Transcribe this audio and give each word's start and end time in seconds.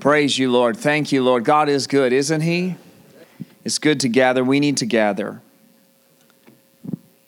Praise 0.00 0.38
you, 0.38 0.50
Lord. 0.50 0.78
Thank 0.78 1.12
you, 1.12 1.22
Lord. 1.22 1.44
God 1.44 1.68
is 1.68 1.86
good, 1.86 2.14
isn't 2.14 2.40
He? 2.40 2.76
It's 3.66 3.78
good 3.78 4.00
to 4.00 4.08
gather. 4.08 4.42
We 4.42 4.58
need 4.58 4.78
to 4.78 4.86
gather. 4.86 5.42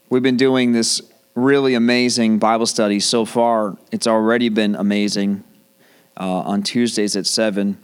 We've 0.08 0.22
been 0.22 0.38
doing 0.38 0.72
this 0.72 1.02
really 1.34 1.74
amazing 1.74 2.38
Bible 2.38 2.64
study 2.64 2.98
so 2.98 3.26
far. 3.26 3.76
It's 3.90 4.06
already 4.06 4.48
been 4.48 4.74
amazing. 4.74 5.44
Uh, 6.18 6.40
on 6.40 6.62
Tuesdays 6.62 7.14
at 7.14 7.26
7, 7.26 7.76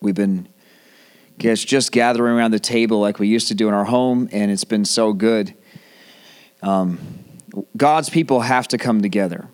we've 0.00 0.14
been 0.14 0.46
guess, 1.38 1.64
just 1.64 1.90
gathering 1.90 2.36
around 2.36 2.52
the 2.52 2.60
table 2.60 3.00
like 3.00 3.18
we 3.18 3.26
used 3.26 3.48
to 3.48 3.54
do 3.54 3.66
in 3.66 3.74
our 3.74 3.84
home, 3.84 4.28
and 4.30 4.52
it's 4.52 4.62
been 4.62 4.84
so 4.84 5.12
good. 5.12 5.54
Um, 6.62 7.00
God's 7.76 8.10
people 8.10 8.42
have 8.42 8.68
to 8.68 8.78
come 8.78 9.02
together. 9.02 9.48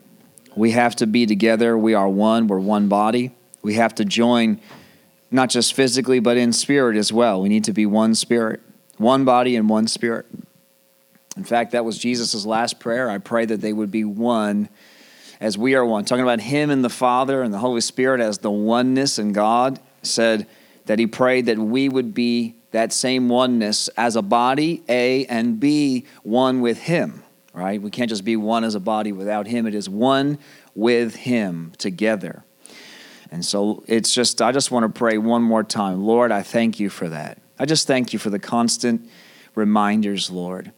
We 0.55 0.69
have 0.71 0.95
to 0.97 1.07
be 1.07 1.25
together. 1.25 1.75
We 1.75 1.95
are 1.95 2.07
one, 2.07 2.45
we're 2.45 2.59
one 2.59 2.89
body. 2.89 3.31
We 3.61 3.75
have 3.75 3.95
to 3.95 4.05
join 4.05 4.59
not 5.31 5.49
just 5.49 5.73
physically, 5.73 6.19
but 6.19 6.37
in 6.37 6.53
spirit 6.53 6.97
as 6.97 7.13
well. 7.13 7.41
We 7.41 7.49
need 7.49 7.65
to 7.65 7.73
be 7.73 7.85
one 7.85 8.15
spirit, 8.15 8.61
one 8.97 9.25
body, 9.25 9.55
and 9.55 9.69
one 9.69 9.87
spirit. 9.87 10.25
In 11.37 11.43
fact, 11.43 11.71
that 11.71 11.85
was 11.85 11.97
Jesus' 11.97 12.45
last 12.45 12.79
prayer. 12.79 13.09
I 13.09 13.17
pray 13.17 13.45
that 13.45 13.61
they 13.61 13.73
would 13.73 13.91
be 13.91 14.03
one 14.03 14.69
as 15.39 15.57
we 15.57 15.75
are 15.75 15.85
one. 15.85 16.05
Talking 16.05 16.23
about 16.23 16.41
Him 16.41 16.69
and 16.69 16.83
the 16.83 16.89
Father 16.89 17.43
and 17.43 17.53
the 17.53 17.59
Holy 17.59 17.81
Spirit 17.81 18.21
as 18.21 18.39
the 18.39 18.51
oneness 18.51 19.17
and 19.17 19.33
God 19.33 19.79
said 20.01 20.47
that 20.85 20.99
He 20.99 21.07
prayed 21.07 21.45
that 21.45 21.57
we 21.57 21.87
would 21.87 22.13
be 22.13 22.55
that 22.71 22.91
same 22.93 23.29
oneness 23.29 23.87
as 23.89 24.15
a 24.15 24.21
body, 24.21 24.83
A, 24.89 25.25
and 25.25 25.59
B, 25.59 26.05
one 26.23 26.61
with 26.61 26.79
Him, 26.79 27.23
right? 27.53 27.81
We 27.81 27.89
can't 27.89 28.09
just 28.09 28.25
be 28.25 28.35
one 28.35 28.63
as 28.63 28.75
a 28.75 28.79
body 28.79 29.11
without 29.11 29.47
Him. 29.47 29.65
It 29.65 29.75
is 29.75 29.89
one 29.89 30.39
with 30.75 31.15
Him 31.15 31.73
together. 31.77 32.43
And 33.31 33.45
so 33.45 33.83
it's 33.87 34.13
just, 34.13 34.41
I 34.41 34.51
just 34.51 34.71
want 34.71 34.83
to 34.83 34.97
pray 34.97 35.17
one 35.17 35.43
more 35.43 35.63
time. 35.63 36.03
Lord, 36.03 36.31
I 36.31 36.41
thank 36.41 36.79
you 36.79 36.89
for 36.89 37.09
that. 37.09 37.39
I 37.59 37.65
just 37.65 37.87
thank 37.87 38.13
you 38.13 38.19
for 38.19 38.29
the 38.29 38.39
constant 38.39 39.07
reminders, 39.55 40.29
Lord. 40.31 40.71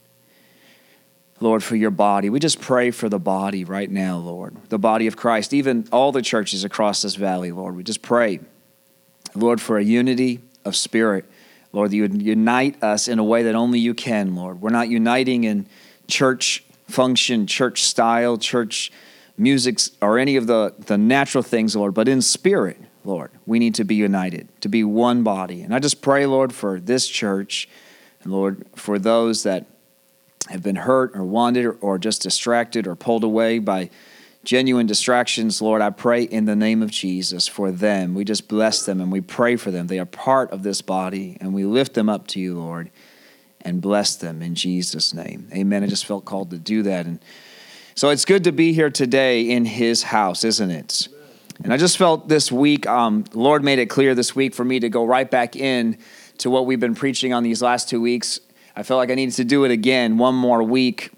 Lord, 1.40 1.64
for 1.64 1.76
your 1.76 1.92
body. 1.92 2.30
We 2.30 2.40
just 2.40 2.62
pray 2.62 2.92
for 2.92 3.10
the 3.10 3.20
body 3.20 3.64
right 3.64 3.90
now, 3.90 4.18
Lord, 4.18 4.56
the 4.70 4.78
body 4.78 5.08
of 5.08 5.18
Christ, 5.18 5.54
even 5.54 5.88
all 5.92 6.12
the 6.12 6.22
churches 6.22 6.64
across 6.64 7.02
this 7.02 7.16
valley, 7.16 7.52
Lord. 7.52 7.76
We 7.76 7.84
just 7.84 8.04
pray, 8.04 8.40
Lord, 9.34 9.60
for 9.60 9.78
a 9.78 9.84
unity 9.84 10.40
of 10.66 10.76
spirit. 10.76 11.26
Lord, 11.74 11.92
that 11.92 11.96
you 11.96 12.02
would 12.04 12.22
unite 12.22 12.84
us 12.84 13.08
in 13.08 13.18
a 13.18 13.24
way 13.24 13.44
that 13.44 13.56
only 13.56 13.80
you 13.80 13.94
can, 13.94 14.36
Lord. 14.36 14.62
We're 14.62 14.70
not 14.70 14.90
uniting 14.90 15.46
in 15.46 15.68
church 16.08 16.64
function, 16.88 17.48
church 17.48 17.84
style, 17.84 18.38
church 18.38 18.92
music, 19.42 19.80
or 20.02 20.20
any 20.20 20.36
of 20.36 20.48
the, 20.48 20.74
the 20.78 20.98
natural 20.98 21.42
things, 21.42 21.76
Lord, 21.76 21.94
but 21.94 22.08
in 22.08 22.22
spirit, 22.22 22.78
Lord, 23.04 23.32
we 23.46 23.60
need 23.60 23.76
to 23.76 23.84
be 23.84 23.96
united, 23.96 24.48
to 24.62 24.70
be 24.70 24.84
one 24.84 25.24
body. 25.24 25.62
And 25.62 25.74
I 25.74 25.80
just 25.80 26.02
pray, 26.02 26.26
Lord, 26.26 26.54
for 26.54 26.80
this 26.80 27.08
church, 27.08 27.68
and 28.24 28.32
Lord, 28.32 28.66
for 28.76 29.00
those 29.00 29.44
that 29.44 29.66
have 30.50 30.62
been 30.62 30.76
hurt 30.76 31.12
or 31.16 31.24
wandered 31.24 31.78
or 31.82 31.98
just 31.98 32.22
distracted 32.22 32.86
or 32.86 32.96
pulled 32.96 33.24
away 33.24 33.60
by 33.60 33.90
genuine 34.44 34.86
distractions, 34.86 35.62
Lord, 35.62 35.82
I 35.82 35.90
pray 35.90 36.24
in 36.24 36.46
the 36.46 36.56
name 36.56 36.82
of 36.82 36.92
Jesus 36.92 37.48
for 37.48 37.72
them. 37.72 38.14
We 38.14 38.24
just 38.24 38.48
bless 38.48 38.86
them 38.86 39.02
and 39.02 39.12
we 39.12 39.22
pray 39.22 39.56
for 39.56 39.72
them. 39.72 39.88
They 39.88 40.00
are 40.00 40.06
part 40.06 40.52
of 40.52 40.64
this 40.64 40.82
body, 40.82 41.38
and 41.42 41.54
we 41.54 41.66
lift 41.66 41.94
them 41.94 42.10
up 42.10 42.28
to 42.28 42.40
you, 42.40 42.60
Lord, 42.60 42.92
and 43.62 43.82
bless 43.82 44.16
them 44.16 44.42
in 44.42 44.56
Jesus' 44.56 45.14
name. 45.14 45.48
Amen. 45.54 45.84
I 45.84 45.88
just 45.88 46.06
felt 46.06 46.26
called 46.26 46.50
to 46.52 46.58
do 46.58 46.84
that. 46.84 47.06
And 47.06 47.20
so 47.96 48.10
it's 48.10 48.26
good 48.26 48.44
to 48.46 48.52
be 48.52 48.74
here 48.74 48.90
today 48.90 49.50
in 49.50 49.66
his 49.66 50.04
house, 50.04 50.44
isn't 50.44 50.72
it? 50.72 51.08
And 51.64 51.74
I 51.74 51.78
just 51.78 51.98
felt 51.98 52.28
this 52.28 52.52
week, 52.52 52.88
um, 52.88 53.26
Lord 53.34 53.64
made 53.64 53.80
it 53.80 53.88
clear 53.88 54.16
this 54.16 54.36
week 54.36 54.56
for 54.56 54.66
me 54.66 54.80
to 54.80 54.90
go 54.90 55.06
right 55.06 55.30
back 55.30 55.56
in 55.56 55.98
to 56.40 56.50
what 56.50 56.66
we've 56.66 56.80
been 56.80 56.96
preaching 56.96 57.34
on 57.34 57.44
these 57.44 57.62
last 57.62 57.90
two 57.90 58.02
weeks. 58.02 58.40
I 58.76 58.84
felt 58.84 58.98
like 58.98 59.12
I 59.12 59.16
needed 59.16 59.36
to 59.36 59.44
do 59.44 59.64
it 59.66 59.72
again 59.72 60.18
one 60.18 60.34
more 60.34 60.64
week. 60.64 61.12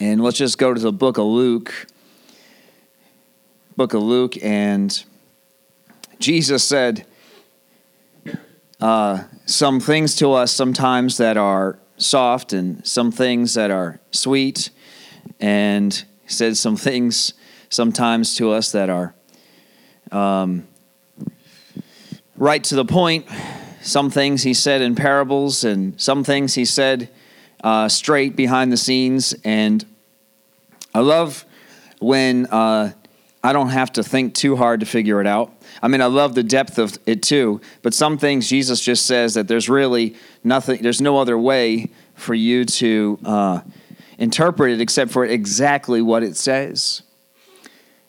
And 0.00 0.22
let's 0.22 0.36
just 0.36 0.58
go 0.58 0.74
to 0.74 0.80
the 0.80 0.92
book 0.92 1.16
of 1.16 1.24
Luke. 1.24 1.86
Book 3.76 3.94
of 3.94 4.02
Luke, 4.02 4.36
and 4.42 5.02
Jesus 6.18 6.62
said 6.62 7.06
uh, 8.80 9.22
some 9.46 9.80
things 9.80 10.14
to 10.16 10.32
us 10.32 10.52
sometimes 10.52 11.16
that 11.16 11.38
are 11.38 11.78
soft 11.96 12.52
and 12.52 12.86
some 12.86 13.10
things 13.10 13.54
that 13.54 13.70
are 13.70 14.00
sweet 14.10 14.68
and 15.42 16.04
said 16.26 16.56
some 16.56 16.76
things 16.76 17.34
sometimes 17.68 18.36
to 18.36 18.52
us 18.52 18.72
that 18.72 18.88
are 18.88 19.12
um, 20.12 20.66
right 22.36 22.62
to 22.64 22.76
the 22.76 22.84
point. 22.84 23.26
Some 23.82 24.10
things 24.10 24.44
he 24.44 24.54
said 24.54 24.80
in 24.80 24.94
parables, 24.94 25.64
and 25.64 26.00
some 26.00 26.22
things 26.22 26.54
he 26.54 26.64
said 26.64 27.10
uh, 27.64 27.88
straight 27.88 28.36
behind 28.36 28.72
the 28.72 28.76
scenes. 28.76 29.34
And 29.44 29.84
I 30.94 31.00
love 31.00 31.44
when 31.98 32.46
uh, 32.46 32.92
I 33.42 33.52
don't 33.52 33.70
have 33.70 33.92
to 33.94 34.04
think 34.04 34.34
too 34.34 34.54
hard 34.54 34.78
to 34.80 34.86
figure 34.86 35.20
it 35.20 35.26
out. 35.26 35.52
I 35.82 35.88
mean, 35.88 36.00
I 36.00 36.06
love 36.06 36.36
the 36.36 36.44
depth 36.44 36.78
of 36.78 36.96
it 37.06 37.24
too, 37.24 37.60
but 37.82 37.92
some 37.92 38.18
things 38.18 38.48
Jesus 38.48 38.80
just 38.80 39.06
says 39.06 39.34
that 39.34 39.48
there's 39.48 39.68
really 39.68 40.14
nothing, 40.44 40.80
there's 40.80 41.00
no 41.00 41.18
other 41.18 41.36
way 41.36 41.90
for 42.14 42.34
you 42.34 42.64
to. 42.64 43.18
Uh, 43.24 43.60
interpret 44.22 44.70
it 44.70 44.80
except 44.80 45.10
for 45.10 45.24
exactly 45.24 46.00
what 46.00 46.22
it 46.22 46.36
says. 46.36 47.02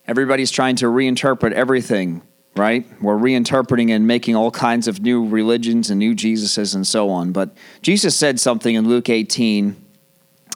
Everybody's 0.08 0.52
trying 0.52 0.76
to 0.76 0.86
reinterpret 0.86 1.54
everything, 1.54 2.22
right? 2.56 2.86
We're 3.02 3.18
reinterpreting 3.18 3.90
and 3.90 4.06
making 4.06 4.36
all 4.36 4.52
kinds 4.52 4.88
of 4.88 5.02
new 5.02 5.28
religions 5.28 5.90
and 5.90 5.98
new 5.98 6.14
Jesuses 6.14 6.76
and 6.76 6.86
so 6.86 7.10
on. 7.10 7.32
But 7.32 7.58
Jesus 7.82 8.16
said 8.16 8.40
something 8.40 8.76
in 8.76 8.88
Luke 8.88 9.10
18, 9.10 9.76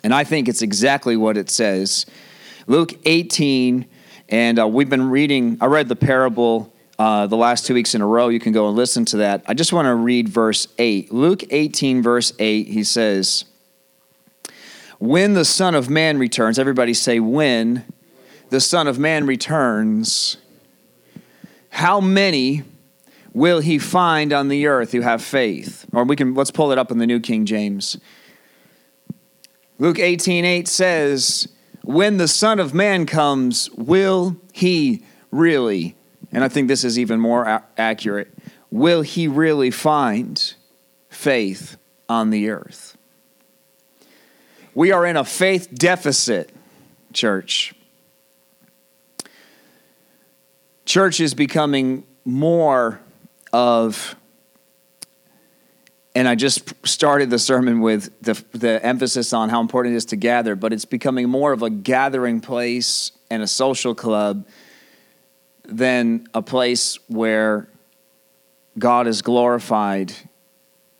and 0.04 0.14
I 0.14 0.24
think 0.24 0.48
it's 0.48 0.62
exactly 0.62 1.18
what 1.18 1.38
it 1.38 1.50
says. 1.50 2.06
Luke 2.68 2.94
18, 3.06 3.88
and 4.30 4.60
uh, 4.60 4.68
we've 4.68 4.90
been 4.90 5.10
reading, 5.10 5.58
I 5.60 5.66
read 5.66 5.90
the 5.90 5.96
parable 5.96 6.72
uh, 7.00 7.26
the 7.26 7.38
last 7.38 7.66
two 7.66 7.74
weeks 7.74 7.96
in 7.96 8.02
a 8.02 8.08
row. 8.08 8.28
You 8.28 8.40
can 8.40 8.54
go 8.54 8.68
and 8.68 8.76
listen 8.76 9.06
to 9.06 9.18
that. 9.18 9.44
I 9.48 9.56
just 9.56 9.74
want 9.74 9.88
to 9.88 9.96
read 9.96 10.30
verse 10.30 10.68
8. 10.78 11.12
Luke 11.12 11.46
18, 11.50 12.04
verse 12.04 12.32
8, 12.38 12.68
he 12.68 12.84
says, 12.84 13.46
when 15.00 15.34
the 15.34 15.46
Son 15.46 15.76
of 15.76 15.90
Man 15.90 16.18
returns, 16.18 16.58
everybody 16.58 16.94
say, 16.94 17.20
when 17.20 17.86
the 18.50 18.60
Son 18.60 18.88
of 18.88 18.98
Man 18.98 19.26
returns, 19.26 20.38
how 21.70 22.00
many 22.00 22.64
will 23.34 23.60
he 23.60 23.78
find 23.78 24.34
on 24.34 24.48
the 24.48 24.66
earth 24.66 24.92
who 24.92 25.02
have 25.02 25.22
faith? 25.22 25.86
Or 25.94 26.04
we 26.04 26.16
can 26.16 26.34
let's 26.34 26.52
pull 26.52 26.72
it 26.72 26.78
up 26.78 26.92
in 26.92 26.98
the 26.98 27.06
New 27.06 27.20
King 27.20 27.46
James. 27.46 27.98
Luke 29.78 30.00
18 30.00 30.44
8 30.44 30.68
says, 30.68 31.48
When 31.84 32.18
the 32.18 32.28
Son 32.28 32.60
of 32.60 32.74
Man 32.74 33.06
comes, 33.06 33.70
will 33.72 34.38
he 34.54 35.04
really, 35.30 35.96
and 36.32 36.44
I 36.44 36.50
think 36.50 36.68
this 36.68 36.84
is 36.84 36.98
even 36.98 37.20
more 37.20 37.46
a- 37.46 37.64
accurate, 37.78 38.34
will 38.72 39.04
he 39.04 39.28
really 39.28 39.70
find 39.70 40.56
faith 41.10 41.78
on 42.10 42.32
the 42.32 42.50
earth? 42.50 42.97
We 44.78 44.92
are 44.92 45.08
in 45.08 45.18
a 45.18 45.26
faith 45.26 45.74
deficit, 45.74 46.52
church. 47.12 47.74
Church 50.86 51.20
is 51.20 51.34
becoming 51.34 52.04
more 52.26 53.00
of, 53.52 54.16
and 56.14 56.28
I 56.28 56.36
just 56.36 56.76
started 56.86 57.32
the 57.32 57.40
sermon 57.40 57.82
with 57.82 58.22
the, 58.22 58.40
the 58.52 58.80
emphasis 58.86 59.34
on 59.34 59.50
how 59.50 59.62
important 59.62 59.96
it 59.96 59.98
is 59.98 60.06
to 60.06 60.16
gather, 60.16 60.56
but 60.56 60.72
it's 60.72 60.86
becoming 60.86 61.28
more 61.28 61.54
of 61.54 61.64
a 61.64 61.72
gathering 61.72 62.40
place 62.40 63.14
and 63.32 63.42
a 63.42 63.48
social 63.48 63.96
club 63.96 64.46
than 65.66 66.28
a 66.36 66.44
place 66.44 67.00
where 67.08 67.68
God 68.78 69.08
is 69.08 69.24
glorified 69.24 70.14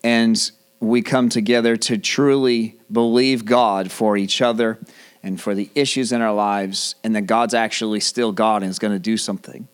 and 0.02 0.50
we 0.80 1.00
come 1.00 1.28
together 1.28 1.76
to 1.76 1.96
truly 1.96 2.77
believe 2.90 3.44
God 3.44 3.90
for 3.90 4.16
each 4.16 4.40
other 4.40 4.78
and 5.22 5.40
for 5.40 5.54
the 5.54 5.68
issues 5.74 6.12
in 6.12 6.22
our 6.22 6.32
lives, 6.32 6.94
and 7.02 7.14
that 7.16 7.22
God's 7.22 7.52
actually 7.52 8.00
still 8.00 8.32
God 8.32 8.62
and 8.62 8.70
is 8.70 8.78
going 8.78 8.92
to 8.92 8.98
do 8.98 9.16
something. 9.16 9.66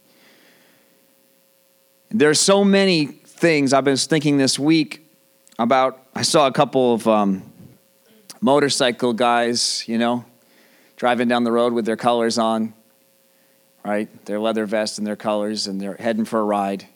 There's 2.10 2.40
so 2.40 2.64
many 2.64 3.06
things 3.06 3.72
I've 3.72 3.84
been 3.84 3.96
thinking 3.96 4.38
this 4.38 4.58
week 4.58 5.06
about. 5.58 6.00
I 6.14 6.22
saw 6.22 6.46
a 6.46 6.52
couple 6.52 6.94
of 6.94 7.06
um, 7.06 7.42
motorcycle 8.40 9.12
guys, 9.12 9.84
you 9.86 9.98
know, 9.98 10.24
driving 10.96 11.28
down 11.28 11.44
the 11.44 11.52
road 11.52 11.72
with 11.72 11.84
their 11.84 11.96
colors 11.96 12.38
on, 12.38 12.72
right? 13.84 14.08
Their 14.24 14.40
leather 14.40 14.64
vest 14.64 14.98
and 14.98 15.06
their 15.06 15.16
colors, 15.16 15.66
and 15.66 15.80
they're 15.80 15.96
heading 15.96 16.24
for 16.24 16.40
a 16.40 16.44
ride. 16.44 16.86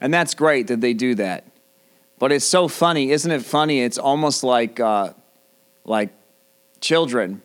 And 0.00 0.14
that's 0.14 0.34
great 0.34 0.68
that 0.68 0.80
they 0.80 0.94
do 0.94 1.14
that. 1.16 1.44
But 2.18 2.32
it's 2.32 2.44
so 2.44 2.68
funny, 2.68 3.10
isn't 3.10 3.30
it 3.30 3.42
funny? 3.42 3.82
It's 3.82 3.98
almost 3.98 4.42
like 4.42 4.80
uh, 4.80 5.12
like 5.86 6.10
children 6.80 7.40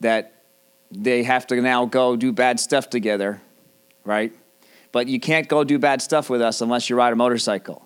that 0.00 0.32
they 0.92 1.24
have 1.24 1.46
to 1.48 1.60
now 1.60 1.86
go 1.86 2.14
do 2.14 2.32
bad 2.32 2.60
stuff 2.60 2.88
together, 2.88 3.40
right? 4.04 4.32
but 4.94 5.08
you 5.08 5.18
can't 5.18 5.48
go 5.48 5.64
do 5.64 5.76
bad 5.76 6.00
stuff 6.00 6.30
with 6.30 6.40
us 6.40 6.60
unless 6.60 6.88
you 6.88 6.94
ride 6.94 7.12
a 7.12 7.16
motorcycle. 7.16 7.84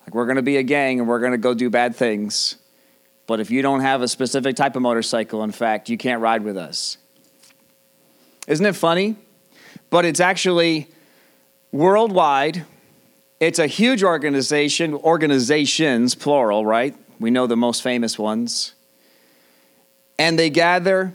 Like, 0.00 0.12
we're 0.12 0.24
going 0.24 0.34
to 0.34 0.42
be 0.42 0.56
a 0.56 0.64
gang 0.64 0.98
and 0.98 1.08
we're 1.08 1.20
going 1.20 1.30
to 1.30 1.38
go 1.38 1.54
do 1.54 1.70
bad 1.70 1.94
things. 1.94 2.56
But 3.28 3.38
if 3.38 3.48
you 3.48 3.62
don't 3.62 3.78
have 3.78 4.02
a 4.02 4.08
specific 4.08 4.56
type 4.56 4.74
of 4.74 4.82
motorcycle, 4.82 5.44
in 5.44 5.52
fact, 5.52 5.88
you 5.88 5.96
can't 5.96 6.20
ride 6.20 6.42
with 6.42 6.56
us. 6.56 6.98
Isn't 8.48 8.66
it 8.66 8.74
funny? 8.74 9.14
But 9.88 10.04
it's 10.04 10.18
actually 10.18 10.88
worldwide. 11.70 12.64
It's 13.38 13.60
a 13.60 13.68
huge 13.68 14.02
organization, 14.02 14.94
organizations, 14.94 16.16
plural, 16.16 16.66
right? 16.66 16.96
We 17.18 17.30
know 17.30 17.46
the 17.46 17.56
most 17.56 17.82
famous 17.82 18.18
ones. 18.18 18.74
And 20.18 20.38
they 20.38 20.50
gather, 20.50 21.14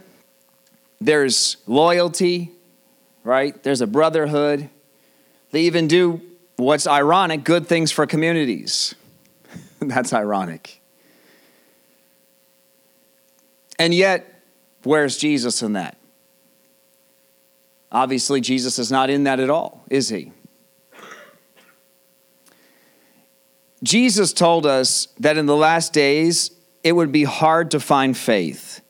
there's 1.00 1.56
loyalty, 1.66 2.50
right? 3.22 3.60
There's 3.62 3.80
a 3.80 3.86
brotherhood. 3.86 4.68
They 5.50 5.62
even 5.62 5.88
do 5.88 6.20
what's 6.56 6.86
ironic 6.86 7.44
good 7.44 7.66
things 7.66 7.90
for 7.90 8.06
communities. 8.06 8.94
That's 9.80 10.12
ironic. 10.12 10.80
And 13.78 13.92
yet, 13.92 14.42
where's 14.84 15.16
Jesus 15.16 15.62
in 15.62 15.72
that? 15.72 15.96
Obviously, 17.90 18.40
Jesus 18.40 18.78
is 18.78 18.90
not 18.90 19.10
in 19.10 19.24
that 19.24 19.40
at 19.40 19.50
all, 19.50 19.84
is 19.90 20.08
he? 20.08 20.32
Jesus 23.84 24.32
told 24.32 24.66
us 24.66 25.08
that 25.20 25.36
in 25.36 25.46
the 25.46 25.54
last 25.54 25.92
days 25.92 26.50
it 26.82 26.92
would 26.92 27.12
be 27.12 27.24
hard 27.24 27.70
to 27.72 27.80
find 27.80 28.16
faith. 28.16 28.80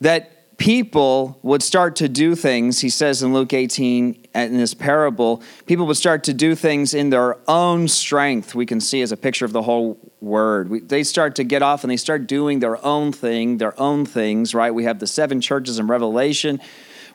That 0.00 0.56
people 0.56 1.38
would 1.42 1.62
start 1.62 1.96
to 1.96 2.08
do 2.08 2.34
things, 2.34 2.80
he 2.80 2.88
says 2.88 3.22
in 3.22 3.32
Luke 3.32 3.52
18, 3.52 4.26
in 4.34 4.56
this 4.56 4.74
parable, 4.74 5.42
people 5.66 5.86
would 5.86 5.96
start 5.96 6.24
to 6.24 6.34
do 6.34 6.54
things 6.54 6.94
in 6.94 7.10
their 7.10 7.36
own 7.48 7.88
strength. 7.88 8.54
We 8.54 8.66
can 8.66 8.80
see 8.80 9.02
as 9.02 9.12
a 9.12 9.16
picture 9.16 9.44
of 9.44 9.52
the 9.52 9.62
whole 9.62 9.98
word. 10.20 10.68
We, 10.68 10.80
they 10.80 11.02
start 11.02 11.36
to 11.36 11.44
get 11.44 11.62
off 11.62 11.84
and 11.84 11.90
they 11.90 11.96
start 11.96 12.26
doing 12.26 12.60
their 12.60 12.82
own 12.84 13.12
thing, 13.12 13.58
their 13.58 13.78
own 13.80 14.04
things, 14.06 14.54
right? 14.54 14.72
We 14.72 14.84
have 14.84 14.98
the 14.98 15.06
seven 15.06 15.40
churches 15.40 15.78
in 15.78 15.86
Revelation 15.86 16.60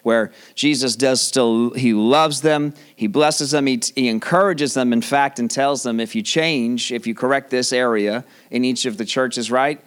where 0.06 0.30
Jesus 0.54 0.94
does 0.94 1.20
still, 1.20 1.70
he 1.70 1.92
loves 1.92 2.40
them, 2.40 2.74
he 2.94 3.08
blesses 3.08 3.50
them, 3.50 3.66
he, 3.66 3.82
he 3.96 4.06
encourages 4.06 4.72
them, 4.72 4.92
in 4.92 5.02
fact, 5.02 5.40
and 5.40 5.50
tells 5.50 5.82
them 5.82 5.98
if 5.98 6.14
you 6.14 6.22
change, 6.22 6.92
if 6.92 7.08
you 7.08 7.14
correct 7.14 7.50
this 7.50 7.72
area 7.72 8.24
in 8.52 8.64
each 8.64 8.86
of 8.86 8.98
the 8.98 9.04
churches, 9.04 9.50
right? 9.50 9.80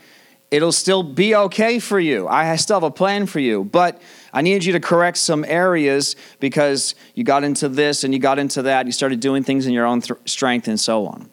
It'll 0.51 0.73
still 0.73 1.03
be 1.03 1.33
okay 1.33 1.79
for 1.79 2.01
you. 2.01 2.27
I 2.27 2.53
still 2.57 2.75
have 2.75 2.83
a 2.83 2.91
plan 2.91 3.27
for 3.27 3.39
you, 3.39 3.63
but 3.63 4.01
I 4.33 4.41
need 4.41 4.65
you 4.65 4.73
to 4.73 4.81
correct 4.81 5.15
some 5.15 5.45
areas 5.45 6.17
because 6.41 6.95
you 7.15 7.23
got 7.23 7.45
into 7.45 7.69
this 7.69 8.03
and 8.03 8.13
you 8.13 8.19
got 8.19 8.39
into 8.39 8.63
that. 8.63 8.87
You 8.87 8.91
started 8.91 9.21
doing 9.21 9.45
things 9.45 9.67
in 9.67 9.71
your 9.71 9.85
own 9.85 10.01
th- 10.01 10.19
strength 10.25 10.67
and 10.67 10.77
so 10.77 11.07
on. 11.07 11.29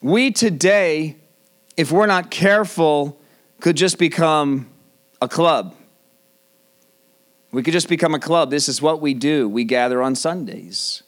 We 0.00 0.32
today, 0.32 1.18
if 1.76 1.92
we're 1.92 2.06
not 2.06 2.32
careful, 2.32 3.20
could 3.60 3.76
just 3.76 3.96
become 3.96 4.68
a 5.20 5.28
club. 5.28 5.76
We 7.52 7.62
could 7.62 7.72
just 7.72 7.88
become 7.88 8.14
a 8.14 8.18
club. 8.18 8.50
This 8.50 8.68
is 8.68 8.80
what 8.80 9.00
we 9.00 9.12
do. 9.14 9.48
We 9.48 9.64
gather 9.64 10.02
on 10.02 10.14
Sundays. 10.14 11.02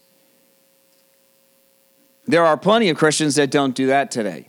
There 2.27 2.45
are 2.45 2.57
plenty 2.57 2.91
of 2.91 2.97
Christians 2.97 3.35
that 3.37 3.51
don't 3.51 3.75
do 3.75 3.89
that 3.89 4.11
today. 4.11 4.49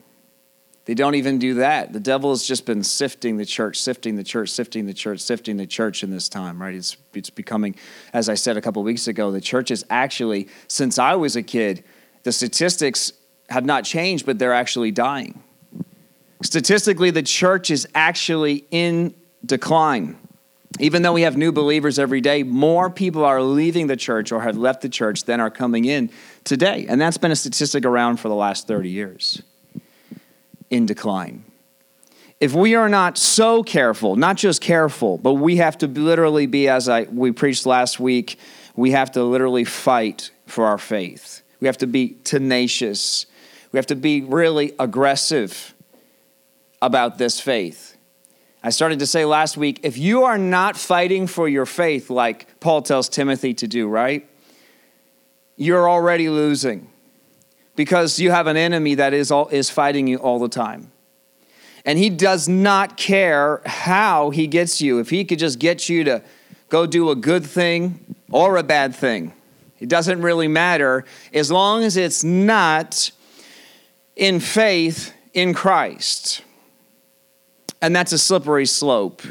They 0.86 0.94
don't 0.94 1.16
even 1.16 1.40
do 1.40 1.56
that. 1.56 1.94
The 1.94 2.00
devil 2.00 2.30
has 2.30 2.46
just 2.46 2.66
been 2.66 2.84
sifting 2.84 3.38
the 3.38 3.46
church, 3.46 3.80
sifting 3.80 4.18
the 4.18 4.24
church, 4.24 4.50
sifting 4.50 4.86
the 4.86 4.94
church, 4.94 5.20
sifting 5.20 5.58
the 5.58 5.66
church 5.66 6.04
in 6.04 6.12
this 6.12 6.30
time, 6.30 6.62
right? 6.62 6.76
It's, 6.76 6.96
it's 7.14 7.32
becoming, 7.32 7.76
as 8.14 8.30
I 8.30 8.36
said 8.36 8.56
a 8.56 8.62
couple 8.62 8.84
weeks 8.84 9.08
ago, 9.08 9.32
the 9.32 9.42
church 9.42 9.72
is 9.72 9.84
actually, 9.90 10.48
since 10.68 11.00
I 11.00 11.16
was 11.16 11.36
a 11.36 11.42
kid, 11.42 11.84
the 12.24 12.32
statistics 12.32 13.14
have 13.50 13.66
not 13.66 13.84
changed, 13.84 14.26
but 14.28 14.38
they're 14.38 14.54
actually 14.54 14.92
dying. 14.92 15.42
Statistically, 16.44 17.10
the 17.10 17.24
church 17.24 17.72
is 17.72 17.88
actually 17.96 18.66
in 18.70 19.16
decline. 19.44 20.18
Even 20.80 21.04
though 21.04 21.13
we 21.13 21.22
have 21.22 21.38
new 21.38 21.51
believers 21.51 21.98
every 21.98 22.19
day, 22.19 22.44
more 22.44 22.89
people 22.89 23.24
are 23.24 23.42
leaving 23.42 23.88
the 23.88 23.95
church 23.95 24.31
or 24.31 24.42
have 24.42 24.57
left 24.57 24.81
the 24.81 24.89
church 24.89 25.24
than 25.24 25.39
are 25.39 25.50
coming 25.50 25.86
in 25.86 26.10
today. 26.44 26.86
And 26.89 27.00
that's 27.00 27.18
been 27.18 27.31
a 27.31 27.36
statistic 27.36 27.86
around 27.86 28.18
for 28.18 28.27
the 28.27 28.36
last 28.36 28.68
30 28.68 28.89
years 28.89 29.42
in 30.69 30.86
decline. 30.86 31.45
If 32.42 32.54
we 32.54 32.75
are 32.75 32.89
not 32.89 33.18
so 33.18 33.63
careful, 33.63 34.18
not 34.18 34.36
just 34.36 34.62
careful, 34.62 35.18
but 35.18 35.36
we 35.36 35.56
have 35.57 35.77
to 35.77 35.88
literally 35.88 36.48
be, 36.48 36.68
as 36.68 36.89
I, 36.89 37.04
we 37.04 37.31
preached 37.31 37.66
last 37.66 38.00
week, 38.00 38.38
we 38.75 38.92
have 38.92 39.12
to 39.13 39.24
literally 39.24 39.63
fight 39.63 40.31
for 40.45 40.66
our 40.66 40.77
faith. 40.77 41.42
We 41.62 41.68
have 41.68 41.77
to 41.77 41.88
be 41.88 42.18
tenacious. 42.25 43.25
We 43.72 43.77
have 43.77 43.88
to 43.88 43.95
be 43.95 44.22
really 44.22 44.74
aggressive 44.77 45.74
about 46.81 47.18
this 47.18 47.39
faith. 47.39 47.95
I 48.66 48.70
started 48.70 48.98
to 48.98 49.06
say 49.06 49.26
last 49.26 49.58
week 49.58 49.82
if 49.84 49.96
you 49.96 50.24
are 50.24 50.40
not 50.40 50.76
fighting 50.76 51.28
for 51.28 51.48
your 51.48 51.68
faith, 51.68 52.10
like 52.10 52.60
Paul 52.60 52.82
tells 52.82 53.08
Timothy 53.08 53.54
to 53.54 53.68
do, 53.68 53.88
right? 53.88 54.28
You're 55.56 55.88
already 55.88 56.30
losing 56.30 56.90
because 57.76 58.18
you 58.18 58.32
have 58.32 58.48
an 58.48 58.58
enemy 58.58 58.96
that 58.96 59.14
is, 59.14 59.30
all, 59.30 59.50
is 59.50 59.70
fighting 59.70 60.08
you 60.08 60.18
all 60.18 60.40
the 60.40 60.50
time. 60.50 60.92
And 61.86 62.00
he 62.00 62.10
does 62.10 62.50
not 62.50 62.98
care 62.98 63.62
how 63.68 64.32
he 64.32 64.48
gets 64.48 64.82
you. 64.82 64.98
If 64.98 65.12
he 65.12 65.26
could 65.26 65.38
just 65.38 65.60
get 65.60 65.88
you 65.88 66.04
to 66.06 66.24
go 66.70 66.88
do 66.88 67.12
a 67.12 67.16
good 67.16 67.46
thing 67.46 68.16
or 68.32 68.58
a 68.58 68.64
bad 68.64 68.96
thing, 68.96 69.34
it 69.78 69.90
doesn't 69.90 70.24
really 70.24 70.48
matter 70.48 71.06
as 71.32 71.52
long 71.52 71.84
as 71.84 71.98
it's 71.98 72.24
not 72.24 73.12
in 74.16 74.40
faith 74.40 75.14
in 75.36 75.54
Christ. 75.54 76.42
And 77.81 77.95
that's 77.95 78.12
a 78.12 78.18
slippery 78.18 78.66
slope. 78.66 79.22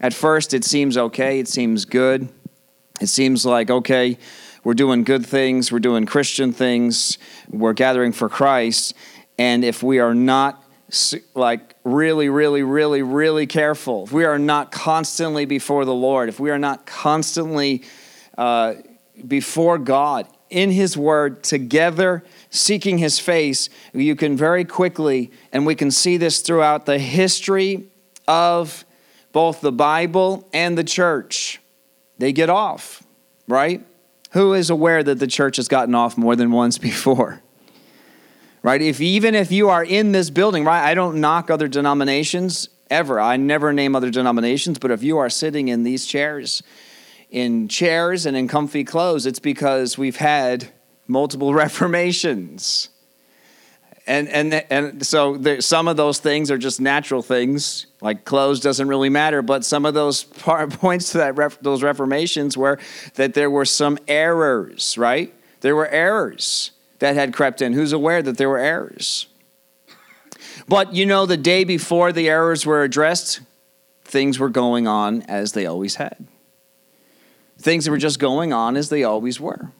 At 0.00 0.12
first, 0.12 0.52
it 0.52 0.64
seems 0.64 0.96
okay, 0.96 1.38
it 1.38 1.48
seems 1.48 1.84
good. 1.84 2.28
It 3.00 3.08
seems 3.08 3.44
like, 3.44 3.70
okay, 3.70 4.18
we're 4.62 4.74
doing 4.74 5.04
good 5.04 5.26
things, 5.26 5.72
we're 5.72 5.78
doing 5.78 6.06
Christian 6.06 6.52
things, 6.52 7.18
we're 7.50 7.72
gathering 7.72 8.12
for 8.12 8.28
Christ. 8.28 8.94
And 9.38 9.64
if 9.64 9.82
we 9.82 9.98
are 9.98 10.14
not 10.14 10.62
like 11.34 11.74
really, 11.82 12.28
really, 12.28 12.62
really, 12.62 13.02
really 13.02 13.46
careful, 13.46 14.04
if 14.04 14.12
we 14.12 14.24
are 14.24 14.38
not 14.38 14.70
constantly 14.70 15.44
before 15.44 15.84
the 15.84 15.94
Lord, 15.94 16.28
if 16.28 16.38
we 16.38 16.50
are 16.50 16.58
not 16.58 16.86
constantly 16.86 17.82
uh, 18.38 18.74
before 19.26 19.78
God 19.78 20.28
in 20.50 20.70
His 20.70 20.96
Word 20.96 21.42
together, 21.42 22.24
seeking 22.54 22.98
His 22.98 23.18
face, 23.18 23.68
you 23.92 24.14
can 24.14 24.36
very 24.36 24.64
quickly, 24.64 25.32
and 25.52 25.66
we 25.66 25.74
can 25.74 25.90
see 25.90 26.16
this 26.16 26.40
throughout 26.40 26.86
the 26.86 26.98
history 26.98 27.88
of 28.28 28.84
both 29.32 29.60
the 29.60 29.72
Bible 29.72 30.48
and 30.52 30.78
the 30.78 30.84
church. 30.84 31.60
They 32.18 32.32
get 32.32 32.48
off, 32.48 33.02
right? 33.48 33.84
Who 34.30 34.54
is 34.54 34.70
aware 34.70 35.02
that 35.02 35.18
the 35.18 35.26
church 35.26 35.56
has 35.56 35.66
gotten 35.66 35.94
off 35.94 36.16
more 36.16 36.36
than 36.36 36.52
once 36.52 36.78
before? 36.90 37.42
Right? 38.62 38.80
If 38.80 39.00
even 39.00 39.34
if 39.34 39.52
you 39.52 39.68
are 39.68 39.84
in 39.84 40.12
this 40.12 40.30
building, 40.30 40.64
right? 40.64 40.88
I 40.88 40.94
don't 40.94 41.20
knock 41.20 41.50
other 41.50 41.68
denominations 41.68 42.68
ever. 42.88 43.20
I 43.20 43.36
never 43.36 43.72
name 43.72 43.94
other 43.96 44.10
denominations, 44.10 44.78
but 44.78 44.90
if 44.90 45.02
you 45.02 45.18
are 45.18 45.28
sitting 45.28 45.68
in 45.68 45.82
these 45.82 46.06
chairs, 46.06 46.62
in 47.30 47.66
chairs 47.66 48.24
and 48.24 48.36
in 48.36 48.46
comfy 48.46 48.84
clothes, 48.84 49.26
it's 49.26 49.40
because 49.40 49.98
we've 49.98 50.16
had 50.16 50.68
multiple 51.06 51.54
reformations. 51.64 52.88
And 54.06 54.28
and 54.28 54.52
and 54.70 55.06
so 55.06 55.38
there, 55.38 55.62
some 55.62 55.88
of 55.88 55.96
those 55.96 56.18
things 56.18 56.50
are 56.50 56.58
just 56.58 56.78
natural 56.78 57.22
things 57.22 57.86
like 58.02 58.26
clothes 58.26 58.60
doesn't 58.60 58.86
really 58.86 59.08
matter 59.08 59.40
but 59.40 59.64
some 59.64 59.86
of 59.86 59.94
those 59.94 60.24
part, 60.24 60.68
points 60.78 61.12
to 61.12 61.18
that 61.18 61.36
ref, 61.36 61.58
those 61.60 61.82
reformations 61.82 62.54
were 62.54 62.78
that 63.14 63.32
there 63.32 63.48
were 63.48 63.64
some 63.64 63.98
errors 64.06 64.98
right? 64.98 65.32
There 65.62 65.74
were 65.74 65.88
errors 65.88 66.72
that 66.98 67.14
had 67.14 67.32
crept 67.32 67.62
in. 67.62 67.72
Who's 67.72 67.94
aware 67.94 68.20
that 68.20 68.36
there 68.36 68.50
were 68.50 68.58
errors? 68.58 69.26
But 70.68 70.94
you 70.94 71.06
know 71.06 71.24
the 71.24 71.38
day 71.38 71.64
before 71.64 72.12
the 72.12 72.28
errors 72.28 72.66
were 72.66 72.82
addressed 72.82 73.40
things 74.04 74.38
were 74.38 74.50
going 74.50 74.86
on 74.86 75.22
as 75.22 75.52
they 75.52 75.64
always 75.64 75.94
had. 75.94 76.26
Things 77.58 77.86
that 77.86 77.90
were 77.90 77.96
just 77.96 78.18
going 78.18 78.52
on 78.52 78.76
as 78.76 78.90
they 78.90 79.02
always 79.02 79.40
were 79.40 79.70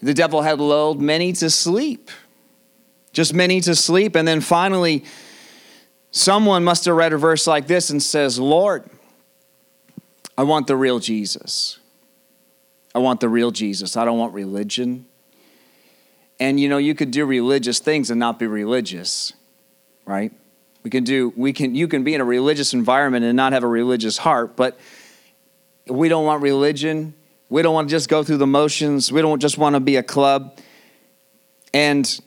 the 0.00 0.14
devil 0.14 0.42
had 0.42 0.60
lulled 0.60 1.00
many 1.00 1.32
to 1.34 1.50
sleep 1.50 2.10
just 3.18 3.34
many 3.34 3.60
to 3.60 3.74
sleep. 3.74 4.14
And 4.14 4.26
then 4.26 4.40
finally, 4.40 5.04
someone 6.10 6.64
must 6.64 6.84
have 6.84 6.94
read 6.94 7.12
a 7.12 7.18
verse 7.18 7.46
like 7.46 7.66
this 7.66 7.90
and 7.90 8.02
says, 8.02 8.38
Lord, 8.38 8.88
I 10.36 10.44
want 10.44 10.66
the 10.66 10.76
real 10.76 10.98
Jesus. 10.98 11.80
I 12.94 13.00
want 13.00 13.20
the 13.20 13.28
real 13.28 13.50
Jesus. 13.50 13.96
I 13.96 14.04
don't 14.04 14.18
want 14.18 14.34
religion. 14.34 15.06
And 16.38 16.60
you 16.60 16.68
know, 16.68 16.78
you 16.78 16.94
could 16.94 17.10
do 17.10 17.26
religious 17.26 17.80
things 17.80 18.10
and 18.10 18.20
not 18.20 18.38
be 18.38 18.46
religious, 18.46 19.32
right? 20.04 20.32
We 20.84 20.90
can 20.90 21.02
do, 21.02 21.32
we 21.36 21.52
can, 21.52 21.74
you 21.74 21.88
can 21.88 22.04
be 22.04 22.14
in 22.14 22.20
a 22.20 22.24
religious 22.24 22.72
environment 22.72 23.24
and 23.24 23.36
not 23.36 23.52
have 23.52 23.64
a 23.64 23.68
religious 23.68 24.18
heart, 24.18 24.56
but 24.56 24.78
We 25.88 26.08
don't 26.08 26.24
want 26.24 26.42
religion. 26.42 27.14
We 27.48 27.62
don't 27.62 27.74
want 27.74 27.88
to 27.88 27.90
just 27.90 28.08
go 28.08 28.22
through 28.22 28.36
the 28.38 28.46
motions. 28.46 29.10
We 29.10 29.22
don't 29.22 29.40
just 29.40 29.58
want 29.58 29.74
to 29.74 29.80
be 29.80 29.96
a 29.96 30.02
club. 30.02 30.58
And 31.72 32.20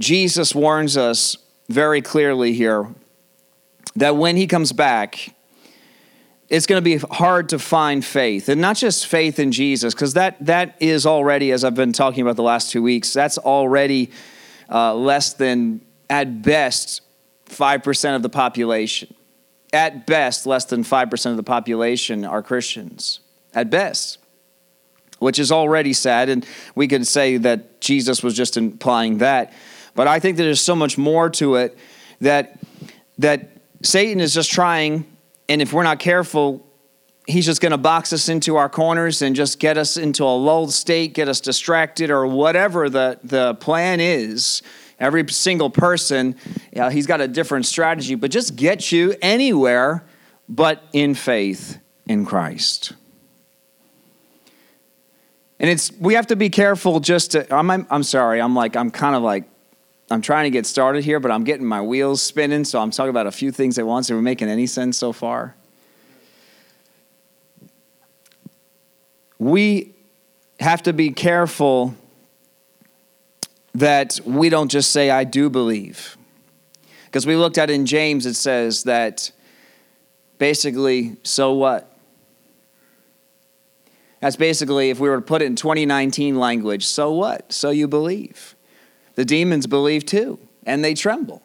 Jesus 0.00 0.54
warns 0.54 0.96
us 0.96 1.36
very 1.68 2.02
clearly 2.02 2.52
here 2.52 2.88
that 3.96 4.16
when 4.16 4.36
he 4.36 4.46
comes 4.46 4.72
back, 4.72 5.34
it's 6.48 6.66
going 6.66 6.82
to 6.82 6.84
be 6.84 6.98
hard 7.10 7.48
to 7.50 7.58
find 7.58 8.04
faith 8.04 8.48
and 8.48 8.60
not 8.60 8.76
just 8.76 9.06
faith 9.06 9.38
in 9.38 9.50
jesus 9.50 9.94
because 9.94 10.14
that, 10.14 10.36
that 10.44 10.76
is 10.78 11.06
already 11.06 11.50
as 11.50 11.64
i've 11.64 11.74
been 11.74 11.92
talking 11.92 12.22
about 12.22 12.36
the 12.36 12.42
last 12.42 12.70
two 12.70 12.82
weeks 12.82 13.12
that's 13.12 13.38
already 13.38 14.10
uh, 14.70 14.94
less 14.94 15.32
than 15.34 15.80
at 16.10 16.42
best 16.42 17.00
5% 17.46 18.16
of 18.16 18.22
the 18.22 18.28
population 18.28 19.14
at 19.72 20.06
best 20.06 20.46
less 20.46 20.64
than 20.66 20.84
5% 20.84 21.30
of 21.30 21.36
the 21.36 21.42
population 21.42 22.24
are 22.24 22.42
christians 22.42 23.20
at 23.54 23.70
best 23.70 24.18
which 25.18 25.38
is 25.38 25.52
already 25.52 25.92
sad 25.92 26.28
and 26.28 26.46
we 26.74 26.88
could 26.88 27.06
say 27.06 27.36
that 27.36 27.80
jesus 27.80 28.22
was 28.22 28.34
just 28.34 28.56
implying 28.56 29.18
that 29.18 29.52
but 29.94 30.06
i 30.06 30.18
think 30.18 30.36
that 30.36 30.42
there's 30.42 30.60
so 30.60 30.76
much 30.76 30.98
more 30.98 31.30
to 31.30 31.56
it 31.56 31.76
that 32.20 32.58
that 33.18 33.50
satan 33.82 34.20
is 34.20 34.34
just 34.34 34.50
trying 34.50 35.04
and 35.48 35.60
if 35.60 35.72
we're 35.72 35.82
not 35.82 35.98
careful, 35.98 36.66
he's 37.26 37.46
just 37.46 37.60
going 37.60 37.72
to 37.72 37.78
box 37.78 38.12
us 38.12 38.28
into 38.28 38.56
our 38.56 38.68
corners 38.68 39.22
and 39.22 39.36
just 39.36 39.58
get 39.58 39.76
us 39.76 39.96
into 39.96 40.24
a 40.24 40.34
lulled 40.36 40.72
state, 40.72 41.14
get 41.14 41.28
us 41.28 41.40
distracted, 41.40 42.10
or 42.10 42.26
whatever 42.26 42.88
the, 42.88 43.18
the 43.22 43.54
plan 43.56 44.00
is. 44.00 44.62
Every 44.98 45.28
single 45.28 45.70
person, 45.70 46.36
yeah, 46.72 46.90
he's 46.90 47.06
got 47.06 47.20
a 47.20 47.28
different 47.28 47.66
strategy, 47.66 48.14
but 48.14 48.30
just 48.30 48.56
get 48.56 48.92
you 48.92 49.14
anywhere 49.20 50.04
but 50.48 50.82
in 50.92 51.14
faith 51.14 51.78
in 52.06 52.24
Christ. 52.24 52.92
And 55.60 55.70
it's 55.70 55.92
we 55.98 56.14
have 56.14 56.26
to 56.28 56.36
be 56.36 56.50
careful 56.50 57.00
just 57.00 57.32
to 57.32 57.54
I'm 57.54 57.70
I'm, 57.70 57.86
I'm 57.90 58.02
sorry, 58.02 58.40
I'm 58.40 58.54
like 58.54 58.76
I'm 58.76 58.90
kind 58.90 59.14
of 59.14 59.22
like 59.22 59.44
I'm 60.10 60.20
trying 60.20 60.44
to 60.44 60.50
get 60.50 60.66
started 60.66 61.04
here, 61.04 61.18
but 61.20 61.30
I'm 61.30 61.44
getting 61.44 61.66
my 61.66 61.80
wheels 61.80 62.20
spinning, 62.22 62.64
so 62.64 62.80
I'm 62.80 62.90
talking 62.90 63.10
about 63.10 63.26
a 63.26 63.32
few 63.32 63.50
things 63.50 63.78
at 63.78 63.86
once. 63.86 64.10
Are 64.10 64.16
we 64.16 64.22
making 64.22 64.48
any 64.48 64.66
sense 64.66 64.98
so 64.98 65.12
far? 65.12 65.54
We 69.38 69.94
have 70.60 70.82
to 70.84 70.92
be 70.92 71.10
careful 71.10 71.94
that 73.74 74.20
we 74.24 74.48
don't 74.48 74.70
just 74.70 74.92
say, 74.92 75.10
I 75.10 75.24
do 75.24 75.50
believe. 75.50 76.16
Because 77.06 77.26
we 77.26 77.36
looked 77.36 77.58
at 77.58 77.70
in 77.70 77.86
James, 77.86 78.26
it 78.26 78.34
says 78.34 78.84
that 78.84 79.30
basically, 80.38 81.16
so 81.22 81.52
what? 81.52 81.93
That's 84.24 84.36
basically, 84.36 84.88
if 84.88 84.98
we 85.00 85.10
were 85.10 85.16
to 85.16 85.22
put 85.22 85.42
it 85.42 85.44
in 85.44 85.54
2019 85.54 86.38
language, 86.38 86.86
so 86.86 87.12
what? 87.12 87.52
So 87.52 87.68
you 87.68 87.86
believe. 87.86 88.56
The 89.16 89.24
demons 89.26 89.66
believe 89.66 90.06
too, 90.06 90.38
and 90.64 90.82
they 90.82 90.94
tremble. 90.94 91.42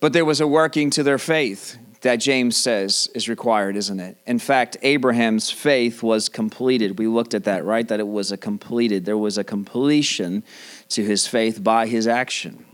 But 0.00 0.12
there 0.12 0.26
was 0.26 0.42
a 0.42 0.46
working 0.46 0.90
to 0.90 1.02
their 1.02 1.16
faith 1.16 1.78
that 2.02 2.16
James 2.16 2.58
says 2.58 3.08
is 3.14 3.26
required, 3.26 3.74
isn't 3.74 4.00
it? 4.00 4.18
In 4.26 4.38
fact, 4.38 4.76
Abraham's 4.82 5.50
faith 5.50 6.02
was 6.02 6.28
completed. 6.28 6.98
We 6.98 7.06
looked 7.06 7.32
at 7.32 7.44
that, 7.44 7.64
right? 7.64 7.88
That 7.88 7.98
it 7.98 8.08
was 8.08 8.30
a 8.30 8.36
completed. 8.36 9.06
There 9.06 9.16
was 9.16 9.38
a 9.38 9.44
completion 9.44 10.44
to 10.90 11.02
his 11.02 11.26
faith 11.26 11.64
by 11.64 11.86
his 11.86 12.06
action. 12.06 12.66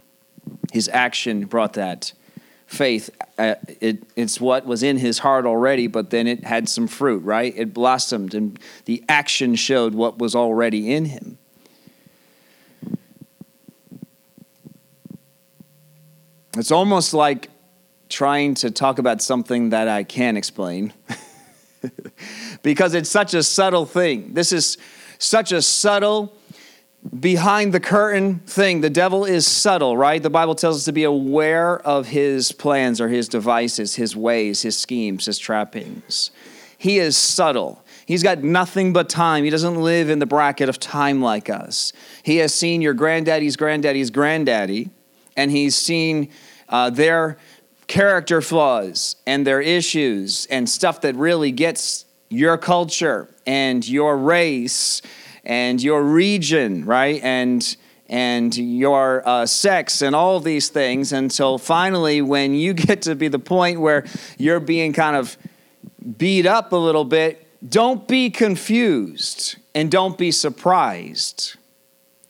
His 0.72 0.88
action 0.88 1.44
brought 1.44 1.74
that 1.74 2.14
faith. 2.68 3.10
Uh, 3.38 3.54
it, 3.80 4.04
it's 4.14 4.40
what 4.40 4.66
was 4.66 4.82
in 4.82 4.98
his 4.98 5.18
heart 5.18 5.46
already, 5.46 5.86
but 5.86 6.10
then 6.10 6.26
it 6.26 6.44
had 6.44 6.68
some 6.68 6.86
fruit, 6.86 7.24
right? 7.24 7.52
It 7.56 7.74
blossomed, 7.74 8.34
and 8.34 8.58
the 8.84 9.02
action 9.08 9.56
showed 9.56 9.94
what 9.94 10.18
was 10.18 10.34
already 10.34 10.92
in 10.92 11.06
him. 11.06 11.38
It's 16.56 16.70
almost 16.70 17.14
like 17.14 17.50
trying 18.08 18.54
to 18.54 18.70
talk 18.70 18.98
about 18.98 19.22
something 19.22 19.70
that 19.70 19.88
I 19.88 20.02
can't 20.02 20.36
explain 20.36 20.92
because 22.62 22.94
it's 22.94 23.10
such 23.10 23.32
a 23.32 23.42
subtle 23.42 23.86
thing. 23.86 24.34
This 24.34 24.52
is 24.52 24.76
such 25.18 25.52
a 25.52 25.62
subtle, 25.62 26.32
behind 27.20 27.72
the 27.72 27.80
curtain 27.80 28.40
thing. 28.40 28.80
The 28.80 28.90
devil 28.90 29.24
is 29.24 29.46
subtle, 29.46 29.96
right? 29.96 30.22
The 30.22 30.30
Bible 30.30 30.54
tells 30.54 30.78
us 30.78 30.84
to 30.84 30.92
be 30.92 31.04
aware 31.04 31.78
of 31.80 32.06
his 32.06 32.52
plans 32.52 33.00
or 33.00 33.08
his 33.08 33.28
devices, 33.28 33.94
his 33.94 34.16
ways, 34.16 34.62
his 34.62 34.78
schemes, 34.78 35.26
his 35.26 35.38
trappings. 35.38 36.30
He 36.76 36.98
is 36.98 37.16
subtle. 37.16 37.84
He's 38.06 38.22
got 38.22 38.42
nothing 38.42 38.92
but 38.92 39.08
time. 39.08 39.44
He 39.44 39.50
doesn't 39.50 39.76
live 39.76 40.10
in 40.10 40.18
the 40.18 40.26
bracket 40.26 40.68
of 40.68 40.78
time 40.78 41.20
like 41.20 41.50
us. 41.50 41.92
He 42.22 42.36
has 42.38 42.54
seen 42.54 42.80
your 42.80 42.94
granddaddy's 42.94 43.56
granddaddy's 43.56 44.10
granddaddy, 44.10 44.90
and 45.36 45.50
he's 45.50 45.76
seen 45.76 46.30
uh, 46.68 46.90
their 46.90 47.38
character 47.86 48.40
flaws 48.40 49.16
and 49.26 49.46
their 49.46 49.60
issues 49.60 50.46
and 50.46 50.68
stuff 50.68 51.00
that 51.00 51.16
really 51.16 51.50
gets 51.50 52.04
your 52.28 52.58
culture 52.58 53.28
and 53.46 53.86
your 53.88 54.16
race 54.16 55.02
and 55.48 55.82
your 55.82 56.02
region, 56.02 56.84
right? 56.84 57.20
And 57.22 57.76
and 58.10 58.56
your 58.56 59.26
uh, 59.28 59.44
sex 59.44 60.00
and 60.00 60.16
all 60.16 60.40
these 60.40 60.68
things 60.68 61.12
until 61.12 61.58
finally, 61.58 62.22
when 62.22 62.54
you 62.54 62.72
get 62.86 63.02
to 63.02 63.14
be 63.14 63.28
the 63.28 63.38
point 63.38 63.80
where 63.80 64.04
you're 64.38 64.60
being 64.60 64.92
kind 64.92 65.16
of 65.16 65.36
beat 66.16 66.46
up 66.46 66.72
a 66.72 66.76
little 66.76 67.04
bit, 67.04 67.46
don't 67.68 68.06
be 68.06 68.30
confused 68.30 69.56
and 69.74 69.90
don't 69.90 70.16
be 70.16 70.30
surprised 70.30 71.56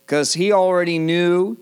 because 0.06 0.32
he 0.32 0.50
already 0.50 0.98
knew 0.98 1.58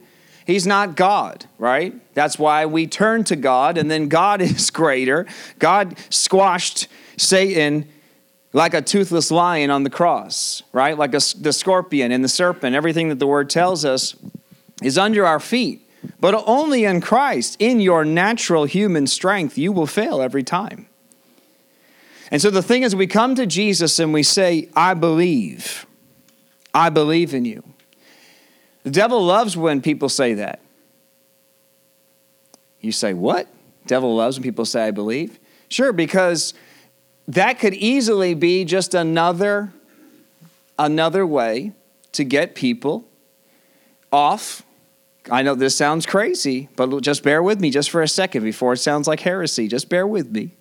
He's 0.47 0.65
not 0.65 0.95
God, 0.95 1.45
right? 1.59 1.93
That's 2.15 2.39
why 2.39 2.67
we 2.67 2.87
turn 2.87 3.25
to 3.25 3.37
God, 3.37 3.77
and 3.77 3.91
then 3.91 4.09
God 4.09 4.41
is 4.41 4.71
greater. 4.71 5.27
God 5.59 5.99
squashed 6.09 6.87
Satan 7.17 7.89
like 8.57 8.73
a 8.73 8.81
toothless 8.81 9.31
lion 9.31 9.69
on 9.69 9.83
the 9.83 9.91
cross, 9.91 10.63
right? 10.73 10.97
Like 10.97 11.13
a, 11.13 11.21
the 11.39 11.53
scorpion 11.53 12.11
and 12.11 12.25
the 12.25 12.29
serpent. 12.29 12.75
Everything 12.75 13.11
that 13.11 13.19
the 13.19 13.27
word 13.27 13.51
tells 13.51 13.85
us 13.85 14.17
is 14.83 14.97
under 14.97 15.27
our 15.27 15.39
feet. 15.39 15.87
But 16.21 16.43
only 16.47 16.87
in 16.87 17.03
Christ, 17.03 17.59
in 17.59 17.81
your 17.81 18.03
natural 18.03 18.65
human 18.65 19.07
strength, 19.09 19.59
you 19.59 19.73
will 19.73 19.87
fail 19.87 20.23
every 20.23 20.43
time. 20.43 20.87
And 22.31 22.41
so 22.41 22.49
the 22.49 22.63
thing 22.63 22.83
is, 22.83 22.97
we 22.97 23.07
come 23.07 23.35
to 23.35 23.45
Jesus 23.45 23.99
and 23.99 24.15
we 24.15 24.23
say, 24.23 24.71
I 24.75 24.95
believe. 24.95 25.85
I 26.73 26.89
believe 26.89 27.35
in 27.35 27.45
you. 27.45 27.63
The 28.85 28.91
devil 28.91 29.23
loves 29.23 29.55
when 29.55 29.83
people 29.83 30.09
say 30.09 30.33
that. 30.33 30.61
You 32.81 32.91
say, 32.91 33.13
What? 33.13 33.49
Devil 33.87 34.17
loves 34.17 34.39
when 34.39 34.45
people 34.45 34.65
say, 34.65 34.87
I 34.87 34.93
believe? 34.93 35.39
Sure, 35.69 35.93
because 35.93 36.55
that 37.29 37.59
could 37.59 37.75
easily 37.75 38.35
be 38.35 38.65
just 38.65 38.95
another 38.95 39.73
another 40.79 41.27
way 41.27 41.73
to 42.13 42.25
get 42.25 42.55
people 42.55 43.09
off. 44.13 44.63
I 45.31 45.43
know 45.43 45.55
this 45.55 45.77
sounds 45.77 46.07
crazy, 46.07 46.69
but 46.77 47.01
just 47.01 47.23
bear 47.23 47.43
with 47.43 47.61
me 47.61 47.71
just 47.71 47.91
for 47.91 48.03
a 48.03 48.09
second 48.09 48.45
before 48.45 48.75
it 48.75 48.79
sounds 48.79 49.09
like 49.09 49.21
heresy. 49.21 49.69
Just 49.69 49.89
bear 49.89 50.07
with 50.07 50.31
me. 50.31 50.53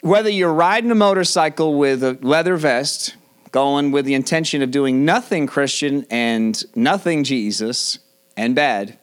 Whether 0.00 0.30
you're 0.30 0.54
riding 0.54 0.90
a 0.90 0.94
motorcycle 0.94 1.76
with 1.76 2.04
a 2.04 2.16
leather 2.22 2.56
vest 2.56 3.16
going 3.50 3.90
with 3.90 4.04
the 4.04 4.14
intention 4.14 4.62
of 4.62 4.70
doing 4.70 5.04
nothing 5.04 5.46
Christian 5.46 6.06
and 6.10 6.62
nothing 6.76 7.24
Jesus 7.24 7.98
and 8.36 8.54
bad. 8.54 8.98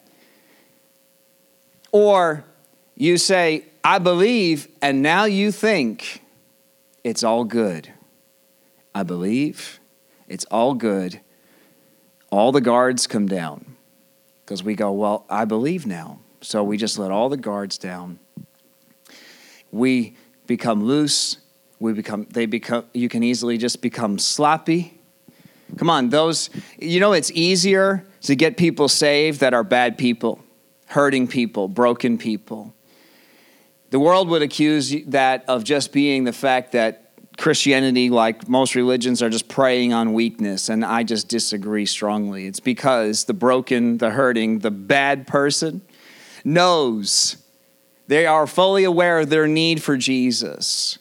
Or 1.91 2.45
you 2.95 3.17
say, 3.17 3.65
I 3.85 3.99
believe, 3.99 4.67
and 4.81 5.03
now 5.03 5.25
you 5.25 5.51
think 5.51 6.23
it's 7.03 7.23
all 7.23 7.43
good. 7.43 7.93
I 8.95 9.03
believe, 9.03 9.79
it's 10.27 10.45
all 10.45 10.73
good. 10.73 11.21
All 12.31 12.51
the 12.51 12.61
guards 12.61 13.05
come 13.05 13.27
down 13.27 13.75
because 14.43 14.63
we 14.63 14.73
go, 14.73 14.91
Well, 14.91 15.25
I 15.29 15.45
believe 15.45 15.85
now. 15.85 16.19
So 16.41 16.63
we 16.63 16.77
just 16.77 16.97
let 16.97 17.11
all 17.11 17.29
the 17.29 17.37
guards 17.37 17.77
down. 17.77 18.19
We 19.71 20.17
become 20.47 20.83
loose 20.83 21.37
we 21.79 21.93
become 21.93 22.25
they 22.31 22.45
become 22.45 22.85
you 22.93 23.09
can 23.09 23.23
easily 23.23 23.57
just 23.57 23.81
become 23.81 24.17
sloppy 24.17 24.97
come 25.77 25.89
on 25.89 26.09
those 26.09 26.49
you 26.79 26.99
know 26.99 27.13
it's 27.13 27.31
easier 27.31 28.05
to 28.21 28.35
get 28.35 28.57
people 28.57 28.87
saved 28.87 29.39
that 29.39 29.53
are 29.53 29.63
bad 29.63 29.97
people 29.97 30.39
hurting 30.87 31.27
people 31.27 31.67
broken 31.67 32.17
people 32.17 32.74
the 33.95 33.99
world 34.01 34.27
would 34.27 34.41
accuse 34.41 34.93
that 35.05 35.45
of 35.47 35.63
just 35.63 35.93
being 35.93 36.25
the 36.25 36.33
fact 36.33 36.73
that 36.73 37.13
Christianity, 37.37 38.09
like 38.09 38.45
most 38.49 38.75
religions, 38.75 39.21
are 39.21 39.29
just 39.29 39.47
preying 39.47 39.93
on 39.93 40.11
weakness, 40.11 40.67
and 40.67 40.83
I 40.83 41.03
just 41.03 41.29
disagree 41.29 41.85
strongly. 41.85 42.45
It's 42.45 42.59
because 42.59 43.23
the 43.23 43.33
broken, 43.33 43.97
the 43.97 44.09
hurting, 44.09 44.59
the 44.59 44.69
bad 44.69 45.27
person 45.27 45.81
knows 46.43 47.37
they 48.07 48.25
are 48.25 48.45
fully 48.45 48.83
aware 48.83 49.19
of 49.19 49.29
their 49.29 49.47
need 49.47 49.81
for 49.81 49.95
Jesus. 49.95 50.97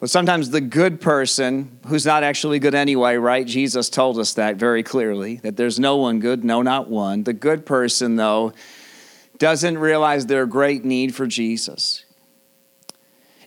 But 0.00 0.08
sometimes 0.08 0.48
the 0.48 0.62
good 0.62 1.02
person, 1.02 1.80
who's 1.86 2.06
not 2.06 2.22
actually 2.22 2.60
good 2.60 2.74
anyway, 2.74 3.16
right? 3.16 3.46
Jesus 3.46 3.90
told 3.90 4.18
us 4.18 4.32
that 4.32 4.56
very 4.56 4.82
clearly 4.82 5.36
that 5.42 5.58
there's 5.58 5.78
no 5.78 5.98
one 5.98 6.18
good, 6.18 6.44
no, 6.44 6.62
not 6.62 6.88
one. 6.88 7.24
The 7.24 7.34
good 7.34 7.66
person, 7.66 8.16
though, 8.16 8.54
doesn't 9.36 9.76
realize 9.76 10.24
their 10.24 10.46
great 10.46 10.82
need 10.82 11.14
for 11.14 11.26
Jesus. 11.26 12.06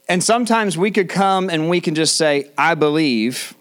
And 0.08 0.22
sometimes 0.22 0.78
we 0.78 0.90
could 0.90 1.08
come 1.08 1.50
and 1.50 1.68
we 1.68 1.80
can 1.80 1.94
just 1.94 2.16
say, 2.16 2.50
I 2.56 2.74
believe. 2.74 3.54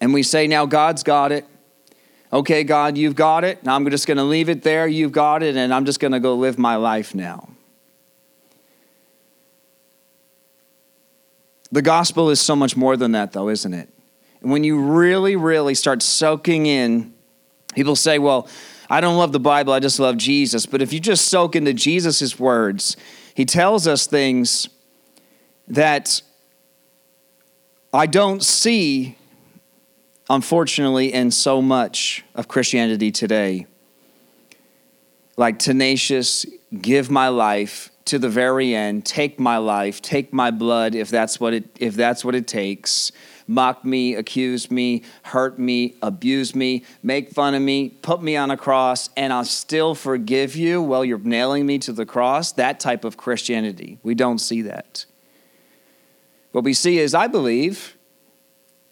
And 0.00 0.12
we 0.12 0.22
say, 0.22 0.46
now 0.46 0.66
God's 0.66 1.02
got 1.02 1.32
it. 1.32 1.46
Okay, 2.32 2.64
God, 2.64 2.96
you've 2.96 3.14
got 3.14 3.44
it. 3.44 3.62
Now 3.64 3.74
I'm 3.74 3.88
just 3.90 4.06
going 4.06 4.16
to 4.16 4.24
leave 4.24 4.48
it 4.48 4.62
there. 4.62 4.86
You've 4.86 5.12
got 5.12 5.42
it. 5.42 5.56
And 5.56 5.72
I'm 5.72 5.84
just 5.84 6.00
going 6.00 6.12
to 6.12 6.20
go 6.20 6.34
live 6.34 6.58
my 6.58 6.76
life 6.76 7.14
now. 7.14 7.48
The 11.70 11.82
gospel 11.82 12.28
is 12.28 12.40
so 12.40 12.54
much 12.54 12.76
more 12.76 12.98
than 12.98 13.12
that, 13.12 13.32
though, 13.32 13.48
isn't 13.48 13.72
it? 13.72 13.88
And 14.42 14.50
when 14.50 14.64
you 14.64 14.78
really, 14.78 15.36
really 15.36 15.74
start 15.74 16.02
soaking 16.02 16.66
in, 16.66 17.14
people 17.74 17.96
say, 17.96 18.18
well, 18.18 18.48
I 18.90 19.00
don't 19.00 19.16
love 19.16 19.32
the 19.32 19.40
Bible, 19.40 19.72
I 19.72 19.80
just 19.80 19.98
love 19.98 20.18
Jesus. 20.18 20.66
But 20.66 20.82
if 20.82 20.92
you 20.92 21.00
just 21.00 21.28
soak 21.28 21.56
into 21.56 21.72
Jesus' 21.72 22.38
words, 22.38 22.98
he 23.34 23.46
tells 23.46 23.86
us 23.86 24.06
things 24.06 24.68
that 25.68 26.22
I 27.92 28.06
don't 28.06 28.42
see, 28.42 29.16
unfortunately, 30.28 31.12
in 31.12 31.30
so 31.30 31.60
much 31.62 32.24
of 32.34 32.48
Christianity 32.48 33.10
today. 33.10 33.66
Like 35.36 35.58
tenacious, 35.58 36.46
give 36.80 37.10
my 37.10 37.28
life, 37.28 37.90
to 38.06 38.18
the 38.18 38.28
very 38.28 38.74
end, 38.74 39.04
take 39.04 39.38
my 39.38 39.58
life, 39.58 40.02
take 40.02 40.32
my 40.32 40.50
blood 40.50 40.94
if 40.94 41.08
that's 41.08 41.38
what 41.38 41.54
it 41.54 41.64
if 41.78 41.94
that's 41.94 42.24
what 42.24 42.34
it 42.34 42.46
takes. 42.46 43.12
Mock 43.46 43.84
me, 43.84 44.14
accuse 44.14 44.70
me, 44.70 45.02
hurt 45.24 45.58
me, 45.58 45.94
abuse 46.00 46.54
me, 46.54 46.84
make 47.02 47.30
fun 47.30 47.54
of 47.54 47.60
me, 47.60 47.88
put 47.88 48.22
me 48.22 48.36
on 48.36 48.50
a 48.50 48.56
cross, 48.56 49.10
and 49.16 49.32
I'll 49.32 49.44
still 49.44 49.94
forgive 49.94 50.54
you 50.54 50.80
while 50.80 51.04
you're 51.04 51.18
nailing 51.18 51.66
me 51.66 51.78
to 51.80 51.92
the 51.92 52.06
cross. 52.06 52.52
That 52.52 52.80
type 52.80 53.04
of 53.04 53.16
Christianity. 53.16 53.98
We 54.02 54.14
don't 54.14 54.38
see 54.38 54.62
that. 54.62 55.06
What 56.52 56.64
we 56.64 56.74
see 56.74 56.98
is 56.98 57.14
I 57.14 57.26
believe 57.26 57.96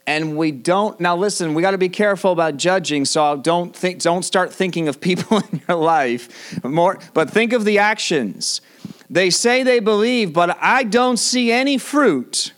and 0.06 0.36
we 0.36 0.50
don't 0.50 0.98
now 0.98 1.14
listen 1.14 1.52
we 1.52 1.60
got 1.60 1.72
to 1.72 1.78
be 1.78 1.90
careful 1.90 2.32
about 2.32 2.56
judging 2.56 3.04
so 3.04 3.36
don't 3.36 3.76
think 3.76 4.00
don't 4.00 4.22
start 4.22 4.50
thinking 4.50 4.88
of 4.88 4.98
people 4.98 5.42
in 5.52 5.60
your 5.68 5.76
life 5.76 6.64
more 6.64 6.98
but 7.12 7.28
think 7.28 7.52
of 7.52 7.66
the 7.66 7.78
actions 7.78 8.62
they 9.10 9.30
say 9.30 9.64
they 9.64 9.80
believe, 9.80 10.32
but 10.32 10.56
I 10.60 10.84
don't 10.84 11.16
see 11.16 11.50
any 11.50 11.78
fruit 11.78 12.52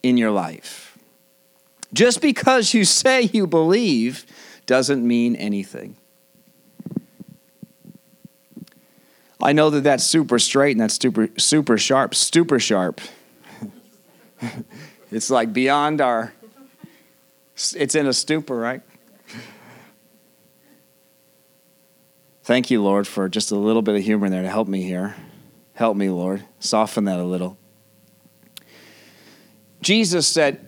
in 0.00 0.16
your 0.16 0.30
life. 0.30 0.96
Just 1.92 2.22
because 2.22 2.72
you 2.72 2.84
say 3.02 3.22
you 3.22 3.48
believe 3.48 4.24
doesn't 4.64 5.06
mean 5.06 5.34
anything. 5.34 5.96
I 9.42 9.52
know 9.52 9.70
that 9.70 9.82
that's 9.82 10.04
super 10.04 10.38
straight 10.38 10.72
and 10.72 10.80
that's 10.80 11.00
super 11.00 11.28
super 11.36 11.78
sharp, 11.78 12.14
super 12.14 12.60
sharp. 12.60 13.00
it's 15.10 15.30
like 15.30 15.52
beyond 15.52 16.00
our 16.00 16.32
it's 17.74 17.94
in 17.94 18.06
a 18.06 18.12
stupor, 18.12 18.56
right? 18.56 18.80
Thank 22.42 22.70
you, 22.70 22.82
Lord, 22.82 23.06
for 23.06 23.28
just 23.28 23.52
a 23.52 23.56
little 23.56 23.82
bit 23.82 23.94
of 23.94 24.02
humor 24.02 24.30
there 24.30 24.42
to 24.42 24.48
help 24.48 24.66
me 24.66 24.82
here. 24.82 25.14
Help 25.74 25.96
me, 25.96 26.08
Lord. 26.08 26.44
Soften 26.58 27.04
that 27.04 27.18
a 27.18 27.24
little. 27.24 27.58
Jesus 29.82 30.26
said, 30.26 30.66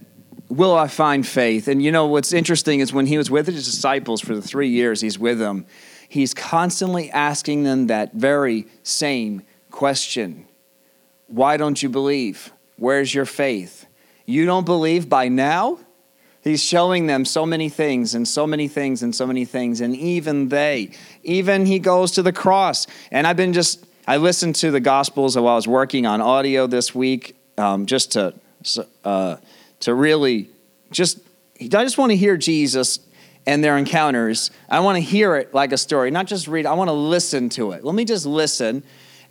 Will 0.49 0.77
I 0.77 0.87
find 0.87 1.27
faith? 1.27 1.67
And 1.67 1.83
you 1.83 1.91
know 1.91 2.07
what's 2.07 2.33
interesting 2.33 2.81
is 2.81 2.93
when 2.93 3.07
he 3.07 3.17
was 3.17 3.31
with 3.31 3.47
his 3.47 3.65
disciples 3.65 4.21
for 4.21 4.35
the 4.35 4.43
three 4.43 4.69
years 4.69 5.01
he's 5.01 5.19
with 5.19 5.39
them, 5.39 5.65
he's 6.09 6.35
constantly 6.35 7.11
asking 7.11 7.63
them 7.63 7.87
that 7.87 8.13
very 8.13 8.67
same 8.83 9.43
question 9.71 10.47
Why 11.27 11.57
don't 11.57 11.83
you 11.83 11.89
believe? 11.89 12.53
Where's 12.83 13.15
your 13.15 13.27
faith? 13.27 13.87
You 14.27 14.45
don't 14.45 14.67
believe 14.67 15.09
by 15.09 15.29
now? 15.29 15.79
He's 16.43 16.61
showing 16.61 17.07
them 17.07 17.25
so 17.25 17.47
many 17.47 17.69
things 17.69 18.13
and 18.17 18.27
so 18.27 18.45
many 18.45 18.67
things 18.67 19.05
and 19.05 19.15
so 19.15 19.25
many 19.25 19.45
things. 19.45 19.81
And 19.81 19.95
even 19.95 20.49
they, 20.49 20.91
even 21.23 21.65
he 21.65 21.79
goes 21.79 22.11
to 22.13 22.25
the 22.25 22.33
cross. 22.33 22.89
And 23.13 23.25
I've 23.25 23.37
been 23.37 23.53
just 23.53 23.87
I 24.09 24.17
listened 24.17 24.57
to 24.57 24.73
the 24.73 24.81
Gospels 24.81 25.37
while 25.37 25.47
I 25.47 25.55
was 25.55 25.69
working 25.69 26.07
on 26.07 26.21
audio 26.21 26.67
this 26.67 26.93
week, 26.93 27.37
um, 27.57 27.87
just 27.87 28.11
to 28.13 28.35
uh, 29.05 29.37
to 29.79 29.95
really 29.95 30.49
just 30.91 31.21
I 31.61 31.85
just 31.85 31.99
want 31.99 32.11
to 32.11 32.17
hear 32.17 32.37
Jesus 32.37 32.99
and 33.47 33.63
their 33.63 33.79
encounters. 33.79 34.51
I 34.69 34.81
want 34.81 34.97
to 34.97 35.01
hear 35.01 35.37
it 35.37 35.55
like 35.55 35.71
a 35.71 35.79
story, 35.79 36.11
not 36.11 36.27
just 36.27 36.49
read. 36.49 36.67
I 36.67 36.73
want 36.73 36.89
to 36.89 36.95
listen 36.95 37.49
to 37.51 37.71
it. 37.71 37.85
Let 37.85 37.95
me 37.95 38.05
just 38.05 38.27
listen 38.27 38.83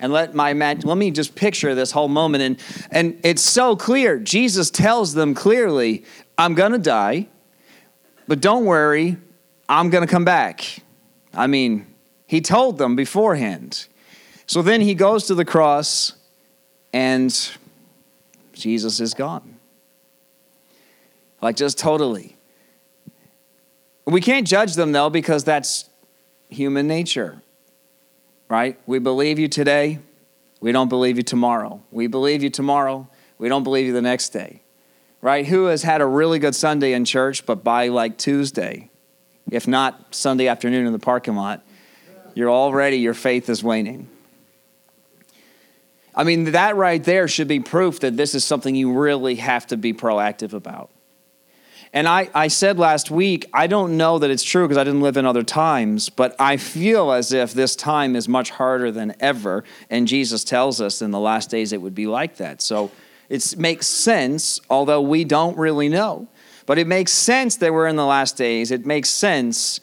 and 0.02 0.12
let 0.12 0.34
my 0.34 0.52
let 0.54 0.98
me 0.98 1.12
just 1.12 1.36
picture 1.36 1.74
this 1.74 1.92
whole 1.92 2.10
moment 2.10 2.44
and 2.44 2.60
and 2.92 3.20
it's 3.24 3.42
so 3.42 3.76
clear. 3.76 4.20
Jesus 4.20 4.70
tells 4.70 5.14
them 5.14 5.34
clearly, 5.34 6.04
"I'm 6.38 6.56
going 6.56 6.74
to 6.74 6.80
die, 6.80 7.28
but 8.28 8.42
don't 8.42 8.66
worry, 8.66 9.18
I'm 9.70 9.90
going 9.90 10.06
to 10.06 10.12
come 10.12 10.26
back." 10.26 10.82
I 11.34 11.48
mean, 11.48 11.88
he 12.28 12.42
told 12.42 12.78
them 12.78 12.96
beforehand. 12.96 13.88
So 14.46 14.62
then 14.62 14.82
he 14.82 14.96
goes 14.96 15.28
to 15.28 15.36
the 15.36 15.46
cross, 15.46 16.14
and 16.92 17.32
Jesus 18.54 19.00
is 19.00 19.14
gone. 19.14 19.60
Like, 21.42 21.56
just 21.56 21.80
totally. 21.80 22.36
We 24.06 24.20
can't 24.20 24.46
judge 24.46 24.76
them, 24.76 24.92
though, 24.92 25.10
because 25.10 25.44
that's 25.44 25.90
human 26.50 26.88
nature, 26.88 27.42
right? 28.52 28.78
We 28.86 29.00
believe 29.00 29.40
you 29.40 29.48
today, 29.48 30.00
we 30.60 30.74
don't 30.74 30.90
believe 30.90 31.16
you 31.16 31.24
tomorrow. 31.24 31.82
We 31.90 32.08
believe 32.08 32.44
you 32.44 32.50
tomorrow, 32.50 33.08
we 33.38 33.48
don't 33.48 33.64
believe 33.64 33.86
you 33.86 33.94
the 33.94 34.02
next 34.02 34.30
day, 34.32 34.62
right? 35.22 35.48
Who 35.48 35.68
has 35.68 35.84
had 35.84 36.02
a 36.02 36.06
really 36.06 36.38
good 36.38 36.54
Sunday 36.54 36.92
in 36.92 37.06
church, 37.06 37.46
but 37.46 37.64
by 37.64 37.88
like 37.88 38.18
Tuesday, 38.18 38.90
if 39.50 39.70
not 39.70 40.14
Sunday 40.14 40.50
afternoon 40.50 40.86
in 40.86 40.92
the 40.92 41.00
parking 41.00 41.38
lot, 41.38 41.64
you're 42.34 42.52
already, 42.52 42.98
your 42.98 43.14
faith 43.14 43.50
is 43.50 43.64
waning. 43.64 44.10
I 46.14 46.26
mean, 46.26 46.52
that 46.52 46.76
right 46.76 47.02
there 47.02 47.30
should 47.30 47.48
be 47.48 47.62
proof 47.62 48.02
that 48.02 48.18
this 48.18 48.36
is 48.36 48.44
something 48.44 48.76
you 48.76 48.92
really 48.92 49.36
have 49.36 49.66
to 49.68 49.78
be 49.78 49.94
proactive 49.94 50.52
about. 50.52 50.90
And 51.94 52.08
I, 52.08 52.30
I 52.34 52.48
said 52.48 52.80
last 52.80 53.12
week, 53.12 53.46
I 53.54 53.67
don't 53.67 53.98
know 53.98 54.20
that 54.20 54.30
it's 54.30 54.44
true 54.44 54.65
because 54.65 54.78
I 54.78 54.84
didn't 54.84 55.02
live 55.02 55.17
in 55.17 55.26
other 55.26 55.44
times, 55.44 56.10
but 56.10 56.36
I 56.39 56.58
feel 56.58 57.12
as 57.12 57.34
if 57.34 57.54
this 57.54 57.76
time 57.76 58.15
is 58.15 58.28
much 58.28 58.50
harder 58.52 58.91
than 58.91 59.15
ever. 59.20 59.63
And 59.89 60.08
Jesus 60.08 60.44
tells 60.44 60.80
us 60.80 61.02
in 61.02 61.12
the 61.12 61.20
last 61.20 61.50
days 61.50 61.74
it 61.74 61.82
would 61.82 61.96
be 61.96 62.08
like 62.08 62.38
that. 62.38 62.62
So 62.62 62.91
it 63.30 63.58
makes 63.58 63.88
sense, 63.88 64.60
although 64.70 65.02
we 65.02 65.24
don't 65.24 65.58
really 65.58 65.89
know. 65.89 66.28
But 66.65 66.78
it 66.78 66.88
makes 66.88 67.12
sense 67.12 67.58
that 67.58 67.74
we're 67.74 67.88
in 67.88 67.96
the 67.96 68.06
last 68.06 68.38
days. 68.38 68.72
It 68.72 68.86
makes 68.86 69.10
sense 69.10 69.80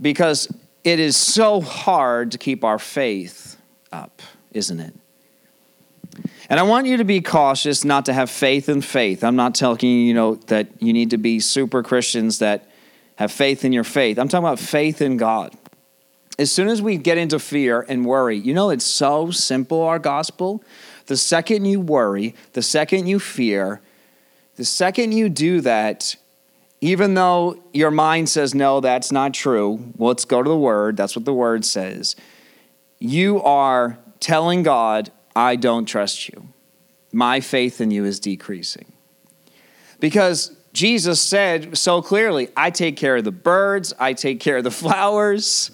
because 0.00 0.48
it 0.84 0.98
is 0.98 1.16
so 1.16 1.60
hard 1.60 2.32
to 2.32 2.38
keep 2.38 2.64
our 2.64 2.78
faith 2.78 3.56
up, 3.92 4.22
isn't 4.52 4.80
it? 4.80 4.94
And 6.50 6.58
I 6.58 6.64
want 6.64 6.88
you 6.88 6.96
to 6.96 7.04
be 7.04 7.20
cautious 7.20 7.84
not 7.84 8.06
to 8.06 8.12
have 8.12 8.28
faith 8.28 8.68
in 8.68 8.80
faith. 8.80 9.22
I'm 9.22 9.36
not 9.36 9.54
telling 9.54 9.78
you, 9.82 9.88
you 9.88 10.12
know, 10.12 10.34
that 10.48 10.82
you 10.82 10.92
need 10.92 11.10
to 11.10 11.16
be 11.16 11.38
super 11.38 11.84
Christians 11.84 12.40
that 12.40 12.68
have 13.14 13.30
faith 13.30 13.64
in 13.64 13.72
your 13.72 13.84
faith. 13.84 14.18
I'm 14.18 14.26
talking 14.26 14.44
about 14.44 14.58
faith 14.58 15.00
in 15.00 15.16
God. 15.16 15.54
As 16.40 16.50
soon 16.50 16.66
as 16.66 16.82
we 16.82 16.96
get 16.96 17.18
into 17.18 17.38
fear 17.38 17.86
and 17.88 18.04
worry, 18.04 18.36
you 18.36 18.52
know, 18.52 18.70
it's 18.70 18.84
so 18.84 19.30
simple, 19.30 19.82
our 19.82 20.00
gospel. 20.00 20.64
The 21.06 21.16
second 21.16 21.66
you 21.66 21.80
worry, 21.80 22.34
the 22.54 22.62
second 22.62 23.06
you 23.06 23.20
fear, 23.20 23.80
the 24.56 24.64
second 24.64 25.12
you 25.12 25.28
do 25.28 25.60
that, 25.60 26.16
even 26.80 27.14
though 27.14 27.62
your 27.72 27.92
mind 27.92 28.28
says, 28.28 28.56
no, 28.56 28.80
that's 28.80 29.12
not 29.12 29.34
true, 29.34 29.92
well, 29.96 30.08
let's 30.08 30.24
go 30.24 30.42
to 30.42 30.48
the 30.48 30.56
word. 30.56 30.96
That's 30.96 31.14
what 31.14 31.26
the 31.26 31.34
word 31.34 31.64
says. 31.64 32.16
You 32.98 33.40
are 33.42 33.98
telling 34.18 34.64
God, 34.64 35.12
I 35.40 35.56
don't 35.56 35.86
trust 35.86 36.28
you. 36.28 36.48
My 37.12 37.40
faith 37.40 37.80
in 37.80 37.90
you 37.90 38.04
is 38.04 38.20
decreasing. 38.20 38.92
Because 39.98 40.54
Jesus 40.74 41.18
said 41.22 41.78
so 41.78 42.02
clearly, 42.02 42.50
I 42.54 42.68
take 42.68 42.98
care 42.98 43.16
of 43.16 43.24
the 43.24 43.32
birds, 43.32 43.94
I 43.98 44.12
take 44.12 44.38
care 44.38 44.58
of 44.58 44.64
the 44.64 44.70
flowers. 44.82 45.70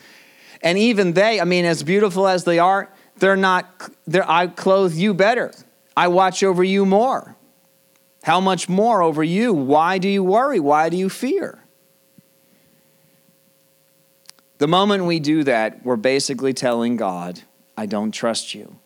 And 0.62 0.78
even 0.78 1.14
they, 1.14 1.40
I 1.40 1.44
mean, 1.44 1.64
as 1.64 1.82
beautiful 1.82 2.28
as 2.28 2.44
they 2.44 2.60
are, 2.60 2.92
they're 3.18 3.36
not, 3.36 3.90
they're, 4.06 4.30
I 4.30 4.46
clothe 4.46 4.94
you 4.94 5.12
better. 5.14 5.52
I 5.96 6.08
watch 6.08 6.44
over 6.44 6.62
you 6.62 6.86
more. 6.86 7.34
How 8.22 8.40
much 8.40 8.68
more 8.68 9.02
over 9.02 9.24
you? 9.24 9.52
Why 9.52 9.98
do 9.98 10.08
you 10.08 10.22
worry? 10.22 10.60
Why 10.60 10.90
do 10.90 10.96
you 10.96 11.08
fear? 11.08 11.58
The 14.58 14.68
moment 14.68 15.06
we 15.06 15.18
do 15.18 15.42
that, 15.42 15.84
we're 15.84 15.96
basically 15.96 16.52
telling 16.54 16.96
God, 16.96 17.40
I 17.76 17.86
don't 17.86 18.12
trust 18.12 18.54
you. 18.54 18.78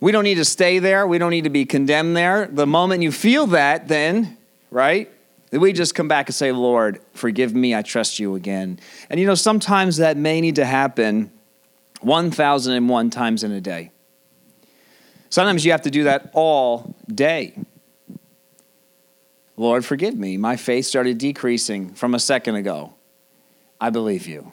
We 0.00 0.12
don't 0.12 0.24
need 0.24 0.34
to 0.34 0.44
stay 0.44 0.78
there. 0.78 1.06
We 1.06 1.18
don't 1.18 1.30
need 1.30 1.44
to 1.44 1.50
be 1.50 1.64
condemned 1.64 2.16
there. 2.16 2.46
The 2.46 2.66
moment 2.66 3.02
you 3.02 3.10
feel 3.10 3.46
that, 3.48 3.88
then, 3.88 4.36
right? 4.70 5.10
We 5.52 5.72
just 5.72 5.94
come 5.94 6.08
back 6.08 6.28
and 6.28 6.34
say, 6.34 6.52
Lord, 6.52 7.00
forgive 7.14 7.54
me. 7.54 7.74
I 7.74 7.82
trust 7.82 8.18
you 8.18 8.34
again. 8.34 8.78
And 9.08 9.18
you 9.18 9.26
know, 9.26 9.34
sometimes 9.34 9.96
that 9.98 10.16
may 10.16 10.40
need 10.40 10.56
to 10.56 10.66
happen 10.66 11.30
1,001 12.00 13.10
times 13.10 13.42
in 13.42 13.52
a 13.52 13.60
day. 13.60 13.90
Sometimes 15.30 15.64
you 15.64 15.72
have 15.72 15.82
to 15.82 15.90
do 15.90 16.04
that 16.04 16.30
all 16.34 16.94
day. 17.08 17.54
Lord, 19.56 19.84
forgive 19.84 20.14
me. 20.14 20.36
My 20.36 20.56
faith 20.56 20.84
started 20.84 21.16
decreasing 21.18 21.94
from 21.94 22.14
a 22.14 22.18
second 22.18 22.56
ago. 22.56 22.92
I 23.80 23.90
believe 23.90 24.26
you. 24.26 24.52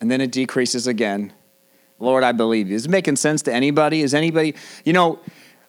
And 0.00 0.10
then 0.10 0.20
it 0.20 0.30
decreases 0.30 0.86
again. 0.86 1.32
Lord, 1.98 2.24
I 2.24 2.32
believe 2.32 2.68
you. 2.68 2.76
Is 2.76 2.86
it 2.86 2.90
making 2.90 3.16
sense 3.16 3.42
to 3.42 3.52
anybody? 3.52 4.02
Is 4.02 4.14
anybody, 4.14 4.54
you 4.84 4.92
know, 4.92 5.18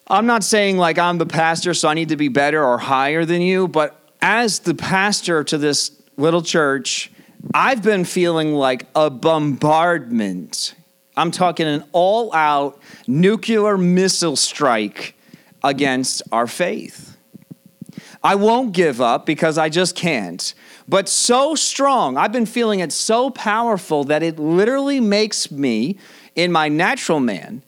I'm 0.08 0.26
not 0.26 0.44
saying 0.44 0.78
like 0.78 0.98
I'm 0.98 1.18
the 1.18 1.26
pastor, 1.26 1.74
so 1.74 1.90
I 1.90 1.94
need 1.94 2.10
to 2.10 2.18
be 2.18 2.28
better 2.28 2.64
or 2.64 2.78
higher 2.78 3.26
than 3.26 3.42
you, 3.42 3.68
but 3.68 4.00
as 4.22 4.60
the 4.60 4.74
pastor 4.74 5.44
to 5.44 5.58
this 5.58 5.92
little 6.18 6.42
church, 6.42 7.12
I've 7.54 7.84
been 7.84 8.06
feeling 8.06 8.54
like 8.54 8.88
a 8.96 9.10
bombardment. 9.10 10.76
I'm 11.16 11.32
talking 11.32 11.68
an 11.68 11.84
all 11.92 12.34
out 12.34 12.80
nuclear 13.08 13.78
missile 13.78 14.36
strike 14.36 15.16
against 15.64 16.22
our 16.32 16.48
faith. 16.48 17.18
I 18.24 18.36
won't 18.36 18.74
give 18.74 19.02
up 19.02 19.26
because 19.26 19.58
I 19.58 19.70
just 19.70 19.96
can't. 19.96 20.54
But 20.88 21.10
so 21.10 21.56
strong, 21.56 22.18
I've 22.18 22.32
been 22.32 22.46
feeling 22.46 22.80
it 22.80 22.92
so 22.92 23.30
powerful 23.30 24.04
that 24.06 24.24
it 24.24 24.40
literally 24.40 25.00
makes 25.00 25.52
me, 25.52 25.98
in 26.38 26.52
my 26.52 26.70
natural 26.70 27.20
man, 27.20 27.64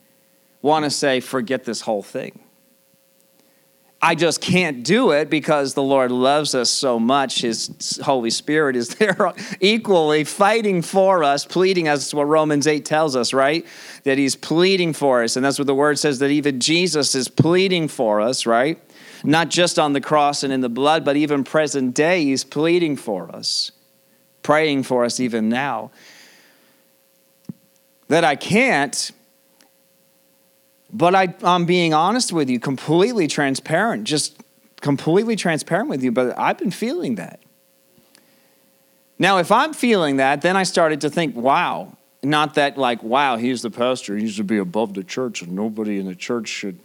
want 0.61 0.85
to 0.85 0.91
say, 0.91 1.19
forget 1.19 1.65
this 1.65 1.81
whole 1.81 2.03
thing. 2.03 2.39
I 4.01 4.15
just 4.15 4.39
can't 4.39 4.83
do 4.83 5.11
it 5.11 5.29
because 5.29 5.73
the 5.73 5.83
Lord 5.83 6.09
loves 6.11 6.55
us 6.55 6.69
so 6.69 6.99
much. 6.99 7.41
His 7.41 7.99
Holy 8.01 8.29
Spirit 8.29 8.77
is 8.77 8.89
there 8.95 9.33
equally 9.59 10.23
fighting 10.23 10.81
for 10.81 11.21
us, 11.21 11.45
pleading 11.45 11.89
us. 11.89 11.99
That's 11.99 12.13
what 12.13 12.23
Romans 12.23 12.65
8 12.65 12.85
tells 12.85 13.17
us, 13.17 13.33
right? 13.33 13.65
That 14.03 14.17
He's 14.17 14.37
pleading 14.37 14.93
for 14.93 15.23
us. 15.23 15.35
And 15.35 15.43
that's 15.43 15.59
what 15.59 15.67
the 15.67 15.75
Word 15.75 15.99
says 15.99 16.19
that 16.19 16.29
even 16.29 16.61
Jesus 16.61 17.13
is 17.13 17.27
pleading 17.27 17.89
for 17.89 18.21
us, 18.21 18.45
right? 18.45 18.81
Not 19.25 19.49
just 19.49 19.77
on 19.77 19.91
the 19.91 19.99
cross 19.99 20.43
and 20.43 20.53
in 20.53 20.61
the 20.61 20.69
blood, 20.69 21.03
but 21.03 21.17
even 21.17 21.43
present 21.43 21.93
day, 21.93 22.23
He's 22.23 22.45
pleading 22.45 22.95
for 22.95 23.29
us, 23.35 23.71
praying 24.43 24.83
for 24.83 25.03
us 25.03 25.19
even 25.19 25.49
now. 25.49 25.91
That 28.09 28.23
I 28.23 28.35
can't 28.35 29.11
but 30.91 31.13
I, 31.13 31.33
I'm 31.43 31.65
being 31.65 31.93
honest 31.93 32.33
with 32.33 32.49
you, 32.49 32.59
completely 32.59 33.27
transparent, 33.27 34.05
just 34.05 34.41
completely 34.81 35.35
transparent 35.35 35.89
with 35.89 36.03
you. 36.03 36.11
But 36.11 36.37
I've 36.37 36.57
been 36.57 36.71
feeling 36.71 37.15
that. 37.15 37.39
Now, 39.17 39.37
if 39.37 39.51
I'm 39.51 39.73
feeling 39.73 40.17
that, 40.17 40.41
then 40.41 40.55
I 40.55 40.63
started 40.63 41.01
to 41.01 41.09
think, 41.09 41.35
wow, 41.35 41.95
not 42.23 42.55
that 42.55 42.77
like, 42.77 43.03
wow, 43.03 43.37
he's 43.37 43.61
the 43.61 43.69
pastor, 43.69 44.17
he 44.17 44.27
should 44.27 44.47
be 44.47 44.57
above 44.57 44.93
the 44.93 45.03
church, 45.03 45.41
and 45.41 45.51
nobody 45.51 45.99
in 45.99 46.05
the 46.05 46.15
church 46.15 46.47
should 46.47 46.79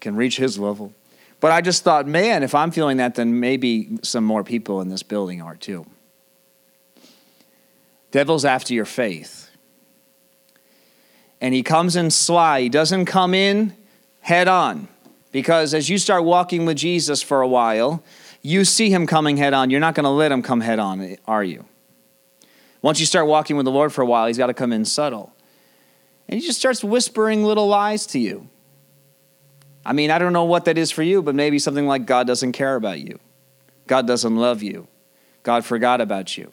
can 0.00 0.16
reach 0.16 0.36
his 0.36 0.58
level. 0.58 0.92
But 1.40 1.52
I 1.52 1.60
just 1.60 1.84
thought, 1.84 2.06
man, 2.06 2.42
if 2.42 2.54
I'm 2.54 2.70
feeling 2.70 2.96
that, 2.96 3.14
then 3.14 3.38
maybe 3.38 3.98
some 4.02 4.24
more 4.24 4.42
people 4.42 4.80
in 4.80 4.88
this 4.88 5.02
building 5.02 5.42
are 5.42 5.56
too. 5.56 5.86
Devil's 8.10 8.44
after 8.44 8.74
your 8.74 8.84
faith 8.84 9.47
and 11.40 11.54
he 11.54 11.62
comes 11.62 11.96
in 11.96 12.10
sly. 12.10 12.62
He 12.62 12.68
doesn't 12.68 13.06
come 13.06 13.34
in 13.34 13.76
head 14.20 14.48
on. 14.48 14.88
Because 15.30 15.74
as 15.74 15.88
you 15.88 15.98
start 15.98 16.24
walking 16.24 16.64
with 16.64 16.76
Jesus 16.76 17.22
for 17.22 17.42
a 17.42 17.48
while, 17.48 18.02
you 18.42 18.64
see 18.64 18.90
him 18.90 19.06
coming 19.06 19.36
head 19.36 19.52
on. 19.52 19.70
You're 19.70 19.80
not 19.80 19.94
going 19.94 20.04
to 20.04 20.10
let 20.10 20.32
him 20.32 20.42
come 20.42 20.60
head 20.60 20.78
on, 20.78 21.16
are 21.26 21.44
you? 21.44 21.64
Once 22.80 23.00
you 23.00 23.06
start 23.06 23.26
walking 23.26 23.56
with 23.56 23.64
the 23.64 23.72
Lord 23.72 23.92
for 23.92 24.02
a 24.02 24.06
while, 24.06 24.26
he's 24.26 24.38
got 24.38 24.46
to 24.46 24.54
come 24.54 24.72
in 24.72 24.84
subtle. 24.84 25.32
And 26.28 26.40
he 26.40 26.46
just 26.46 26.58
starts 26.58 26.82
whispering 26.84 27.44
little 27.44 27.66
lies 27.66 28.06
to 28.08 28.18
you. 28.18 28.48
I 29.84 29.92
mean, 29.92 30.10
I 30.10 30.18
don't 30.18 30.32
know 30.32 30.44
what 30.44 30.66
that 30.66 30.76
is 30.76 30.90
for 30.90 31.02
you, 31.02 31.22
but 31.22 31.34
maybe 31.34 31.58
something 31.58 31.86
like 31.86 32.06
God 32.06 32.26
doesn't 32.26 32.52
care 32.52 32.76
about 32.76 33.00
you, 33.00 33.18
God 33.86 34.06
doesn't 34.06 34.36
love 34.36 34.62
you, 34.62 34.86
God 35.42 35.64
forgot 35.64 36.00
about 36.00 36.36
you. 36.36 36.52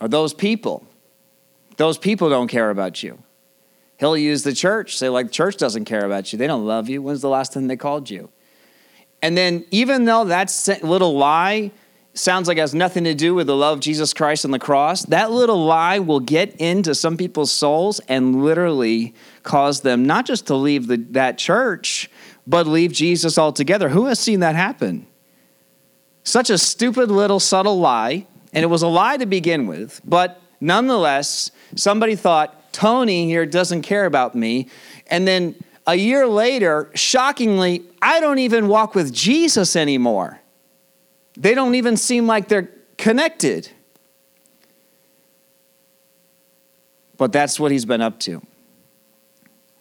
Or 0.00 0.08
those 0.08 0.34
people 0.34 0.86
those 1.76 1.98
people 1.98 2.28
don't 2.28 2.48
care 2.48 2.70
about 2.70 3.02
you. 3.02 3.22
He'll 3.98 4.16
use 4.16 4.42
the 4.42 4.52
church, 4.52 4.96
say, 4.96 5.08
like, 5.08 5.26
the 5.26 5.32
church 5.32 5.56
doesn't 5.56 5.84
care 5.84 6.04
about 6.04 6.32
you. 6.32 6.38
They 6.38 6.46
don't 6.46 6.66
love 6.66 6.88
you. 6.88 7.00
When's 7.00 7.22
the 7.22 7.28
last 7.28 7.52
time 7.52 7.68
they 7.68 7.76
called 7.76 8.10
you? 8.10 8.30
And 9.22 9.36
then, 9.36 9.64
even 9.70 10.04
though 10.04 10.24
that 10.24 10.52
little 10.82 11.16
lie 11.16 11.70
sounds 12.12 12.46
like 12.46 12.58
it 12.58 12.60
has 12.60 12.74
nothing 12.74 13.04
to 13.04 13.14
do 13.14 13.34
with 13.34 13.46
the 13.46 13.56
love 13.56 13.78
of 13.78 13.80
Jesus 13.80 14.12
Christ 14.12 14.44
on 14.44 14.50
the 14.50 14.58
cross, 14.58 15.04
that 15.06 15.30
little 15.30 15.64
lie 15.64 15.98
will 15.98 16.20
get 16.20 16.54
into 16.56 16.94
some 16.94 17.16
people's 17.16 17.50
souls 17.50 18.00
and 18.08 18.44
literally 18.44 19.14
cause 19.42 19.80
them 19.80 20.04
not 20.06 20.26
just 20.26 20.46
to 20.48 20.54
leave 20.54 20.86
the, 20.86 20.96
that 21.10 21.38
church, 21.38 22.10
but 22.46 22.66
leave 22.66 22.92
Jesus 22.92 23.38
altogether. 23.38 23.88
Who 23.88 24.06
has 24.06 24.18
seen 24.18 24.40
that 24.40 24.54
happen? 24.54 25.06
Such 26.22 26.50
a 26.50 26.58
stupid 26.58 27.10
little 27.10 27.40
subtle 27.40 27.78
lie, 27.78 28.26
and 28.52 28.62
it 28.62 28.68
was 28.68 28.82
a 28.82 28.88
lie 28.88 29.16
to 29.16 29.26
begin 29.26 29.66
with, 29.66 30.00
but 30.04 30.40
nonetheless, 30.60 31.50
somebody 31.76 32.16
thought, 32.16 32.72
Tony 32.72 33.26
here 33.26 33.46
doesn't 33.46 33.82
care 33.82 34.04
about 34.04 34.34
me. 34.34 34.68
And 35.06 35.26
then 35.26 35.54
a 35.86 35.94
year 35.94 36.26
later, 36.26 36.90
shockingly, 36.94 37.82
I 38.02 38.20
don't 38.20 38.38
even 38.38 38.68
walk 38.68 38.94
with 38.94 39.12
Jesus 39.12 39.76
anymore. 39.76 40.40
They 41.36 41.54
don't 41.54 41.74
even 41.74 41.96
seem 41.96 42.26
like 42.26 42.48
they're 42.48 42.70
connected. 42.96 43.70
But 47.16 47.32
that's 47.32 47.60
what 47.60 47.70
he's 47.70 47.84
been 47.84 48.00
up 48.00 48.18
to. 48.20 48.42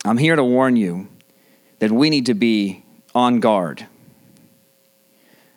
I'm 0.06 0.18
here 0.18 0.36
to 0.36 0.44
warn 0.44 0.76
you 0.76 1.08
that 1.80 1.92
we 1.92 2.10
need 2.10 2.26
to 2.28 2.34
be 2.34 2.84
on 3.16 3.40
guard. 3.40 3.88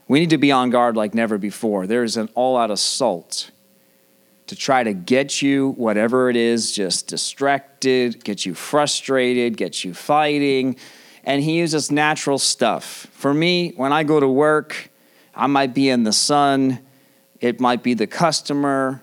We 0.09 0.21
need 0.21 0.31
to 0.31 0.39
be 0.39 0.53
on 0.53 0.71
guard 0.71 0.97
like 0.97 1.15
never 1.15 1.37
before. 1.37 1.87
There 1.87 2.05
is 2.05 2.17
an 2.17 2.29
all 2.35 2.57
out 2.57 2.71
assault 2.71 3.51
to 4.47 4.57
try 4.57 4.83
to 4.83 4.93
get 4.93 5.43
you, 5.43 5.71
whatever 5.71 6.31
it 6.31 6.37
is, 6.37 6.73
just 6.73 7.09
distracted, 7.09 8.23
get 8.25 8.47
you 8.47 8.55
frustrated, 8.55 9.57
get 9.57 9.85
you 9.85 9.93
fighting. 9.93 10.77
And 11.25 11.43
he 11.43 11.59
uses 11.59 11.91
natural 11.91 12.39
stuff. 12.39 13.09
For 13.11 13.35
me, 13.35 13.73
when 13.77 13.93
I 13.93 14.05
go 14.05 14.21
to 14.21 14.29
work, 14.29 14.91
I 15.35 15.49
might 15.49 15.75
be 15.75 15.89
in 15.89 16.05
the 16.05 16.13
sun, 16.13 16.79
it 17.41 17.61
might 17.61 17.83
be 17.83 17.95
the 17.95 18.07
customer, 18.07 19.03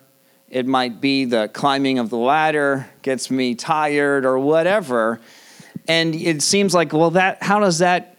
it 0.50 0.68
might 0.68 1.02
be 1.02 1.26
the 1.26 1.50
climbing 1.52 2.00
of 2.00 2.10
the 2.10 2.18
ladder 2.18 2.88
gets 3.02 3.32
me 3.32 3.56
tired 3.56 4.24
or 4.24 4.38
whatever. 4.38 5.20
And 5.88 6.16
it 6.16 6.42
seems 6.42 6.74
like, 6.74 6.94
well, 6.94 7.12
that 7.12 7.42
how 7.44 7.60
does 7.60 7.80
that 7.80 8.13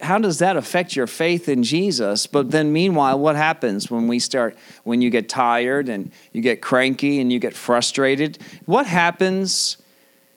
how 0.00 0.18
does 0.18 0.38
that 0.38 0.56
affect 0.56 0.96
your 0.96 1.06
faith 1.06 1.48
in 1.48 1.62
Jesus? 1.62 2.26
But 2.26 2.50
then, 2.50 2.72
meanwhile, 2.72 3.18
what 3.18 3.36
happens 3.36 3.90
when 3.90 4.08
we 4.08 4.18
start, 4.18 4.56
when 4.84 5.02
you 5.02 5.10
get 5.10 5.28
tired 5.28 5.88
and 5.88 6.10
you 6.32 6.40
get 6.40 6.62
cranky 6.62 7.20
and 7.20 7.32
you 7.32 7.38
get 7.38 7.54
frustrated? 7.54 8.38
What 8.64 8.86
happens, 8.86 9.76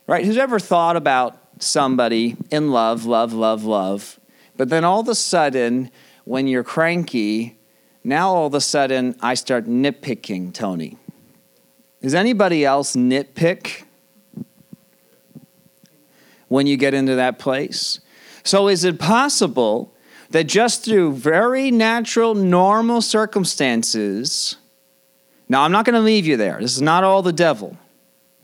right? 0.08 0.26
Who's 0.26 0.38
ever 0.38 0.60
thought 0.60 0.96
about 0.96 1.38
somebody 1.60 2.36
in 2.50 2.72
love, 2.72 3.06
love, 3.06 3.32
love, 3.34 3.63
love, 3.63 4.20
but 4.58 4.70
then 4.70 4.84
all 4.84 5.00
of 5.00 5.08
a 5.08 5.15
sudden, 5.15 5.91
when 6.26 6.48
you're 6.48 6.63
cranky, 6.63 7.58
now 8.04 8.30
all 8.30 8.48
of 8.48 8.54
a 8.54 8.62
sudden 8.62 9.15
I 9.22 9.36
start 9.36 9.65
nitpicking 9.65 10.54
Tony. 10.54 10.98
Does 12.02 12.15
anybody 12.15 12.65
else 12.65 12.96
nitpick 12.96 13.84
when 16.48 16.67
you 16.67 16.78
get 16.78 16.94
into 16.94 17.15
that 17.15 17.39
place? 17.39 18.00
So, 18.43 18.67
is 18.67 18.84
it 18.84 18.99
possible 18.99 19.93
that 20.32 20.45
just 20.45 20.86
through 20.86 21.13
very 21.13 21.71
natural, 21.71 22.34
normal 22.34 23.01
circumstances, 23.01 24.56
now 25.49 25.63
I'm 25.63 25.71
not 25.71 25.86
going 25.86 25.95
to 25.95 26.01
leave 26.01 26.25
you 26.25 26.38
there. 26.38 26.60
This 26.60 26.73
is 26.73 26.82
not 26.82 27.04
all 27.04 27.21
the 27.21 27.34
devil. 27.34 27.77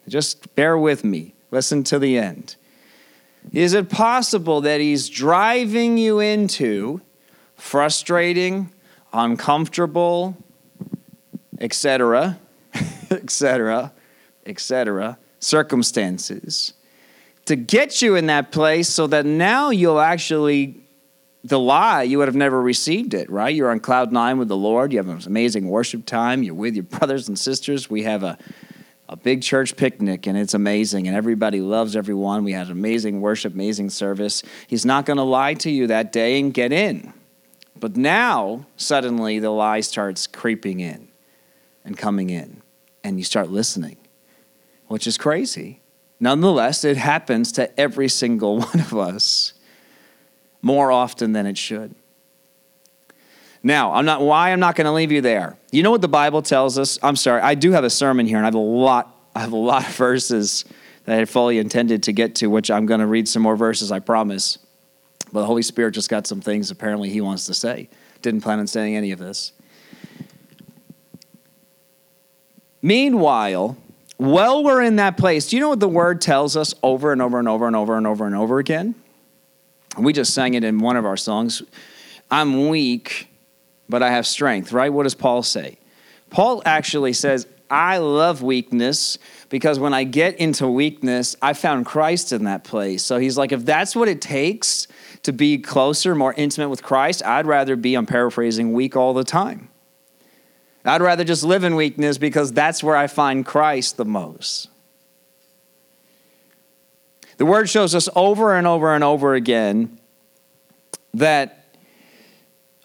Just 0.08 0.54
bear 0.56 0.78
with 0.78 1.04
me. 1.04 1.34
Listen 1.52 1.84
to 1.86 2.00
the 2.00 2.18
end. 2.18 2.56
Is 3.54 3.74
it 3.74 3.90
possible 3.90 4.62
that 4.62 4.82
he's 4.82 5.10
driving 5.10 5.98
you 5.98 6.20
into 6.20 7.02
frustrating, 7.56 8.70
uncomfortable, 9.14 10.36
etc., 11.60 12.38
etc., 13.10 13.94
etc., 14.46 15.18
circumstances? 15.40 16.74
To 17.48 17.56
get 17.56 18.02
you 18.02 18.16
in 18.16 18.28
that 18.28 18.52
place 18.52 18.88
so 18.88 19.08
that 19.08 19.26
now 19.26 19.70
you'll 19.70 20.00
actually 20.00 20.80
the 21.44 21.60
lie 21.60 22.04
you 22.04 22.18
would 22.18 22.28
have 22.28 22.36
never 22.36 22.62
received 22.62 23.14
it 23.14 23.30
right 23.30 23.56
you're 23.56 23.72
on 23.72 23.80
cloud 23.80 24.12
nine 24.12 24.38
with 24.38 24.48
the 24.48 24.58
lord 24.58 24.92
you 24.92 24.98
have 24.98 25.08
an 25.08 25.22
amazing 25.26 25.70
worship 25.70 26.06
time 26.06 26.44
you're 26.44 26.54
with 26.54 26.76
your 26.76 26.84
brothers 27.00 27.28
and 27.28 27.38
sisters 27.38 27.90
we 27.90 28.04
have 28.04 28.24
a 28.24 28.38
a 29.10 29.16
big 29.16 29.42
church 29.42 29.76
picnic 29.78 30.28
and 30.28 30.38
it's 30.38 30.54
amazing 30.54 31.08
and 31.08 31.16
everybody 31.16 31.62
loves 31.62 31.96
everyone. 31.96 32.44
We 32.44 32.52
had 32.52 32.70
amazing 32.70 33.22
worship, 33.22 33.54
amazing 33.54 33.90
service. 33.90 34.44
He's 34.68 34.86
not 34.86 35.06
going 35.06 35.18
to 35.18 35.24
lie 35.24 35.54
to 35.56 35.72
you 35.72 35.88
that 35.88 36.12
day 36.12 36.40
and 36.40 36.54
get 36.54 36.72
in. 36.72 37.14
But 37.80 37.96
now, 37.96 38.66
suddenly, 38.76 39.40
the 39.40 39.52
lie 39.52 39.82
starts 39.82 40.26
creeping 40.28 40.80
in 40.80 41.10
and 41.86 41.96
coming 41.96 42.32
in, 42.32 42.62
and 43.04 43.20
you 43.20 43.24
start 43.24 43.50
listening, 43.50 43.98
which 44.88 45.06
is 45.06 45.18
crazy. 45.18 45.82
Nonetheless, 46.20 46.84
it 46.84 46.98
happens 46.98 47.52
to 47.54 47.80
every 47.80 48.10
single 48.10 48.58
one 48.60 48.80
of 48.80 48.94
us 48.94 49.54
more 50.62 50.92
often 50.92 51.34
than 51.34 51.46
it 51.46 51.58
should. 51.58 51.94
Now, 53.64 53.94
I'm 53.94 54.06
not 54.06 54.22
why 54.22 54.52
I'm 54.52 54.60
not 54.60 54.76
going 54.76 54.86
to 54.86 54.92
leave 54.92 55.12
you 55.12 55.22
there. 55.22 55.58
You 55.72 55.84
know 55.84 55.92
what 55.92 56.02
the 56.02 56.08
Bible 56.08 56.42
tells 56.42 56.78
us? 56.78 56.98
I'm 57.04 57.16
sorry, 57.16 57.42
I 57.42 57.56
do 57.56 57.72
have 57.72 57.84
a 57.84 57.90
sermon 57.90 58.26
here, 58.26 58.38
and 58.38 58.46
I 58.46 58.48
have 58.48 58.56
a 58.56 58.60
lot, 58.60 59.16
I 59.36 59.42
have 59.42 59.52
a 59.52 59.58
lot 59.58 59.88
of 59.88 59.96
verses 59.96 60.66
that 61.06 61.14
I 61.14 61.18
had 61.18 61.30
fully 61.30 61.58
intended 61.58 62.04
to 62.04 62.14
get 62.14 62.36
to, 62.36 62.48
which 62.48 62.70
I'm 62.70 62.86
going 62.86 63.00
to 63.00 63.08
read 63.08 63.28
some 63.28 63.42
more 63.42 63.56
verses, 63.56 63.92
I 63.92 64.00
promise. 64.00 64.58
But 65.32 65.42
the 65.42 65.46
Holy 65.46 65.62
Spirit 65.62 65.92
just 65.92 66.10
got 66.10 66.28
some 66.28 66.42
things 66.42 66.72
apparently 66.72 67.10
He 67.10 67.22
wants 67.22 67.46
to 67.48 67.54
say. 67.54 67.90
Didn't 68.22 68.42
plan 68.42 68.60
on 68.60 68.68
saying 68.68 68.96
any 68.96 69.12
of 69.12 69.20
this. 69.20 69.52
Meanwhile, 72.82 73.78
while 74.18 74.64
we're 74.64 74.82
in 74.82 74.98
that 74.98 75.18
place, 75.18 75.50
do 75.50 75.56
you 75.56 75.62
know 75.62 75.70
what 75.70 75.80
the 75.80 75.88
word 75.88 76.22
tells 76.22 76.58
us 76.58 76.74
over 76.84 77.12
and 77.12 77.22
over 77.22 77.40
and 77.40 77.48
over 77.48 77.68
and 77.68 77.76
over 77.76 77.98
and 77.98 78.08
over 78.08 78.26
and 78.26 78.36
over 78.36 78.60
again? 78.60 78.96
We 79.98 80.14
just 80.14 80.34
sang 80.34 80.56
it 80.56 80.64
in 80.64 80.80
one 80.80 80.98
of 80.98 81.06
our 81.06 81.18
songs. 81.18 81.62
I'm 82.30 82.68
weak, 82.68 83.30
but 83.88 84.04
I 84.04 84.12
have 84.12 84.28
strength, 84.28 84.74
right? 84.74 84.92
What 84.92 85.04
does 85.04 85.16
Paul 85.16 85.44
say? 85.44 85.78
Paul 86.30 86.62
actually 86.66 87.14
says, 87.14 87.48
I 87.70 87.98
love 87.98 88.42
weakness 88.42 89.18
because 89.50 89.80
when 89.80 89.94
I 89.94 90.04
get 90.04 90.36
into 90.38 90.68
weakness, 90.68 91.36
I 91.42 91.54
found 91.54 91.86
Christ 91.86 92.32
in 92.32 92.46
that 92.46 92.64
place. 92.64 93.04
So 93.04 93.18
he's 93.18 93.38
like, 93.38 93.52
if 93.52 93.66
that's 93.66 93.96
what 93.96 94.08
it 94.08 94.22
takes 94.22 94.88
to 95.24 95.34
be 95.34 95.58
closer, 95.58 96.16
more 96.16 96.34
intimate 96.34 96.70
with 96.70 96.84
Christ, 96.84 97.24
I'd 97.26 97.46
rather 97.46 97.76
be, 97.76 97.96
I'm 97.96 98.06
paraphrasing, 98.06 98.74
weak 98.74 98.96
all 98.96 99.14
the 99.14 99.24
time. 99.24 99.70
I'd 100.88 101.02
rather 101.02 101.24
just 101.24 101.44
live 101.44 101.64
in 101.64 101.76
weakness 101.76 102.18
because 102.18 102.52
that's 102.52 102.84
where 102.84 102.96
I 102.96 103.08
find 103.08 103.46
Christ 103.46 103.98
the 103.98 104.06
most. 104.06 104.70
The 107.38 107.46
word 107.46 107.70
shows 107.70 107.94
us 107.94 108.10
over 108.16 108.56
and 108.56 108.66
over 108.66 108.96
and 108.96 109.04
over 109.04 109.36
again 109.36 110.00
that 111.14 111.66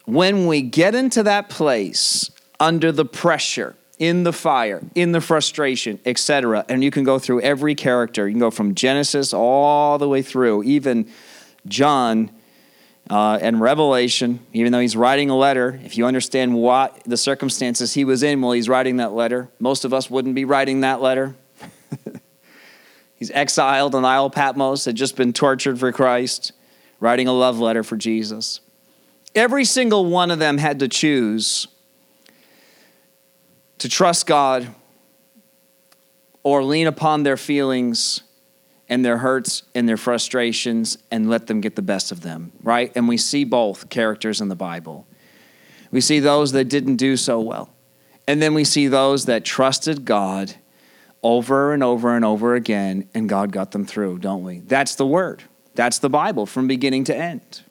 when 0.05 0.47
we 0.47 0.61
get 0.61 0.95
into 0.95 1.23
that 1.23 1.49
place 1.49 2.29
under 2.59 2.91
the 2.91 3.05
pressure, 3.05 3.75
in 3.99 4.23
the 4.23 4.33
fire, 4.33 4.81
in 4.95 5.11
the 5.11 5.21
frustration, 5.21 5.99
etc., 6.05 6.65
and 6.67 6.83
you 6.83 6.91
can 6.91 7.03
go 7.03 7.19
through 7.19 7.41
every 7.41 7.73
character, 7.73 8.27
you 8.27 8.33
can 8.33 8.39
go 8.39 8.51
from 8.51 8.75
Genesis 8.75 9.33
all 9.33 9.97
the 9.97 10.09
way 10.09 10.21
through, 10.21 10.63
even 10.63 11.09
John 11.67 12.29
uh, 13.09 13.37
and 13.41 13.59
Revelation, 13.59 14.39
even 14.53 14.71
though 14.71 14.79
he's 14.79 14.95
writing 14.95 15.29
a 15.29 15.35
letter, 15.35 15.79
if 15.83 15.97
you 15.97 16.05
understand 16.05 16.53
what 16.53 17.03
the 17.03 17.17
circumstances 17.17 17.93
he 17.93 18.05
was 18.05 18.23
in 18.23 18.41
while 18.41 18.53
he's 18.53 18.69
writing 18.69 18.97
that 18.97 19.11
letter, 19.11 19.49
most 19.59 19.83
of 19.83 19.93
us 19.93 20.09
wouldn't 20.09 20.35
be 20.35 20.45
writing 20.45 20.81
that 20.81 21.01
letter. 21.01 21.35
he's 23.15 23.29
exiled 23.31 23.93
on 23.93 24.05
Isle 24.05 24.29
Patmos, 24.29 24.85
had 24.85 24.95
just 24.95 25.17
been 25.17 25.33
tortured 25.33 25.79
for 25.79 25.91
Christ, 25.91 26.53
writing 26.99 27.27
a 27.27 27.33
love 27.33 27.59
letter 27.59 27.83
for 27.83 27.97
Jesus. 27.97 28.61
Every 29.35 29.65
single 29.65 30.05
one 30.05 30.31
of 30.31 30.39
them 30.39 30.57
had 30.57 30.79
to 30.79 30.87
choose 30.87 31.67
to 33.79 33.89
trust 33.89 34.27
God 34.27 34.73
or 36.41 36.63
lean 36.63 36.87
upon 36.87 37.23
their 37.23 37.35
feelings 37.35 38.21
and 38.89 39.03
their 39.03 39.17
hurts 39.17 39.63
and 39.73 39.87
their 39.87 39.97
frustrations 39.97 40.97
and 41.09 41.29
let 41.29 41.47
them 41.47 41.61
get 41.61 41.75
the 41.75 41.81
best 41.81 42.11
of 42.11 42.21
them, 42.21 42.51
right? 42.61 42.91
And 42.95 43.07
we 43.07 43.17
see 43.17 43.43
both 43.43 43.89
characters 43.89 44.41
in 44.41 44.49
the 44.49 44.55
Bible. 44.55 45.07
We 45.91 46.01
see 46.01 46.19
those 46.19 46.51
that 46.51 46.65
didn't 46.65 46.97
do 46.97 47.17
so 47.17 47.39
well. 47.39 47.69
And 48.27 48.41
then 48.41 48.53
we 48.53 48.63
see 48.63 48.87
those 48.87 49.25
that 49.25 49.45
trusted 49.45 50.05
God 50.05 50.55
over 51.21 51.73
and 51.73 51.81
over 51.83 52.15
and 52.15 52.25
over 52.25 52.55
again, 52.55 53.07
and 53.13 53.29
God 53.29 53.51
got 53.51 53.71
them 53.71 53.85
through, 53.85 54.19
don't 54.19 54.43
we? 54.43 54.59
That's 54.59 54.95
the 54.95 55.05
Word. 55.05 55.43
That's 55.73 55.99
the 55.99 56.09
Bible 56.09 56.45
from 56.45 56.67
beginning 56.67 57.05
to 57.05 57.15
end. 57.15 57.61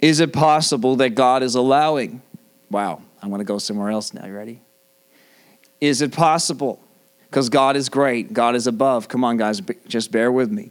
Is 0.00 0.20
it 0.20 0.32
possible 0.32 0.96
that 0.96 1.10
God 1.10 1.42
is 1.42 1.54
allowing? 1.54 2.22
Wow, 2.70 3.02
I'm 3.22 3.28
going 3.28 3.40
to 3.40 3.44
go 3.44 3.58
somewhere 3.58 3.90
else 3.90 4.14
now. 4.14 4.26
You 4.26 4.34
ready? 4.34 4.62
Is 5.80 6.02
it 6.02 6.12
possible? 6.12 6.80
Because 7.30 7.48
God 7.48 7.76
is 7.76 7.88
great, 7.88 8.32
God 8.32 8.54
is 8.54 8.66
above. 8.66 9.08
Come 9.08 9.24
on, 9.24 9.36
guys, 9.36 9.60
just 9.88 10.10
bear 10.10 10.30
with 10.32 10.50
me. 10.50 10.70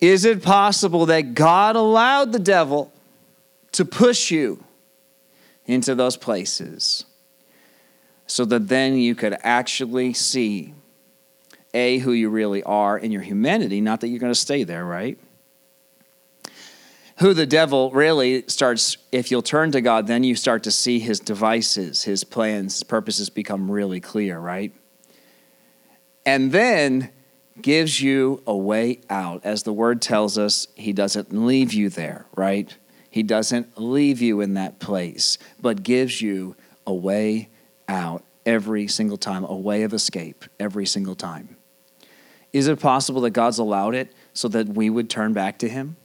Is 0.00 0.24
it 0.24 0.42
possible 0.42 1.06
that 1.06 1.34
God 1.34 1.76
allowed 1.76 2.32
the 2.32 2.38
devil 2.38 2.92
to 3.72 3.84
push 3.84 4.30
you 4.30 4.62
into 5.66 5.94
those 5.94 6.16
places 6.16 7.04
so 8.26 8.44
that 8.44 8.68
then 8.68 8.96
you 8.96 9.14
could 9.14 9.36
actually 9.42 10.12
see 10.12 10.74
A, 11.74 11.98
who 11.98 12.12
you 12.12 12.28
really 12.28 12.62
are 12.62 12.98
in 12.98 13.10
your 13.10 13.22
humanity? 13.22 13.80
Not 13.80 14.00
that 14.00 14.08
you're 14.08 14.20
going 14.20 14.32
to 14.32 14.38
stay 14.38 14.64
there, 14.64 14.84
right? 14.84 15.18
Who 17.18 17.32
the 17.32 17.46
devil 17.46 17.90
really 17.92 18.44
starts, 18.46 18.98
if 19.10 19.30
you'll 19.30 19.42
turn 19.42 19.72
to 19.72 19.80
God, 19.80 20.06
then 20.06 20.22
you 20.22 20.34
start 20.34 20.62
to 20.64 20.70
see 20.70 20.98
his 20.98 21.18
devices, 21.18 22.04
his 22.04 22.24
plans, 22.24 22.74
his 22.74 22.82
purposes 22.82 23.30
become 23.30 23.70
really 23.70 24.00
clear, 24.00 24.38
right? 24.38 24.74
And 26.26 26.52
then 26.52 27.10
gives 27.60 28.02
you 28.02 28.42
a 28.46 28.56
way 28.56 29.00
out. 29.08 29.40
As 29.44 29.62
the 29.62 29.72
word 29.72 30.02
tells 30.02 30.36
us, 30.36 30.68
he 30.74 30.92
doesn't 30.92 31.32
leave 31.32 31.72
you 31.72 31.88
there, 31.88 32.26
right? 32.36 32.76
He 33.08 33.22
doesn't 33.22 33.80
leave 33.80 34.20
you 34.20 34.42
in 34.42 34.54
that 34.54 34.78
place, 34.78 35.38
but 35.58 35.82
gives 35.82 36.20
you 36.20 36.54
a 36.86 36.92
way 36.92 37.48
out 37.88 38.22
every 38.44 38.86
single 38.88 39.16
time, 39.16 39.44
a 39.44 39.56
way 39.56 39.84
of 39.84 39.94
escape 39.94 40.44
every 40.60 40.84
single 40.84 41.14
time. 41.14 41.56
Is 42.52 42.68
it 42.68 42.78
possible 42.78 43.22
that 43.22 43.30
God's 43.30 43.58
allowed 43.58 43.94
it 43.94 44.12
so 44.34 44.48
that 44.48 44.68
we 44.68 44.90
would 44.90 45.08
turn 45.08 45.32
back 45.32 45.58
to 45.60 45.68
him? 45.68 45.96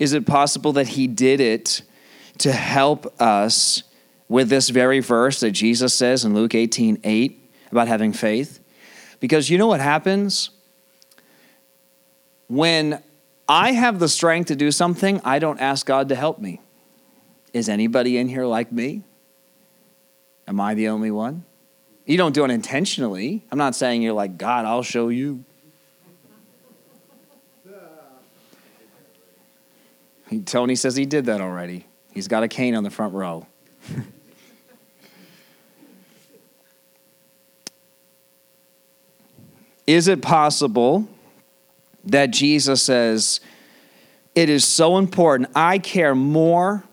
Is 0.00 0.14
it 0.14 0.26
possible 0.26 0.72
that 0.72 0.88
he 0.88 1.06
did 1.06 1.40
it 1.40 1.82
to 2.38 2.50
help 2.50 3.20
us 3.20 3.84
with 4.28 4.48
this 4.48 4.70
very 4.70 5.00
verse 5.00 5.40
that 5.40 5.50
Jesus 5.50 5.92
says 5.92 6.24
in 6.24 6.34
Luke 6.34 6.54
18 6.54 6.98
8 7.04 7.52
about 7.70 7.86
having 7.86 8.14
faith? 8.14 8.58
Because 9.20 9.50
you 9.50 9.58
know 9.58 9.66
what 9.66 9.80
happens? 9.80 10.50
When 12.48 13.02
I 13.46 13.72
have 13.72 13.98
the 13.98 14.08
strength 14.08 14.48
to 14.48 14.56
do 14.56 14.72
something, 14.72 15.20
I 15.22 15.38
don't 15.38 15.60
ask 15.60 15.84
God 15.84 16.08
to 16.08 16.14
help 16.14 16.38
me. 16.38 16.62
Is 17.52 17.68
anybody 17.68 18.16
in 18.16 18.28
here 18.28 18.46
like 18.46 18.72
me? 18.72 19.02
Am 20.48 20.60
I 20.60 20.74
the 20.74 20.88
only 20.88 21.10
one? 21.10 21.44
You 22.06 22.16
don't 22.16 22.32
do 22.32 22.44
it 22.44 22.50
intentionally. 22.50 23.44
I'm 23.52 23.58
not 23.58 23.74
saying 23.74 24.02
you're 24.02 24.14
like, 24.14 24.38
God, 24.38 24.64
I'll 24.64 24.82
show 24.82 25.10
you. 25.10 25.44
Tony 30.38 30.76
says 30.76 30.94
he 30.94 31.06
did 31.06 31.26
that 31.26 31.40
already. 31.40 31.86
He's 32.12 32.28
got 32.28 32.42
a 32.44 32.48
cane 32.48 32.74
on 32.74 32.84
the 32.84 32.90
front 32.90 33.14
row. 33.14 33.46
is 39.86 40.08
it 40.08 40.22
possible 40.22 41.08
that 42.04 42.30
Jesus 42.30 42.82
says, 42.82 43.40
It 44.34 44.48
is 44.48 44.64
so 44.64 44.98
important. 44.98 45.50
I 45.54 45.78
care 45.78 46.14
more 46.14 46.84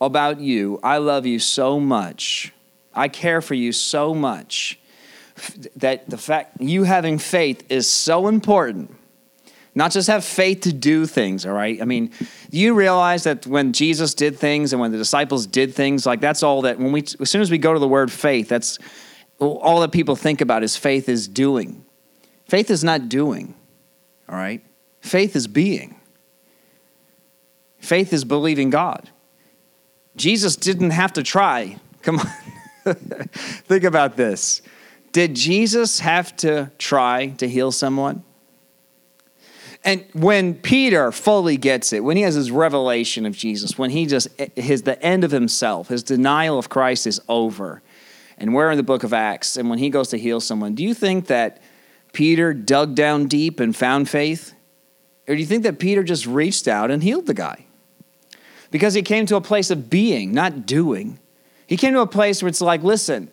about 0.00 0.40
you. 0.40 0.78
I 0.82 0.98
love 0.98 1.26
you 1.26 1.38
so 1.38 1.80
much. 1.80 2.52
I 2.94 3.08
care 3.08 3.40
for 3.40 3.54
you 3.54 3.72
so 3.72 4.14
much 4.14 4.78
that 5.76 6.10
the 6.10 6.18
fact 6.18 6.60
you 6.60 6.84
having 6.84 7.18
faith 7.18 7.64
is 7.70 7.88
so 7.88 8.28
important 8.28 8.94
not 9.74 9.92
just 9.92 10.08
have 10.08 10.24
faith 10.24 10.62
to 10.62 10.72
do 10.72 11.06
things, 11.06 11.46
all 11.46 11.52
right? 11.52 11.80
I 11.80 11.84
mean, 11.84 12.10
you 12.50 12.74
realize 12.74 13.24
that 13.24 13.46
when 13.46 13.72
Jesus 13.72 14.14
did 14.14 14.36
things 14.36 14.72
and 14.72 14.80
when 14.80 14.90
the 14.90 14.98
disciples 14.98 15.46
did 15.46 15.74
things, 15.74 16.06
like 16.06 16.20
that's 16.20 16.42
all 16.42 16.62
that 16.62 16.78
when 16.78 16.92
we 16.92 17.02
as 17.20 17.30
soon 17.30 17.40
as 17.40 17.50
we 17.50 17.58
go 17.58 17.72
to 17.72 17.78
the 17.78 17.88
word 17.88 18.10
faith, 18.10 18.48
that's 18.48 18.78
all 19.38 19.80
that 19.80 19.92
people 19.92 20.16
think 20.16 20.40
about 20.40 20.62
is 20.62 20.76
faith 20.76 21.08
is 21.08 21.28
doing. 21.28 21.84
Faith 22.46 22.70
is 22.70 22.82
not 22.82 23.08
doing. 23.08 23.54
All 24.28 24.36
right? 24.36 24.62
Faith 25.00 25.36
is 25.36 25.46
being. 25.46 26.00
Faith 27.78 28.12
is 28.12 28.24
believing 28.24 28.70
God. 28.70 29.08
Jesus 30.16 30.56
didn't 30.56 30.90
have 30.90 31.12
to 31.14 31.22
try. 31.22 31.76
Come 32.02 32.18
on. 32.18 32.26
think 32.94 33.84
about 33.84 34.16
this. 34.16 34.62
Did 35.12 35.34
Jesus 35.34 36.00
have 36.00 36.36
to 36.38 36.70
try 36.78 37.28
to 37.38 37.48
heal 37.48 37.72
someone? 37.72 38.24
And 39.82 40.04
when 40.12 40.54
Peter 40.54 41.10
fully 41.10 41.56
gets 41.56 41.92
it, 41.92 42.04
when 42.04 42.16
he 42.16 42.22
has 42.22 42.34
his 42.34 42.50
revelation 42.50 43.24
of 43.24 43.34
Jesus, 43.34 43.78
when 43.78 43.90
he 43.90 44.06
just 44.06 44.28
his 44.56 44.82
the 44.82 45.02
end 45.02 45.24
of 45.24 45.30
himself, 45.30 45.88
his 45.88 46.02
denial 46.02 46.58
of 46.58 46.68
Christ 46.68 47.06
is 47.06 47.20
over. 47.28 47.82
And 48.36 48.54
we're 48.54 48.70
in 48.70 48.76
the 48.76 48.82
book 48.82 49.04
of 49.04 49.12
Acts, 49.12 49.56
and 49.56 49.68
when 49.68 49.78
he 49.78 49.90
goes 49.90 50.08
to 50.08 50.18
heal 50.18 50.40
someone, 50.40 50.74
do 50.74 50.82
you 50.82 50.94
think 50.94 51.26
that 51.26 51.62
Peter 52.12 52.52
dug 52.52 52.94
down 52.94 53.26
deep 53.26 53.60
and 53.60 53.76
found 53.76 54.08
faith? 54.08 54.54
Or 55.28 55.34
do 55.34 55.40
you 55.40 55.46
think 55.46 55.62
that 55.62 55.78
Peter 55.78 56.02
just 56.02 56.26
reached 56.26 56.66
out 56.66 56.90
and 56.90 57.02
healed 57.02 57.26
the 57.26 57.34
guy? 57.34 57.66
Because 58.70 58.94
he 58.94 59.02
came 59.02 59.26
to 59.26 59.36
a 59.36 59.40
place 59.40 59.70
of 59.70 59.90
being, 59.90 60.32
not 60.32 60.66
doing. 60.66 61.18
He 61.66 61.76
came 61.76 61.92
to 61.94 62.00
a 62.00 62.06
place 62.06 62.42
where 62.42 62.48
it's 62.48 62.60
like, 62.60 62.82
listen, 62.82 63.30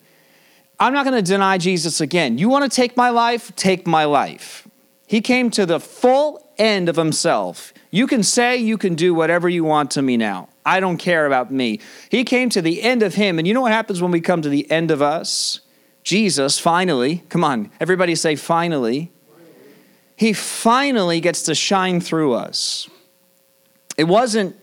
I'm 0.79 0.93
not 0.93 1.05
going 1.05 1.23
to 1.23 1.27
deny 1.27 1.57
Jesus 1.57 2.01
again. 2.01 2.37
You 2.37 2.49
want 2.49 2.69
to 2.69 2.75
take 2.75 2.95
my 2.95 3.09
life? 3.09 3.55
Take 3.55 3.87
my 3.87 4.05
life. 4.05 4.66
He 5.07 5.21
came 5.21 5.49
to 5.51 5.65
the 5.65 5.79
full 5.79 6.47
end 6.57 6.89
of 6.89 6.97
himself. 6.97 7.73
You 7.89 8.05
can 8.07 8.23
say, 8.23 8.57
you 8.57 8.77
can 8.77 8.93
do 8.93 9.13
whatever 9.13 9.47
you 9.47 9.63
want 9.63 9.89
to 9.91 10.01
me 10.01 10.17
now. 10.17 10.49
I 10.65 10.81
don't 10.81 10.97
care 10.97 11.25
about 11.25 11.49
me. 11.49 11.79
He 12.09 12.25
came 12.25 12.49
to 12.49 12.61
the 12.61 12.83
end 12.83 13.01
of 13.01 13.15
him. 13.15 13.39
And 13.39 13.47
you 13.47 13.53
know 13.53 13.61
what 13.61 13.71
happens 13.71 14.01
when 14.01 14.11
we 14.11 14.19
come 14.19 14.41
to 14.41 14.49
the 14.49 14.69
end 14.69 14.91
of 14.91 15.01
us? 15.01 15.61
Jesus 16.03 16.59
finally, 16.59 17.23
come 17.29 17.43
on, 17.43 17.71
everybody 17.79 18.15
say, 18.15 18.35
finally. 18.35 19.11
He 20.15 20.33
finally 20.33 21.19
gets 21.19 21.43
to 21.43 21.55
shine 21.55 22.01
through 22.01 22.33
us. 22.33 22.89
It 23.97 24.05
wasn't 24.05 24.55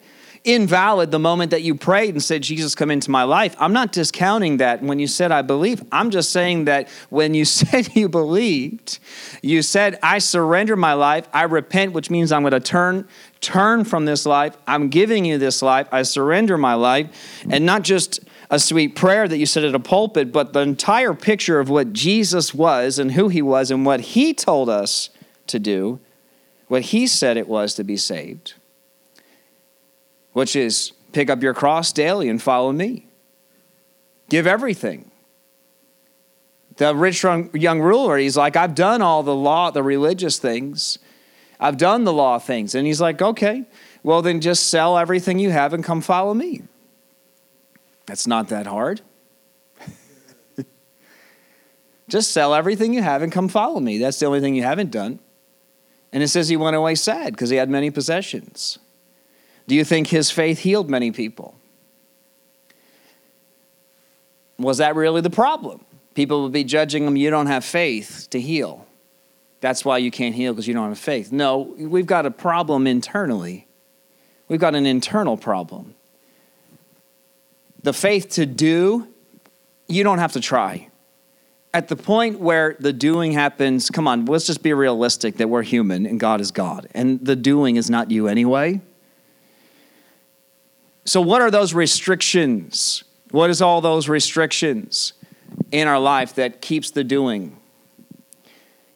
invalid 0.44 1.10
the 1.10 1.18
moment 1.18 1.50
that 1.52 1.62
you 1.62 1.74
prayed 1.74 2.14
and 2.14 2.22
said, 2.22 2.42
Jesus, 2.42 2.74
come 2.74 2.90
into 2.90 3.10
my 3.10 3.22
life. 3.22 3.56
I'm 3.58 3.72
not 3.72 3.92
discounting 3.92 4.58
that 4.58 4.82
when 4.82 4.98
you 4.98 5.06
said, 5.06 5.32
I 5.32 5.40
believe. 5.40 5.82
I'm 5.90 6.10
just 6.10 6.30
saying 6.30 6.66
that 6.66 6.88
when 7.08 7.32
you 7.32 7.44
said 7.54 7.96
you 7.96 8.08
believed, 8.08 8.98
you 9.42 9.62
said, 9.62 9.98
I 10.02 10.18
surrender 10.18 10.76
my 10.76 10.92
life. 10.92 11.26
I 11.32 11.44
repent, 11.44 11.92
which 11.92 12.10
means 12.10 12.30
I'm 12.30 12.42
going 12.42 12.52
to 12.52 12.60
turn, 12.60 13.08
turn 13.40 13.84
from 13.84 14.04
this 14.04 14.26
life. 14.26 14.56
I'm 14.66 14.90
giving 14.90 15.24
you 15.24 15.38
this 15.38 15.62
life. 15.62 15.88
I 15.90 16.02
surrender 16.02 16.58
my 16.58 16.74
life. 16.74 17.44
And 17.48 17.64
not 17.64 17.82
just 17.82 18.20
a 18.50 18.58
sweet 18.58 18.94
prayer 18.94 19.26
that 19.26 19.38
you 19.38 19.46
said 19.46 19.64
at 19.64 19.74
a 19.74 19.80
pulpit, 19.80 20.30
but 20.30 20.52
the 20.52 20.60
entire 20.60 21.14
picture 21.14 21.58
of 21.58 21.70
what 21.70 21.94
Jesus 21.94 22.52
was 22.52 22.98
and 22.98 23.12
who 23.12 23.28
he 23.28 23.40
was 23.40 23.70
and 23.70 23.86
what 23.86 24.00
he 24.00 24.34
told 24.34 24.68
us 24.68 25.08
to 25.46 25.58
do, 25.58 26.00
what 26.68 26.82
he 26.82 27.06
said 27.06 27.38
it 27.38 27.48
was 27.48 27.74
to 27.74 27.84
be 27.84 27.96
saved 27.96 28.54
which 30.34 30.54
is 30.54 30.92
pick 31.12 31.30
up 31.30 31.42
your 31.42 31.54
cross 31.54 31.92
daily 31.92 32.28
and 32.28 32.42
follow 32.42 32.72
me. 32.72 33.06
Give 34.28 34.46
everything. 34.46 35.10
The 36.76 36.94
rich 36.94 37.22
young 37.22 37.80
ruler, 37.80 38.18
he's 38.18 38.36
like, 38.36 38.56
I've 38.56 38.74
done 38.74 39.00
all 39.00 39.22
the 39.22 39.34
law, 39.34 39.70
the 39.70 39.82
religious 39.82 40.38
things. 40.38 40.98
I've 41.60 41.76
done 41.76 42.02
the 42.04 42.12
law 42.12 42.38
things. 42.40 42.74
And 42.74 42.84
he's 42.86 43.00
like, 43.00 43.22
okay, 43.22 43.64
well, 44.02 44.22
then 44.22 44.40
just 44.40 44.66
sell 44.66 44.98
everything 44.98 45.38
you 45.38 45.50
have 45.50 45.72
and 45.72 45.84
come 45.84 46.00
follow 46.00 46.34
me. 46.34 46.62
That's 48.06 48.26
not 48.26 48.48
that 48.48 48.66
hard. 48.66 49.02
just 52.08 52.32
sell 52.32 52.54
everything 52.54 52.92
you 52.92 53.02
have 53.02 53.22
and 53.22 53.30
come 53.30 53.48
follow 53.48 53.78
me. 53.78 53.98
That's 53.98 54.18
the 54.18 54.26
only 54.26 54.40
thing 54.40 54.56
you 54.56 54.64
haven't 54.64 54.90
done. 54.90 55.20
And 56.12 56.24
it 56.24 56.28
says 56.28 56.48
he 56.48 56.56
went 56.56 56.74
away 56.74 56.96
sad 56.96 57.34
because 57.34 57.50
he 57.50 57.56
had 57.56 57.70
many 57.70 57.90
possessions. 57.90 58.78
Do 59.66 59.74
you 59.74 59.84
think 59.84 60.08
his 60.08 60.30
faith 60.30 60.58
healed 60.58 60.90
many 60.90 61.10
people? 61.10 61.56
Was 64.58 64.78
that 64.78 64.94
really 64.94 65.20
the 65.20 65.30
problem? 65.30 65.84
People 66.14 66.42
would 66.44 66.52
be 66.52 66.64
judging 66.64 67.06
him, 67.06 67.16
you 67.16 67.30
don't 67.30 67.46
have 67.46 67.64
faith 67.64 68.28
to 68.30 68.40
heal. 68.40 68.86
That's 69.60 69.84
why 69.84 69.98
you 69.98 70.10
can't 70.10 70.34
heal 70.34 70.52
because 70.52 70.68
you 70.68 70.74
don't 70.74 70.90
have 70.90 70.98
faith. 70.98 71.32
No, 71.32 71.74
we've 71.78 72.06
got 72.06 72.26
a 72.26 72.30
problem 72.30 72.86
internally. 72.86 73.66
We've 74.48 74.60
got 74.60 74.74
an 74.74 74.86
internal 74.86 75.36
problem. 75.36 75.94
The 77.82 77.92
faith 77.92 78.28
to 78.30 78.46
do, 78.46 79.08
you 79.88 80.04
don't 80.04 80.18
have 80.18 80.32
to 80.32 80.40
try. 80.40 80.88
At 81.72 81.88
the 81.88 81.96
point 81.96 82.38
where 82.38 82.76
the 82.78 82.92
doing 82.92 83.32
happens, 83.32 83.90
come 83.90 84.06
on, 84.06 84.26
let's 84.26 84.46
just 84.46 84.62
be 84.62 84.72
realistic 84.72 85.38
that 85.38 85.48
we're 85.48 85.62
human 85.62 86.06
and 86.06 86.20
God 86.20 86.40
is 86.40 86.52
God. 86.52 86.86
And 86.94 87.24
the 87.24 87.34
doing 87.34 87.76
is 87.76 87.90
not 87.90 88.10
you 88.10 88.28
anyway. 88.28 88.80
So, 91.04 91.20
what 91.20 91.42
are 91.42 91.50
those 91.50 91.74
restrictions? 91.74 93.04
What 93.30 93.50
is 93.50 93.60
all 93.60 93.80
those 93.80 94.08
restrictions 94.08 95.12
in 95.70 95.88
our 95.88 95.98
life 95.98 96.34
that 96.36 96.60
keeps 96.60 96.90
the 96.90 97.04
doing? 97.04 97.58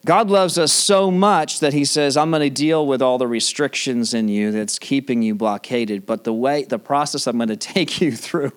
God 0.06 0.30
loves 0.30 0.56
us 0.58 0.72
so 0.72 1.10
much 1.10 1.60
that 1.60 1.74
He 1.74 1.84
says, 1.84 2.16
I'm 2.16 2.30
going 2.30 2.42
to 2.42 2.50
deal 2.50 2.86
with 2.86 3.02
all 3.02 3.18
the 3.18 3.26
restrictions 3.26 4.14
in 4.14 4.28
you 4.28 4.52
that's 4.52 4.78
keeping 4.78 5.22
you 5.22 5.34
blockaded. 5.34 6.06
But 6.06 6.24
the 6.24 6.32
way, 6.32 6.64
the 6.64 6.78
process 6.78 7.26
I'm 7.26 7.36
going 7.36 7.48
to 7.48 7.56
take 7.56 8.00
you 8.00 8.12
through 8.12 8.52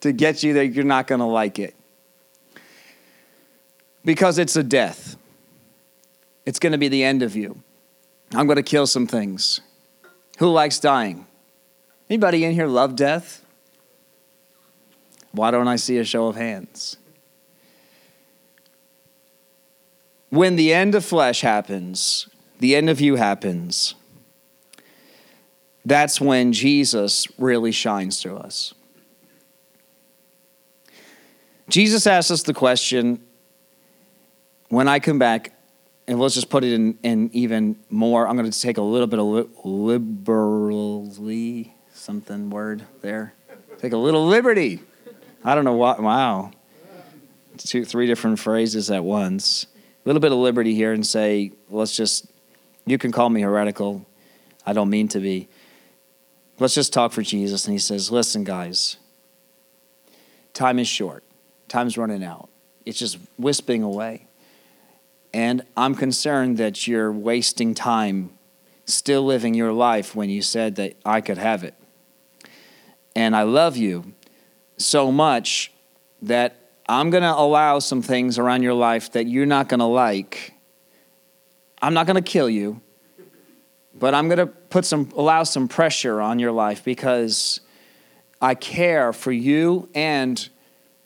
to 0.00 0.12
get 0.12 0.42
you 0.42 0.52
there, 0.52 0.62
you're 0.62 0.84
not 0.84 1.06
going 1.06 1.20
to 1.20 1.26
like 1.26 1.58
it. 1.58 1.74
Because 4.04 4.38
it's 4.38 4.56
a 4.56 4.62
death, 4.62 5.16
it's 6.46 6.58
going 6.58 6.72
to 6.72 6.78
be 6.78 6.88
the 6.88 7.02
end 7.02 7.22
of 7.22 7.34
you. 7.34 7.60
I'm 8.34 8.46
going 8.46 8.56
to 8.56 8.62
kill 8.62 8.86
some 8.86 9.06
things. 9.06 9.60
Who 10.38 10.48
likes 10.48 10.78
dying? 10.78 11.26
Anybody 12.10 12.44
in 12.44 12.52
here 12.52 12.66
love 12.66 12.96
death? 12.96 13.44
Why 15.32 15.50
don't 15.50 15.68
I 15.68 15.76
see 15.76 15.98
a 15.98 16.04
show 16.04 16.26
of 16.26 16.36
hands? 16.36 16.96
When 20.30 20.56
the 20.56 20.72
end 20.72 20.94
of 20.94 21.04
flesh 21.04 21.42
happens, 21.42 22.28
the 22.60 22.76
end 22.76 22.90
of 22.90 23.00
you 23.00 23.16
happens, 23.16 23.94
that's 25.84 26.20
when 26.20 26.52
Jesus 26.52 27.26
really 27.38 27.72
shines 27.72 28.20
through 28.20 28.36
us. 28.36 28.74
Jesus 31.68 32.06
asks 32.06 32.30
us 32.30 32.42
the 32.42 32.54
question 32.54 33.22
when 34.68 34.88
I 34.88 34.98
come 34.98 35.18
back, 35.18 35.52
and 36.06 36.18
let's 36.18 36.34
just 36.34 36.50
put 36.50 36.64
it 36.64 36.72
in, 36.72 36.98
in 37.02 37.30
even 37.32 37.76
more, 37.90 38.26
I'm 38.26 38.36
going 38.36 38.50
to 38.50 38.60
take 38.60 38.78
a 38.78 38.82
little 38.82 39.06
bit 39.06 39.18
of 39.18 39.26
li- 39.26 39.48
liberally 39.64 41.74
something 41.98 42.50
word 42.50 42.84
there. 43.02 43.34
Take 43.78 43.92
a 43.92 43.96
little 43.96 44.26
liberty. 44.26 44.80
I 45.44 45.54
don't 45.54 45.64
know 45.64 45.76
what. 45.76 46.00
Wow. 46.00 46.52
Two, 47.58 47.84
three 47.84 48.06
different 48.06 48.38
phrases 48.38 48.90
at 48.90 49.04
once. 49.04 49.66
A 50.04 50.08
little 50.08 50.20
bit 50.20 50.32
of 50.32 50.38
liberty 50.38 50.74
here 50.74 50.92
and 50.92 51.06
say, 51.06 51.52
let's 51.68 51.96
just, 51.96 52.30
you 52.86 52.98
can 52.98 53.12
call 53.12 53.28
me 53.30 53.42
heretical. 53.42 54.06
I 54.64 54.72
don't 54.72 54.90
mean 54.90 55.08
to 55.08 55.20
be. 55.20 55.48
Let's 56.58 56.74
just 56.74 56.92
talk 56.92 57.12
for 57.12 57.22
Jesus. 57.22 57.66
And 57.66 57.72
he 57.72 57.78
says, 57.78 58.10
listen, 58.10 58.44
guys, 58.44 58.96
time 60.54 60.78
is 60.78 60.88
short, 60.88 61.24
time's 61.68 61.98
running 61.98 62.24
out. 62.24 62.48
It's 62.84 62.98
just 62.98 63.18
wisping 63.38 63.82
away. 63.82 64.26
And 65.34 65.62
I'm 65.76 65.94
concerned 65.94 66.56
that 66.58 66.86
you're 66.86 67.12
wasting 67.12 67.74
time 67.74 68.30
still 68.86 69.22
living 69.22 69.52
your 69.52 69.72
life 69.72 70.16
when 70.16 70.30
you 70.30 70.40
said 70.40 70.76
that 70.76 70.96
I 71.04 71.20
could 71.20 71.38
have 71.38 71.62
it 71.62 71.77
and 73.18 73.34
I 73.34 73.42
love 73.42 73.76
you 73.76 74.14
so 74.76 75.10
much 75.10 75.72
that 76.22 76.54
I'm 76.88 77.10
going 77.10 77.24
to 77.24 77.36
allow 77.36 77.80
some 77.80 78.00
things 78.00 78.38
around 78.38 78.62
your 78.62 78.74
life 78.74 79.10
that 79.10 79.26
you're 79.26 79.44
not 79.44 79.68
going 79.68 79.80
to 79.80 79.86
like. 79.86 80.54
I'm 81.82 81.94
not 81.94 82.06
going 82.06 82.14
to 82.14 82.22
kill 82.22 82.48
you, 82.48 82.80
but 83.92 84.14
I'm 84.14 84.28
going 84.28 84.38
to 84.38 84.46
put 84.46 84.84
some 84.84 85.10
allow 85.16 85.42
some 85.42 85.66
pressure 85.66 86.20
on 86.20 86.38
your 86.38 86.52
life 86.52 86.84
because 86.84 87.58
I 88.40 88.54
care 88.54 89.12
for 89.12 89.32
you 89.32 89.88
and 89.96 90.48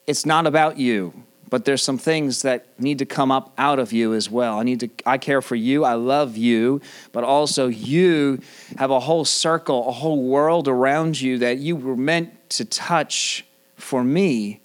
it's 0.07 0.27
not 0.27 0.47
about 0.47 0.77
you 0.77 1.15
but 1.53 1.67
there's 1.67 1.83
some 1.83 1.99
things 1.99 2.41
that 2.41 2.65
need 2.81 2.99
to 2.99 3.05
come 3.05 3.31
up 3.31 3.53
out 3.59 3.79
of 3.79 3.93
you 3.93 4.15
as 4.15 4.31
well. 4.31 4.59
I 4.59 4.63
need 4.63 4.81
to 4.81 4.89
I 5.05 5.19
care 5.19 5.43
for 5.43 5.55
you, 5.55 5.85
I 5.85 5.93
love 5.93 6.35
you, 6.35 6.81
but 7.13 7.25
also 7.25 7.67
you 7.67 8.41
have 8.79 8.91
a 8.91 8.99
whole 8.99 9.27
circle, 9.27 9.87
a 9.87 9.93
whole 9.93 10.23
world 10.23 10.67
around 10.67 11.21
you 11.21 11.37
that 11.41 11.59
you 11.59 11.77
were 11.77 11.95
meant 11.95 12.49
to 12.53 12.65
touch 12.65 13.45
for 13.77 14.03
me. 14.03 14.63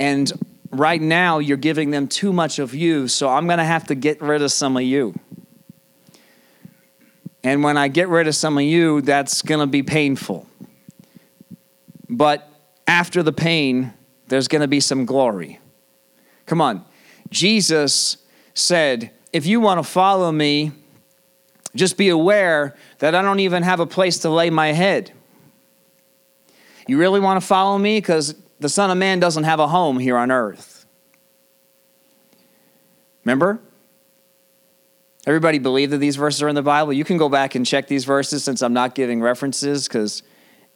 And 0.00 0.32
right 0.72 1.00
now 1.00 1.38
you're 1.38 1.56
giving 1.56 1.92
them 1.92 2.08
too 2.08 2.32
much 2.32 2.58
of 2.58 2.74
you, 2.74 3.06
so 3.06 3.28
I'm 3.28 3.46
going 3.46 3.58
to 3.58 3.64
have 3.64 3.86
to 3.86 3.94
get 3.94 4.20
rid 4.20 4.42
of 4.42 4.50
some 4.50 4.76
of 4.76 4.82
you. 4.82 5.14
And 7.44 7.62
when 7.62 7.76
I 7.76 7.86
get 7.86 8.08
rid 8.08 8.26
of 8.26 8.34
some 8.34 8.58
of 8.58 8.64
you, 8.64 9.02
that's 9.02 9.40
going 9.40 9.60
to 9.60 9.68
be 9.68 9.84
painful. 9.84 10.48
But 12.08 12.50
after 12.88 13.22
the 13.22 13.30
pain, 13.30 13.92
there's 14.26 14.48
going 14.48 14.62
to 14.62 14.68
be 14.68 14.80
some 14.80 15.06
glory. 15.06 15.60
Come 16.46 16.60
on. 16.60 16.84
Jesus 17.30 18.18
said, 18.54 19.10
If 19.32 19.46
you 19.46 19.60
want 19.60 19.78
to 19.78 19.84
follow 19.84 20.32
me, 20.32 20.72
just 21.74 21.96
be 21.96 22.08
aware 22.08 22.76
that 22.98 23.14
I 23.14 23.22
don't 23.22 23.40
even 23.40 23.62
have 23.62 23.80
a 23.80 23.86
place 23.86 24.18
to 24.20 24.30
lay 24.30 24.50
my 24.50 24.68
head. 24.68 25.12
You 26.88 26.98
really 26.98 27.20
want 27.20 27.40
to 27.40 27.46
follow 27.46 27.76
me? 27.76 27.98
Because 27.98 28.34
the 28.60 28.68
Son 28.68 28.90
of 28.90 28.96
Man 28.96 29.20
doesn't 29.20 29.44
have 29.44 29.60
a 29.60 29.68
home 29.68 29.98
here 29.98 30.16
on 30.16 30.30
earth. 30.30 30.86
Remember? 33.24 33.60
Everybody 35.26 35.58
believe 35.58 35.90
that 35.90 35.98
these 35.98 36.14
verses 36.14 36.40
are 36.42 36.48
in 36.48 36.54
the 36.54 36.62
Bible? 36.62 36.92
You 36.92 37.04
can 37.04 37.18
go 37.18 37.28
back 37.28 37.56
and 37.56 37.66
check 37.66 37.88
these 37.88 38.04
verses 38.04 38.44
since 38.44 38.62
I'm 38.62 38.72
not 38.72 38.94
giving 38.94 39.20
references 39.20 39.88
because 39.88 40.22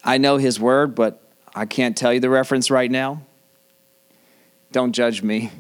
I 0.03 0.19
know 0.19 0.37
his 0.37 0.59
word, 0.59 0.97
but 0.97 1.23
I 1.55 1.67
can't 1.67 1.97
tell 1.97 2.13
you 2.13 2.19
the 2.19 2.31
reference 2.31 2.71
right 2.71 2.91
now. 2.91 3.23
Don't 4.73 4.93
judge 4.93 5.23
me. 5.23 5.51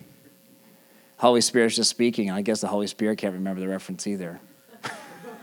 Holy 1.16 1.40
Spirit's 1.40 1.76
just 1.76 1.90
speaking. 1.90 2.30
I 2.30 2.42
guess 2.42 2.60
the 2.60 2.68
Holy 2.68 2.86
Spirit 2.86 3.18
can't 3.18 3.34
remember 3.34 3.60
the 3.60 3.68
reference 3.68 4.06
either. 4.06 4.40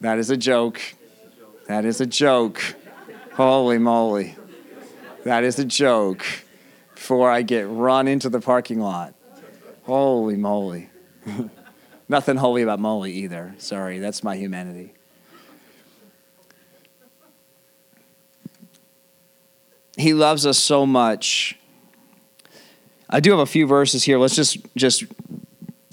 that 0.00 0.18
is 0.18 0.30
a 0.30 0.36
joke. 0.36 0.80
That 1.66 1.84
is 1.84 2.00
a 2.00 2.06
joke. 2.06 2.62
Holy 3.34 3.78
moly. 3.78 4.36
That 5.24 5.44
is 5.44 5.58
a 5.58 5.64
joke. 5.64 6.24
Before 6.94 7.30
I 7.30 7.42
get 7.42 7.68
run 7.68 8.06
into 8.06 8.28
the 8.28 8.40
parking 8.40 8.80
lot. 8.80 9.14
Holy 9.84 10.36
moly. 10.36 10.90
Nothing 12.08 12.36
holy 12.36 12.62
about 12.62 12.78
moly 12.78 13.12
either. 13.12 13.54
Sorry, 13.58 13.98
that's 13.98 14.22
my 14.22 14.36
humanity. 14.36 14.92
He 20.02 20.14
loves 20.14 20.46
us 20.46 20.58
so 20.58 20.84
much. 20.84 21.56
I 23.08 23.20
do 23.20 23.30
have 23.30 23.40
a 23.40 23.46
few 23.46 23.66
verses 23.66 24.02
here. 24.02 24.18
Let's 24.18 24.34
just 24.34 24.58
just 24.76 25.04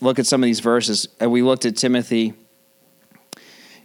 look 0.01 0.19
at 0.19 0.25
some 0.25 0.41
of 0.41 0.45
these 0.45 0.61
verses. 0.61 1.07
And 1.19 1.31
we 1.31 1.41
looked 1.41 1.65
at 1.65 1.77
Timothy 1.77 2.33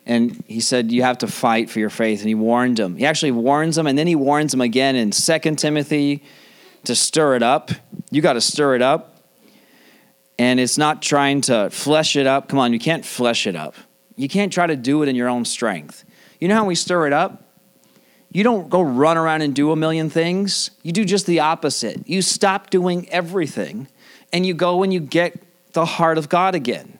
and 0.07 0.43
he 0.47 0.61
said 0.61 0.93
you 0.93 1.03
have 1.03 1.19
to 1.19 1.27
fight 1.27 1.69
for 1.69 1.79
your 1.79 1.91
faith 1.91 2.21
and 2.21 2.29
he 2.29 2.35
warned 2.35 2.79
him. 2.79 2.97
He 2.97 3.05
actually 3.05 3.33
warns 3.33 3.77
him 3.77 3.87
and 3.87 3.99
then 3.99 4.07
he 4.07 4.17
warns 4.17 4.55
him 4.55 4.61
again 4.61 4.97
in 4.97 5.11
2 5.11 5.39
Timothy 5.57 6.23
to 6.85 6.95
stir 6.95 7.37
it 7.37 7.43
up. 7.43 7.71
You 8.11 8.23
got 8.23 8.35
to 8.35 8.41
stir 8.41 8.77
it 8.77 8.83
up 8.83 9.19
and 10.39 10.59
it's 10.59 10.79
not 10.79 11.03
trying 11.03 11.43
to 11.43 11.71
flesh 11.71 12.17
it 12.17 12.27
up. 12.27 12.49
Come 12.49 12.59
on, 12.59 12.73
you 12.73 12.79
can't 12.79 13.05
flesh 13.05 13.47
it 13.47 13.57
up. 13.57 13.75
You 14.17 14.29
can't 14.29 14.53
try 14.53 14.67
to 14.67 14.77
do 14.77 15.03
it 15.03 15.09
in 15.09 15.17
your 15.17 15.29
own 15.29 15.45
strength. 15.45 16.05
You 16.41 16.49
know 16.49 16.55
how 16.55 16.65
we 16.65 16.75
stir 16.75 17.07
it 17.07 17.13
up? 17.13 17.44
You 18.35 18.43
don't 18.43 18.69
go 18.69 18.83
run 18.83 19.17
around 19.17 19.43
and 19.43 19.55
do 19.55 19.71
a 19.71 19.77
million 19.77 20.11
things. 20.11 20.73
You 20.83 20.91
do 20.91 21.05
just 21.05 21.25
the 21.25 21.39
opposite. 21.39 22.07
You 22.09 22.21
stop 22.21 22.69
doing 22.69 23.09
everything 23.11 23.87
and 24.33 24.45
you 24.45 24.55
go 24.55 24.83
and 24.83 24.93
you 24.93 24.99
get 24.99 25.41
the 25.73 25.85
heart 25.85 26.19
of 26.19 26.29
God 26.29 26.57
again. 26.57 26.99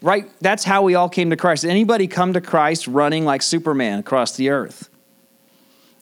Right? 0.00 0.30
That's 0.40 0.62
how 0.62 0.82
we 0.82 0.94
all 0.94 1.08
came 1.08 1.30
to 1.30 1.36
Christ. 1.36 1.62
Did 1.62 1.72
anybody 1.72 2.06
come 2.06 2.34
to 2.34 2.40
Christ 2.40 2.86
running 2.86 3.24
like 3.24 3.42
Superman 3.42 3.98
across 3.98 4.36
the 4.36 4.50
earth? 4.50 4.88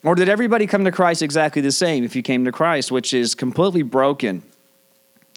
Or 0.03 0.15
did 0.15 0.29
everybody 0.29 0.67
come 0.67 0.85
to 0.85 0.93
Christ 0.93 1.23
exactly 1.23 1.63
the 1.63 1.73
same 1.73 2.05
if 2.05 2.15
you 2.15 2.21
came 2.21 2.45
to 2.45 2.53
Christ, 2.53 2.93
which 2.93 3.15
is 3.15 3.35
completely 3.35 3.83
broken? 3.83 4.43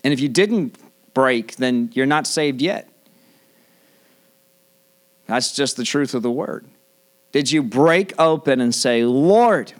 And 0.03 0.13
if 0.13 0.19
you 0.19 0.27
didn't 0.27 0.77
break, 1.13 1.55
then 1.55 1.89
you're 1.93 2.05
not 2.05 2.27
saved 2.27 2.61
yet. 2.61 2.89
That's 5.25 5.55
just 5.55 5.77
the 5.77 5.85
truth 5.85 6.13
of 6.13 6.21
the 6.21 6.31
word. 6.31 6.65
Did 7.37 7.51
you 7.51 7.61
break 7.61 8.19
open 8.19 8.59
and 8.61 8.73
say, 8.73 9.03
Lord, 9.03 9.71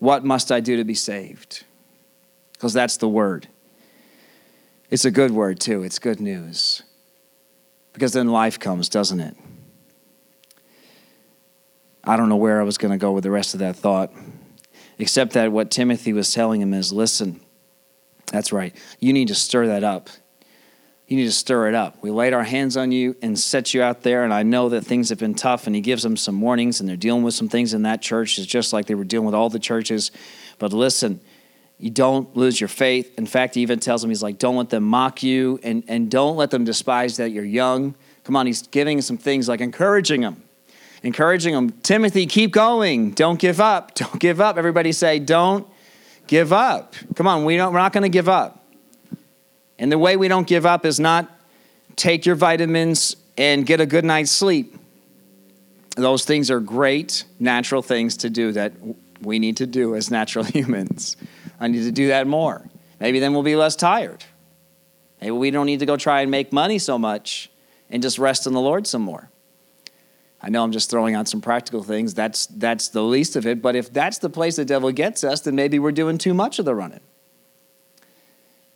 what 0.00 0.24
must 0.24 0.50
I 0.50 0.58
do 0.58 0.76
to 0.76 0.82
be 0.82 0.92
saved? 0.92 1.62
Because 2.52 2.72
that's 2.72 2.96
the 2.96 3.08
word. 3.08 3.46
It's 4.90 5.04
a 5.04 5.12
good 5.12 5.30
word, 5.30 5.60
too. 5.60 5.84
It's 5.84 6.00
good 6.00 6.18
news. 6.18 6.82
Because 7.92 8.12
then 8.12 8.26
life 8.26 8.58
comes, 8.58 8.88
doesn't 8.88 9.20
it? 9.20 9.36
I 12.02 12.16
don't 12.16 12.28
know 12.28 12.34
where 12.34 12.60
I 12.60 12.64
was 12.64 12.76
going 12.76 12.90
to 12.90 12.98
go 12.98 13.12
with 13.12 13.22
the 13.22 13.30
rest 13.30 13.54
of 13.54 13.60
that 13.60 13.76
thought, 13.76 14.12
except 14.98 15.34
that 15.34 15.52
what 15.52 15.70
Timothy 15.70 16.12
was 16.12 16.34
telling 16.34 16.60
him 16.60 16.74
is 16.74 16.92
listen, 16.92 17.40
that's 18.32 18.52
right. 18.52 18.74
You 18.98 19.12
need 19.12 19.28
to 19.28 19.36
stir 19.36 19.68
that 19.68 19.84
up. 19.84 20.10
You 21.06 21.16
need 21.16 21.26
to 21.26 21.32
stir 21.32 21.68
it 21.68 21.74
up. 21.74 22.02
We 22.02 22.10
laid 22.10 22.32
our 22.32 22.42
hands 22.42 22.76
on 22.76 22.90
you 22.90 23.14
and 23.22 23.38
set 23.38 23.72
you 23.72 23.80
out 23.80 24.02
there, 24.02 24.24
and 24.24 24.34
I 24.34 24.42
know 24.42 24.68
that 24.70 24.84
things 24.84 25.10
have 25.10 25.18
been 25.18 25.36
tough, 25.36 25.66
and 25.66 25.76
he 25.76 25.80
gives 25.80 26.02
them 26.02 26.16
some 26.16 26.40
warnings, 26.40 26.80
and 26.80 26.88
they're 26.88 26.96
dealing 26.96 27.22
with 27.22 27.34
some 27.34 27.48
things 27.48 27.74
in 27.74 27.82
that 27.82 28.02
church. 28.02 28.38
It's 28.38 28.46
just 28.46 28.72
like 28.72 28.86
they 28.86 28.96
were 28.96 29.04
dealing 29.04 29.26
with 29.26 29.34
all 29.34 29.48
the 29.48 29.60
churches. 29.60 30.10
But 30.58 30.72
listen, 30.72 31.20
you 31.78 31.90
don't 31.90 32.36
lose 32.36 32.60
your 32.60 32.68
faith. 32.68 33.16
In 33.18 33.26
fact, 33.26 33.54
he 33.54 33.60
even 33.60 33.78
tells 33.78 34.02
them, 34.02 34.10
he's 34.10 34.22
like, 34.22 34.38
don't 34.38 34.56
let 34.56 34.70
them 34.70 34.82
mock 34.82 35.22
you, 35.22 35.60
and, 35.62 35.84
and 35.86 36.10
don't 36.10 36.36
let 36.36 36.50
them 36.50 36.64
despise 36.64 37.18
that 37.18 37.30
you're 37.30 37.44
young. 37.44 37.94
Come 38.24 38.34
on, 38.34 38.46
he's 38.46 38.62
giving 38.62 39.00
some 39.00 39.16
things 39.16 39.48
like 39.48 39.60
encouraging 39.60 40.22
them. 40.22 40.42
Encouraging 41.04 41.54
them, 41.54 41.70
Timothy, 41.82 42.26
keep 42.26 42.50
going. 42.50 43.12
Don't 43.12 43.38
give 43.38 43.60
up. 43.60 43.94
Don't 43.94 44.18
give 44.18 44.40
up. 44.40 44.56
Everybody 44.56 44.90
say, 44.90 45.20
don't 45.20 45.68
give 46.26 46.52
up. 46.52 46.94
Come 47.14 47.28
on, 47.28 47.44
we 47.44 47.56
don't, 47.56 47.72
we're 47.72 47.78
not 47.78 47.92
going 47.92 48.02
to 48.02 48.08
give 48.08 48.28
up. 48.28 48.65
And 49.78 49.92
the 49.92 49.98
way 49.98 50.16
we 50.16 50.28
don't 50.28 50.46
give 50.46 50.64
up 50.64 50.86
is 50.86 50.98
not 50.98 51.30
take 51.96 52.26
your 52.26 52.34
vitamins 52.34 53.16
and 53.36 53.66
get 53.66 53.80
a 53.80 53.86
good 53.86 54.04
night's 54.04 54.30
sleep. 54.30 54.78
Those 55.96 56.24
things 56.24 56.50
are 56.50 56.60
great 56.60 57.24
natural 57.38 57.82
things 57.82 58.18
to 58.18 58.30
do 58.30 58.52
that 58.52 58.72
we 59.20 59.38
need 59.38 59.58
to 59.58 59.66
do 59.66 59.94
as 59.94 60.10
natural 60.10 60.44
humans. 60.56 61.16
I 61.58 61.68
need 61.68 61.84
to 61.84 61.92
do 61.92 62.08
that 62.08 62.26
more. 62.26 62.68
Maybe 63.00 63.20
then 63.20 63.32
we'll 63.32 63.42
be 63.42 63.56
less 63.56 63.76
tired. 63.76 64.24
Maybe 65.20 65.32
we 65.32 65.50
don't 65.50 65.66
need 65.66 65.80
to 65.80 65.86
go 65.86 65.96
try 65.96 66.20
and 66.20 66.30
make 66.30 66.52
money 66.52 66.78
so 66.78 66.98
much 66.98 67.50
and 67.90 68.02
just 68.02 68.18
rest 68.18 68.46
in 68.46 68.52
the 68.52 68.60
Lord 68.60 68.86
some 68.86 69.02
more. 69.02 69.30
I 70.42 70.50
know 70.50 70.62
I'm 70.62 70.72
just 70.72 70.90
throwing 70.90 71.14
out 71.14 71.28
some 71.28 71.40
practical 71.40 71.82
things. 71.82 72.14
That's, 72.14 72.46
that's 72.46 72.88
the 72.88 73.02
least 73.02 73.36
of 73.36 73.46
it. 73.46 73.62
But 73.62 73.74
if 73.74 73.92
that's 73.92 74.18
the 74.18 74.28
place 74.28 74.56
the 74.56 74.64
devil 74.64 74.92
gets 74.92 75.24
us, 75.24 75.40
then 75.40 75.54
maybe 75.54 75.78
we're 75.78 75.92
doing 75.92 76.18
too 76.18 76.34
much 76.34 76.58
of 76.58 76.64
the 76.64 76.74
running. 76.74 77.00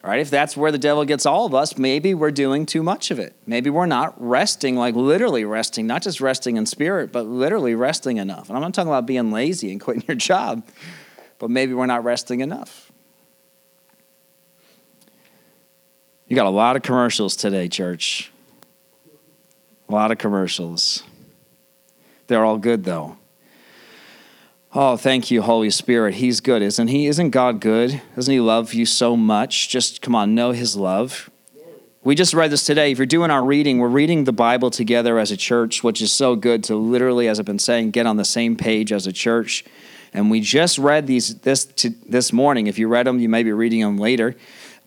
Right, 0.02 0.20
if 0.20 0.30
that's 0.30 0.56
where 0.56 0.72
the 0.72 0.78
devil 0.78 1.04
gets 1.04 1.26
all 1.26 1.44
of 1.44 1.54
us, 1.54 1.76
maybe 1.76 2.14
we're 2.14 2.30
doing 2.30 2.64
too 2.64 2.82
much 2.82 3.10
of 3.10 3.18
it. 3.18 3.34
Maybe 3.46 3.68
we're 3.68 3.84
not 3.84 4.14
resting, 4.16 4.74
like 4.74 4.94
literally 4.94 5.44
resting, 5.44 5.86
not 5.86 6.00
just 6.00 6.22
resting 6.22 6.56
in 6.56 6.64
spirit, 6.64 7.12
but 7.12 7.26
literally 7.26 7.74
resting 7.74 8.16
enough. 8.16 8.48
And 8.48 8.56
I'm 8.56 8.62
not 8.62 8.72
talking 8.72 8.88
about 8.88 9.04
being 9.04 9.30
lazy 9.30 9.70
and 9.70 9.80
quitting 9.80 10.04
your 10.08 10.14
job, 10.14 10.66
but 11.38 11.50
maybe 11.50 11.74
we're 11.74 11.84
not 11.84 12.02
resting 12.02 12.40
enough. 12.40 12.90
You 16.28 16.36
got 16.36 16.46
a 16.46 16.50
lot 16.50 16.76
of 16.76 16.82
commercials 16.82 17.36
today, 17.36 17.68
church. 17.68 18.32
A 19.88 19.92
lot 19.92 20.12
of 20.12 20.16
commercials. 20.18 21.02
They're 22.28 22.44
all 22.44 22.56
good, 22.56 22.84
though. 22.84 23.18
Oh, 24.72 24.96
thank 24.96 25.32
you, 25.32 25.42
Holy 25.42 25.70
Spirit. 25.70 26.14
He's 26.14 26.40
good, 26.40 26.62
isn't 26.62 26.86
he? 26.86 27.08
Isn't 27.08 27.30
God 27.30 27.60
good? 27.60 28.00
Doesn't 28.14 28.30
he 28.30 28.38
love 28.38 28.72
you 28.72 28.86
so 28.86 29.16
much? 29.16 29.68
Just 29.68 30.00
come 30.00 30.14
on, 30.14 30.36
know 30.36 30.52
his 30.52 30.76
love. 30.76 31.28
We 32.04 32.14
just 32.14 32.32
read 32.32 32.52
this 32.52 32.64
today. 32.64 32.92
If 32.92 32.98
you're 32.98 33.06
doing 33.06 33.32
our 33.32 33.44
reading, 33.44 33.78
we're 33.78 33.88
reading 33.88 34.24
the 34.24 34.32
Bible 34.32 34.70
together 34.70 35.18
as 35.18 35.32
a 35.32 35.36
church, 35.36 35.82
which 35.82 36.00
is 36.00 36.12
so 36.12 36.36
good 36.36 36.62
to 36.64 36.76
literally, 36.76 37.26
as 37.26 37.40
I've 37.40 37.46
been 37.46 37.58
saying, 37.58 37.90
get 37.90 38.06
on 38.06 38.16
the 38.16 38.24
same 38.24 38.54
page 38.54 38.92
as 38.92 39.08
a 39.08 39.12
church. 39.12 39.64
And 40.14 40.30
we 40.30 40.40
just 40.40 40.78
read 40.78 41.08
these 41.08 41.34
this 41.40 41.64
to, 41.64 41.90
this 42.06 42.32
morning. 42.32 42.68
If 42.68 42.78
you 42.78 42.86
read 42.86 43.08
them, 43.08 43.18
you 43.18 43.28
may 43.28 43.42
be 43.42 43.52
reading 43.52 43.80
them 43.80 43.98
later. 43.98 44.36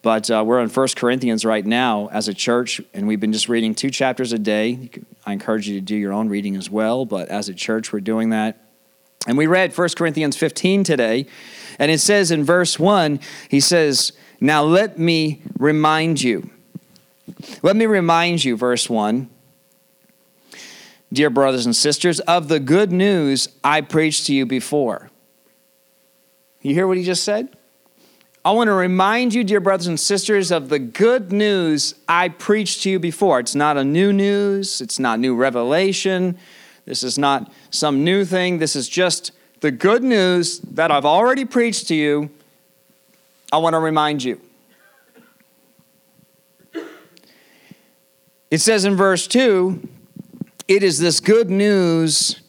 But 0.02 0.32
uh, 0.32 0.46
we're 0.46 0.62
in 0.62 0.70
First 0.70 0.96
Corinthians 0.96 1.44
right 1.44 1.66
now 1.66 2.08
as 2.14 2.30
a 2.30 2.34
church, 2.34 2.80
and 2.94 3.06
we've 3.06 3.20
been 3.20 3.34
just 3.34 3.50
reading 3.50 3.76
two 3.76 3.90
chapters 3.90 4.32
a 4.32 4.40
day. 4.40 4.90
I 5.26 5.34
encourage 5.34 5.68
you 5.68 5.76
to 5.76 5.82
do 5.82 5.96
your 5.98 6.14
own 6.14 6.30
reading 6.30 6.56
as 6.56 6.70
well, 6.70 7.06
but 7.06 7.28
as 7.28 7.50
a 7.50 7.54
church, 7.54 7.92
we're 7.92 8.00
doing 8.00 8.30
that. 8.30 8.63
And 9.28 9.38
we 9.38 9.48
read 9.48 9.78
1 9.78 9.90
Corinthians 9.96 10.36
15 10.36 10.84
today, 10.84 11.26
and 11.80 11.90
it 11.90 12.00
says 12.00 12.32
in 12.32 12.44
verse 12.44 12.78
1, 12.78 13.20
he 13.50 13.60
says, 13.60 14.12
Now 14.42 14.64
let 14.64 15.00
me 15.00 15.42
remind 15.58 16.22
you. 16.22 16.50
Let 17.62 17.76
me 17.76 17.86
remind 17.86 18.44
you, 18.44 18.58
verse 18.58 18.90
1, 18.90 19.30
dear 21.12 21.30
brothers 21.30 21.66
and 21.66 21.76
sisters, 21.76 22.20
of 22.22 22.50
the 22.50 22.60
good 22.60 22.92
news 22.92 23.48
I 23.64 23.82
preached 23.82 24.26
to 24.28 24.34
you 24.34 24.46
before. 24.46 25.10
You 26.62 26.74
hear 26.74 26.88
what 26.88 26.98
he 26.98 27.04
just 27.04 27.24
said? 27.24 27.56
I 28.46 28.52
want 28.52 28.68
to 28.68 28.74
remind 28.74 29.34
you, 29.34 29.46
dear 29.46 29.62
brothers 29.62 29.88
and 29.88 29.98
sisters, 29.98 30.52
of 30.52 30.68
the 30.68 30.80
good 30.80 31.32
news 31.32 31.96
I 32.10 32.28
preached 32.28 32.84
to 32.84 32.90
you 32.90 33.00
before. 33.00 33.40
It's 33.40 33.56
not 33.56 33.78
a 33.78 33.86
new 33.86 34.12
news, 34.12 34.82
it's 34.82 35.00
not 35.00 35.20
new 35.20 35.34
revelation, 35.34 36.38
this 36.86 37.04
is 37.04 37.18
not 37.18 37.52
some 37.70 38.04
new 38.04 38.26
thing. 38.26 38.58
This 38.58 38.76
is 38.76 38.90
just 38.90 39.32
the 39.62 39.72
good 39.72 40.04
news 40.04 40.60
that 40.60 40.92
I've 40.92 41.06
already 41.06 41.46
preached 41.46 41.88
to 41.88 41.96
you. 41.96 42.30
I 43.52 43.58
want 43.58 43.74
to 43.74 43.80
remind 43.80 44.24
you. 44.24 44.42
It 48.52 48.60
says 48.62 48.86
in 48.86 48.96
verse 48.96 49.26
2 49.28 49.90
it 50.68 50.84
is 50.84 51.00
this 51.00 51.20
good 51.20 51.50
news 51.50 52.42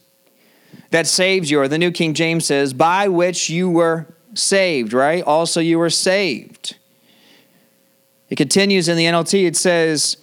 that 0.90 1.06
saves 1.06 1.50
you, 1.50 1.60
or 1.60 1.66
the 1.66 1.78
New 1.78 1.90
King 1.90 2.14
James 2.14 2.46
says, 2.46 2.72
by 2.72 3.08
which 3.08 3.50
you 3.50 3.68
were 3.68 4.06
saved, 4.34 4.92
right? 4.92 5.24
Also, 5.24 5.60
you 5.60 5.78
were 5.78 5.90
saved. 5.90 6.76
It 8.30 8.36
continues 8.36 8.88
in 8.88 8.96
the 8.96 9.04
NLT, 9.04 9.46
it 9.46 9.56
says, 9.56 10.16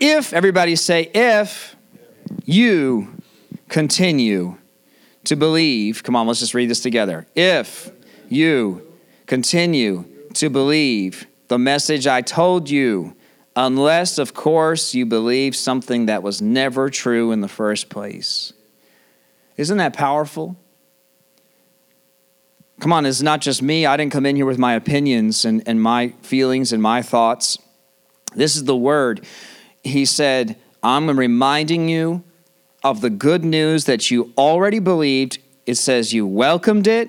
if, 0.00 0.32
everybody 0.32 0.74
say, 0.76 1.10
if 1.14 1.76
you 2.44 3.13
continue 3.68 4.56
to 5.24 5.36
believe, 5.36 6.02
come 6.02 6.16
on, 6.16 6.26
let's 6.26 6.40
just 6.40 6.54
read 6.54 6.70
this 6.70 6.80
together. 6.80 7.26
If 7.34 7.90
you 8.28 8.86
continue 9.26 10.04
to 10.34 10.50
believe 10.50 11.26
the 11.48 11.58
message 11.58 12.06
I 12.06 12.20
told 12.20 12.68
you 12.68 13.16
unless, 13.56 14.18
of 14.18 14.34
course, 14.34 14.94
you 14.94 15.06
believe 15.06 15.54
something 15.54 16.06
that 16.06 16.22
was 16.22 16.42
never 16.42 16.90
true 16.90 17.32
in 17.32 17.40
the 17.40 17.48
first 17.48 17.88
place. 17.88 18.52
Isn't 19.56 19.78
that 19.78 19.92
powerful? 19.92 20.56
Come 22.80 22.92
on, 22.92 23.06
it's 23.06 23.22
not 23.22 23.40
just 23.40 23.62
me. 23.62 23.86
I 23.86 23.96
didn't 23.96 24.12
come 24.12 24.26
in 24.26 24.36
here 24.36 24.46
with 24.46 24.58
my 24.58 24.74
opinions 24.74 25.44
and, 25.44 25.62
and 25.66 25.80
my 25.80 26.08
feelings 26.22 26.72
and 26.72 26.82
my 26.82 27.02
thoughts. 27.02 27.56
This 28.34 28.56
is 28.56 28.64
the 28.64 28.76
word. 28.76 29.24
He 29.84 30.04
said, 30.04 30.56
I'm 30.82 31.16
reminding 31.16 31.88
you 31.88 32.24
of 32.84 33.00
the 33.00 33.10
good 33.10 33.44
news 33.44 33.86
that 33.86 34.10
you 34.10 34.32
already 34.36 34.78
believed. 34.78 35.38
It 35.66 35.76
says 35.76 36.12
you 36.12 36.26
welcomed 36.26 36.86
it, 36.86 37.08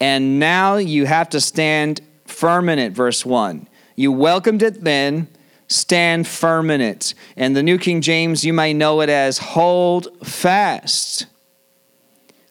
and 0.00 0.40
now 0.40 0.76
you 0.76 1.04
have 1.04 1.28
to 1.30 1.40
stand 1.40 2.00
firm 2.24 2.70
in 2.70 2.78
it, 2.78 2.92
verse 2.92 3.24
1. 3.26 3.68
You 3.94 4.10
welcomed 4.10 4.62
it 4.62 4.82
then, 4.82 5.28
stand 5.68 6.26
firm 6.26 6.70
in 6.70 6.80
it. 6.80 7.14
And 7.36 7.54
the 7.54 7.62
New 7.62 7.78
King 7.78 8.00
James, 8.00 8.44
you 8.44 8.54
may 8.54 8.72
know 8.72 9.02
it 9.02 9.10
as 9.10 9.36
hold 9.36 10.08
fast. 10.26 11.26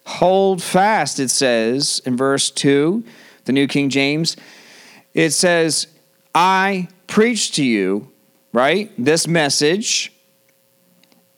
Hold 0.06 0.62
fast, 0.62 1.18
it 1.18 1.30
says 1.30 2.00
in 2.04 2.16
verse 2.16 2.50
2, 2.50 3.04
the 3.44 3.52
New 3.52 3.66
King 3.66 3.88
James. 3.88 4.36
It 5.12 5.30
says, 5.30 5.88
I 6.34 6.88
preach 7.08 7.52
to 7.52 7.64
you, 7.64 8.10
right, 8.52 8.90
this 8.96 9.26
message, 9.26 10.12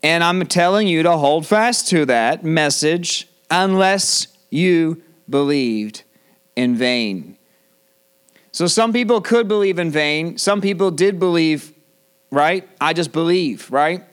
and 0.04 0.22
I'm 0.22 0.44
telling 0.44 0.86
you 0.86 1.02
to 1.02 1.16
hold 1.16 1.46
fast 1.46 1.88
to 1.88 2.04
that 2.04 2.44
message 2.44 3.26
unless 3.50 4.28
you 4.50 5.02
believed 5.30 6.02
in 6.54 6.76
vain. 6.76 7.38
So 8.52 8.66
some 8.66 8.92
people 8.92 9.22
could 9.22 9.48
believe 9.48 9.78
in 9.78 9.90
vain. 9.90 10.36
Some 10.36 10.60
people 10.60 10.90
did 10.90 11.18
believe, 11.18 11.72
right? 12.30 12.68
I 12.78 12.92
just 12.92 13.12
believe, 13.12 13.70
right? 13.70 14.04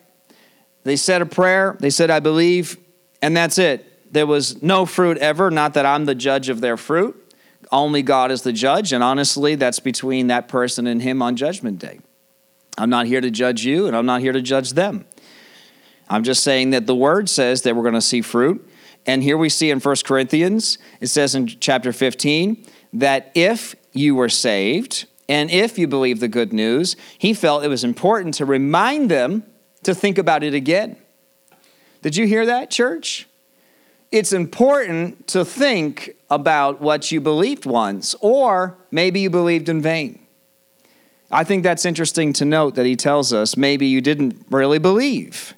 They 0.85 0.95
said 0.95 1.21
a 1.21 1.25
prayer, 1.25 1.75
they 1.81 1.89
said, 1.89 2.09
I 2.09 2.21
believe, 2.21 2.77
and 3.21 3.35
that's 3.35 3.57
it. 3.57 3.85
There 4.13 4.25
was 4.25 4.63
no 4.63 4.85
fruit 4.85 5.17
ever, 5.17 5.51
not 5.51 5.73
that 5.73 5.85
I'm 5.85 6.05
the 6.05 6.15
judge 6.15 6.47
of 6.47 6.61
their 6.61 6.77
fruit. 6.77 7.17
Only 7.69 8.01
God 8.01 8.31
is 8.31 8.43
the 8.43 8.53
judge, 8.53 8.93
and 8.93 9.03
honestly, 9.03 9.55
that's 9.55 9.79
between 9.79 10.27
that 10.27 10.47
person 10.47 10.87
and 10.87 11.01
Him 11.01 11.21
on 11.21 11.35
Judgment 11.35 11.79
Day. 11.79 11.99
I'm 12.77 12.89
not 12.89 13.07
here 13.07 13.21
to 13.21 13.29
judge 13.29 13.65
you, 13.65 13.87
and 13.87 13.95
I'm 13.95 14.05
not 14.05 14.21
here 14.21 14.31
to 14.31 14.41
judge 14.41 14.71
them. 14.71 15.05
I'm 16.11 16.23
just 16.23 16.43
saying 16.43 16.71
that 16.71 16.87
the 16.87 16.95
Word 16.95 17.29
says 17.29 17.61
that 17.61 17.73
we're 17.73 17.83
going 17.83 17.93
to 17.93 18.01
see 18.01 18.21
fruit. 18.21 18.67
And 19.05 19.23
here 19.23 19.37
we 19.37 19.47
see 19.47 19.71
in 19.71 19.79
1 19.79 19.95
Corinthians, 20.03 20.77
it 20.99 21.07
says 21.07 21.35
in 21.35 21.47
chapter 21.47 21.93
15, 21.93 22.65
that 22.91 23.31
if 23.33 23.75
you 23.93 24.13
were 24.13 24.27
saved, 24.27 25.05
and 25.29 25.49
if 25.49 25.79
you 25.79 25.87
believe 25.87 26.19
the 26.19 26.27
good 26.27 26.51
news, 26.51 26.97
he 27.17 27.33
felt 27.33 27.63
it 27.63 27.69
was 27.69 27.85
important 27.85 28.33
to 28.35 28.45
remind 28.45 29.09
them 29.09 29.43
to 29.83 29.95
think 29.95 30.17
about 30.17 30.43
it 30.43 30.53
again. 30.53 30.97
Did 32.01 32.17
you 32.17 32.27
hear 32.27 32.45
that, 32.45 32.69
church? 32.69 33.25
It's 34.11 34.33
important 34.33 35.27
to 35.27 35.45
think 35.45 36.17
about 36.29 36.81
what 36.81 37.09
you 37.09 37.21
believed 37.21 37.65
once, 37.65 38.15
or 38.19 38.77
maybe 38.91 39.21
you 39.21 39.29
believed 39.29 39.69
in 39.69 39.81
vain. 39.81 40.19
I 41.31 41.45
think 41.45 41.63
that's 41.63 41.85
interesting 41.85 42.33
to 42.33 42.43
note 42.43 42.75
that 42.75 42.85
he 42.85 42.97
tells 42.97 43.31
us 43.31 43.55
maybe 43.55 43.87
you 43.87 44.01
didn't 44.01 44.45
really 44.49 44.79
believe. 44.79 45.53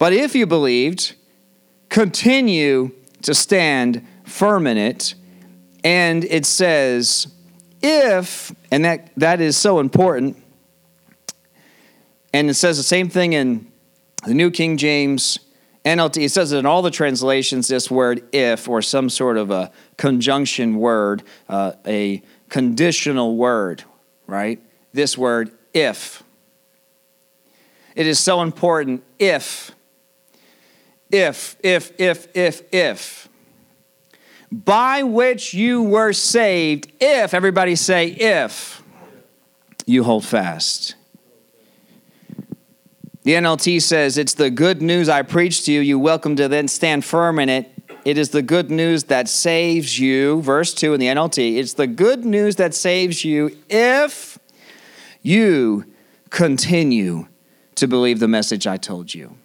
But 0.00 0.14
if 0.14 0.34
you 0.34 0.46
believed, 0.46 1.14
continue 1.90 2.92
to 3.20 3.34
stand 3.34 4.06
firm 4.24 4.66
in 4.66 4.78
it. 4.78 5.14
And 5.84 6.24
it 6.24 6.46
says, 6.46 7.28
if, 7.82 8.50
and 8.72 8.86
that, 8.86 9.10
that 9.18 9.42
is 9.42 9.58
so 9.58 9.78
important, 9.78 10.42
and 12.32 12.48
it 12.48 12.54
says 12.54 12.78
the 12.78 12.82
same 12.82 13.10
thing 13.10 13.34
in 13.34 13.70
the 14.24 14.32
New 14.32 14.50
King 14.50 14.78
James, 14.78 15.38
NLT, 15.84 16.24
it 16.24 16.30
says 16.30 16.52
it 16.52 16.58
in 16.58 16.64
all 16.64 16.80
the 16.80 16.90
translations 16.90 17.68
this 17.68 17.90
word 17.90 18.22
if, 18.32 18.70
or 18.70 18.80
some 18.80 19.10
sort 19.10 19.36
of 19.36 19.50
a 19.50 19.70
conjunction 19.98 20.76
word, 20.76 21.22
uh, 21.46 21.72
a 21.86 22.22
conditional 22.48 23.36
word, 23.36 23.84
right? 24.26 24.62
This 24.94 25.18
word 25.18 25.50
if. 25.74 26.22
It 27.94 28.06
is 28.06 28.18
so 28.18 28.40
important 28.40 29.04
if, 29.18 29.72
if, 31.10 31.56
if, 31.62 31.98
if, 31.98 32.28
if, 32.34 32.62
if 32.72 33.28
by 34.52 35.02
which 35.02 35.54
you 35.54 35.82
were 35.82 36.12
saved, 36.12 36.90
if, 37.00 37.34
everybody 37.34 37.76
say, 37.76 38.08
if 38.08 38.82
you 39.86 40.04
hold 40.04 40.24
fast. 40.24 40.94
The 43.22 43.32
NLT 43.32 43.82
says, 43.82 44.16
It's 44.18 44.34
the 44.34 44.50
good 44.50 44.80
news 44.80 45.08
I 45.08 45.22
preach 45.22 45.64
to 45.66 45.72
you. 45.72 45.80
You 45.80 45.98
welcome 45.98 46.36
to 46.36 46.48
then 46.48 46.68
stand 46.68 47.04
firm 47.04 47.38
in 47.38 47.48
it. 47.48 47.70
It 48.04 48.16
is 48.16 48.30
the 48.30 48.42
good 48.42 48.70
news 48.70 49.04
that 49.04 49.28
saves 49.28 49.98
you. 49.98 50.40
Verse 50.40 50.72
2 50.72 50.94
in 50.94 51.00
the 51.00 51.06
NLT. 51.06 51.56
It's 51.58 51.74
the 51.74 51.86
good 51.86 52.24
news 52.24 52.56
that 52.56 52.74
saves 52.74 53.24
you 53.24 53.56
if 53.68 54.38
you 55.22 55.84
continue 56.30 57.26
to 57.74 57.86
believe 57.86 58.20
the 58.20 58.28
message 58.28 58.66
I 58.66 58.78
told 58.78 59.12
you. 59.12 59.36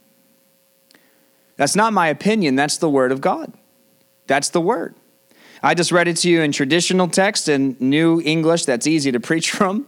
That's 1.57 1.75
not 1.75 1.93
my 1.93 2.07
opinion, 2.07 2.55
that's 2.55 2.77
the 2.77 2.89
word 2.89 3.11
of 3.11 3.21
God. 3.21 3.53
That's 4.27 4.49
the 4.49 4.61
word. 4.61 4.95
I 5.63 5.73
just 5.73 5.91
read 5.91 6.07
it 6.07 6.17
to 6.17 6.29
you 6.29 6.41
in 6.41 6.51
traditional 6.51 7.07
text 7.07 7.47
and 7.47 7.79
New 7.79 8.21
English 8.23 8.65
that's 8.65 8.87
easy 8.87 9.11
to 9.11 9.19
preach 9.29 9.51
from. 9.51 9.87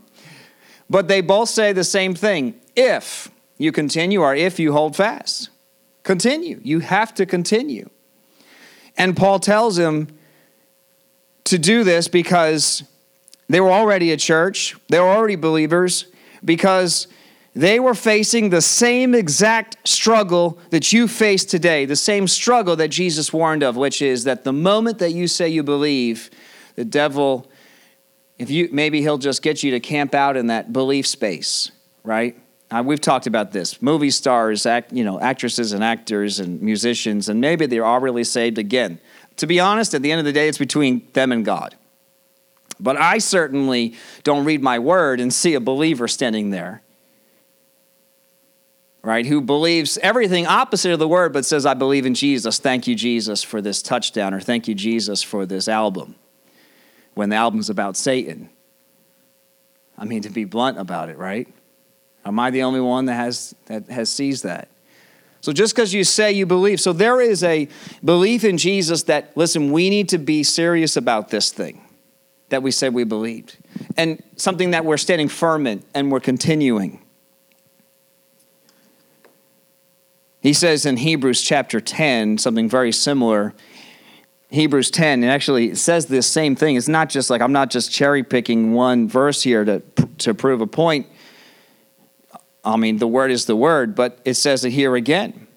But 0.89 1.07
they 1.07 1.21
both 1.21 1.49
say 1.49 1.73
the 1.73 1.83
same 1.83 2.15
thing 2.15 2.55
if 2.75 3.29
you 3.57 3.71
continue 3.71 4.21
or 4.21 4.33
if 4.33 4.59
you 4.59 4.71
hold 4.71 4.95
fast. 4.95 5.49
Continue. 6.03 6.61
You 6.63 6.79
have 6.79 7.13
to 7.15 7.25
continue. 7.25 7.89
And 8.97 9.15
Paul 9.15 9.39
tells 9.39 9.77
him 9.77 10.07
to 11.43 11.57
do 11.57 11.83
this 11.83 12.07
because 12.07 12.83
they 13.49 13.59
were 13.59 13.71
already 13.71 14.11
a 14.11 14.17
church, 14.17 14.75
they 14.89 14.99
were 14.99 15.07
already 15.07 15.35
believers, 15.35 16.05
because 16.43 17.07
they 17.57 17.79
were 17.79 17.95
facing 17.95 18.51
the 18.51 18.61
same 18.61 19.15
exact 19.15 19.77
struggle 19.87 20.59
that 20.69 20.93
you 20.93 21.07
face 21.07 21.43
today, 21.43 21.85
the 21.85 21.95
same 21.95 22.27
struggle 22.27 22.75
that 22.75 22.89
Jesus 22.89 23.33
warned 23.33 23.63
of, 23.63 23.75
which 23.75 23.99
is 23.99 24.25
that 24.25 24.43
the 24.43 24.53
moment 24.53 24.99
that 24.99 25.11
you 25.11 25.27
say 25.27 25.49
you 25.49 25.63
believe, 25.63 26.29
the 26.75 26.85
devil, 26.85 27.49
if 28.37 28.51
you 28.51 28.69
maybe 28.71 29.01
he'll 29.01 29.17
just 29.17 29.41
get 29.41 29.63
you 29.63 29.71
to 29.71 29.79
camp 29.79 30.13
out 30.13 30.37
in 30.37 30.47
that 30.47 30.71
belief 30.71 31.07
space, 31.07 31.71
right? 32.03 32.39
Uh, 32.69 32.83
we've 32.85 33.01
talked 33.01 33.25
about 33.25 33.53
this. 33.53 33.81
Movie 33.81 34.11
stars, 34.11 34.67
act, 34.67 34.93
you 34.93 35.03
know, 35.03 35.19
actresses 35.19 35.71
and 35.71 35.83
actors 35.83 36.39
and 36.39 36.61
musicians, 36.61 37.27
and 37.27 37.41
maybe 37.41 37.65
they're 37.65 37.85
all 37.85 37.99
really 37.99 38.23
saved 38.23 38.59
again. 38.59 38.99
To 39.37 39.47
be 39.47 39.59
honest, 39.59 39.95
at 39.95 40.03
the 40.03 40.11
end 40.11 40.19
of 40.19 40.25
the 40.25 40.33
day, 40.33 40.47
it's 40.47 40.59
between 40.59 41.07
them 41.13 41.31
and 41.31 41.43
God. 41.43 41.73
But 42.79 42.97
I 42.97 43.17
certainly 43.17 43.95
don't 44.21 44.45
read 44.45 44.61
my 44.61 44.77
word 44.77 45.19
and 45.19 45.33
see 45.33 45.55
a 45.55 45.59
believer 45.59 46.07
standing 46.07 46.51
there 46.51 46.83
right, 49.07 49.25
who 49.25 49.39
believes 49.39 49.97
everything 49.99 50.45
opposite 50.45 50.91
of 50.91 50.99
the 50.99 51.07
word, 51.07 51.31
but 51.31 51.45
says, 51.45 51.65
I 51.65 51.73
believe 51.73 52.05
in 52.05 52.13
Jesus. 52.13 52.59
Thank 52.59 52.87
you, 52.87 52.95
Jesus, 52.95 53.41
for 53.41 53.61
this 53.61 53.81
touchdown, 53.81 54.33
or 54.33 54.41
thank 54.41 54.67
you, 54.67 54.75
Jesus, 54.75 55.23
for 55.23 55.45
this 55.45 55.69
album, 55.69 56.15
when 57.13 57.29
the 57.29 57.37
album's 57.37 57.69
about 57.69 57.95
Satan. 57.95 58.49
I 59.97 60.03
mean, 60.03 60.23
to 60.23 60.29
be 60.29 60.43
blunt 60.43 60.77
about 60.77 61.07
it, 61.07 61.17
right? 61.17 61.47
Am 62.25 62.37
I 62.37 62.51
the 62.51 62.63
only 62.63 62.81
one 62.81 63.05
that 63.05 63.13
has, 63.13 63.55
that 63.67 63.87
has 63.89 64.09
sees 64.09 64.41
that? 64.41 64.67
So 65.39 65.53
just 65.53 65.73
because 65.73 65.93
you 65.93 66.03
say 66.03 66.33
you 66.33 66.45
believe, 66.45 66.81
so 66.81 66.91
there 66.91 67.21
is 67.21 67.43
a 67.43 67.69
belief 68.03 68.43
in 68.43 68.57
Jesus 68.57 69.03
that, 69.03 69.31
listen, 69.37 69.71
we 69.71 69.89
need 69.89 70.09
to 70.09 70.17
be 70.17 70.43
serious 70.43 70.97
about 70.97 71.29
this 71.29 71.51
thing 71.51 71.81
that 72.49 72.61
we 72.61 72.71
said 72.71 72.93
we 72.93 73.05
believed, 73.05 73.57
and 73.95 74.21
something 74.35 74.71
that 74.71 74.83
we're 74.83 74.97
standing 74.97 75.29
firm 75.29 75.65
in 75.65 75.81
and 75.93 76.11
we're 76.11 76.19
continuing. 76.19 77.01
He 80.47 80.53
says 80.53 80.85
in 80.85 80.95
Hebrews 80.95 81.41
chapter 81.41 81.81
10 81.81 82.37
something 82.37 82.69
very 82.69 82.93
similar. 82.93 83.53
Hebrews 84.49 84.89
10, 84.91 85.21
and 85.21 85.29
actually 85.29 85.71
it 85.71 85.77
says 85.77 86.05
this 86.05 86.25
same 86.25 86.55
thing. 86.55 86.77
It's 86.77 86.87
not 86.87 87.09
just 87.09 87.29
like 87.29 87.41
I'm 87.41 87.51
not 87.51 87.69
just 87.69 87.91
cherry 87.91 88.23
picking 88.23 88.71
one 88.71 89.09
verse 89.09 89.43
here 89.43 89.65
to, 89.65 89.81
to 90.19 90.33
prove 90.33 90.61
a 90.61 90.65
point. 90.65 91.07
I 92.63 92.77
mean, 92.77 92.95
the 92.95 93.07
word 93.09 93.29
is 93.29 93.43
the 93.45 93.57
word, 93.57 93.93
but 93.93 94.21
it 94.23 94.35
says 94.35 94.63
it 94.63 94.69
here 94.69 94.95
again. 94.95 95.47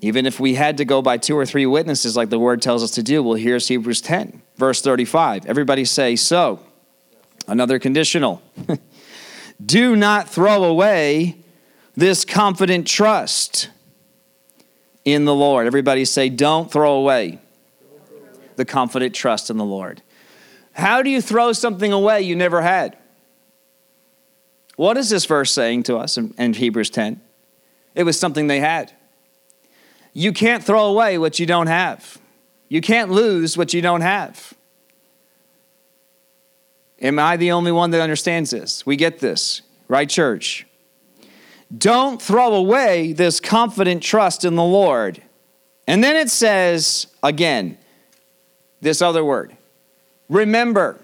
Even 0.00 0.26
if 0.26 0.40
we 0.40 0.56
had 0.56 0.78
to 0.78 0.84
go 0.84 1.00
by 1.00 1.16
two 1.16 1.38
or 1.38 1.46
three 1.46 1.66
witnesses, 1.66 2.16
like 2.16 2.30
the 2.30 2.40
word 2.40 2.62
tells 2.62 2.82
us 2.82 2.90
to 2.90 3.02
do, 3.04 3.22
well, 3.22 3.34
here's 3.34 3.68
Hebrews 3.68 4.00
10, 4.00 4.42
verse 4.56 4.80
35. 4.82 5.46
Everybody 5.46 5.84
say, 5.84 6.16
so. 6.16 6.58
Another 7.46 7.78
conditional. 7.78 8.42
do 9.64 9.94
not 9.94 10.28
throw 10.28 10.64
away 10.64 11.43
this 11.96 12.24
confident 12.24 12.86
trust 12.86 13.68
in 15.04 15.24
the 15.24 15.34
Lord. 15.34 15.66
Everybody 15.66 16.04
say, 16.04 16.28
don't 16.28 16.70
throw 16.70 16.94
away 16.94 17.38
the 18.56 18.64
confident 18.64 19.14
trust 19.14 19.50
in 19.50 19.56
the 19.56 19.64
Lord. 19.64 20.02
How 20.72 21.02
do 21.02 21.10
you 21.10 21.20
throw 21.20 21.52
something 21.52 21.92
away 21.92 22.22
you 22.22 22.34
never 22.34 22.62
had? 22.62 22.96
What 24.76 24.96
is 24.96 25.08
this 25.10 25.24
verse 25.24 25.52
saying 25.52 25.84
to 25.84 25.96
us 25.96 26.16
in, 26.16 26.34
in 26.36 26.54
Hebrews 26.54 26.90
10? 26.90 27.20
It 27.94 28.02
was 28.02 28.18
something 28.18 28.48
they 28.48 28.60
had. 28.60 28.92
You 30.12 30.32
can't 30.32 30.64
throw 30.64 30.86
away 30.86 31.18
what 31.18 31.38
you 31.38 31.46
don't 31.46 31.68
have. 31.68 32.18
You 32.68 32.80
can't 32.80 33.10
lose 33.10 33.56
what 33.56 33.72
you 33.72 33.82
don't 33.82 34.00
have. 34.00 34.54
Am 37.00 37.18
I 37.18 37.36
the 37.36 37.52
only 37.52 37.70
one 37.70 37.90
that 37.90 38.00
understands 38.00 38.50
this? 38.50 38.86
We 38.86 38.96
get 38.96 39.18
this, 39.18 39.62
right, 39.88 40.08
church? 40.08 40.66
Don't 41.76 42.20
throw 42.20 42.54
away 42.54 43.12
this 43.12 43.40
confident 43.40 44.02
trust 44.02 44.44
in 44.44 44.54
the 44.54 44.64
Lord. 44.64 45.22
And 45.86 46.02
then 46.02 46.16
it 46.16 46.30
says 46.30 47.06
again, 47.22 47.78
this 48.80 49.00
other 49.00 49.24
word 49.24 49.56
remember 50.28 51.00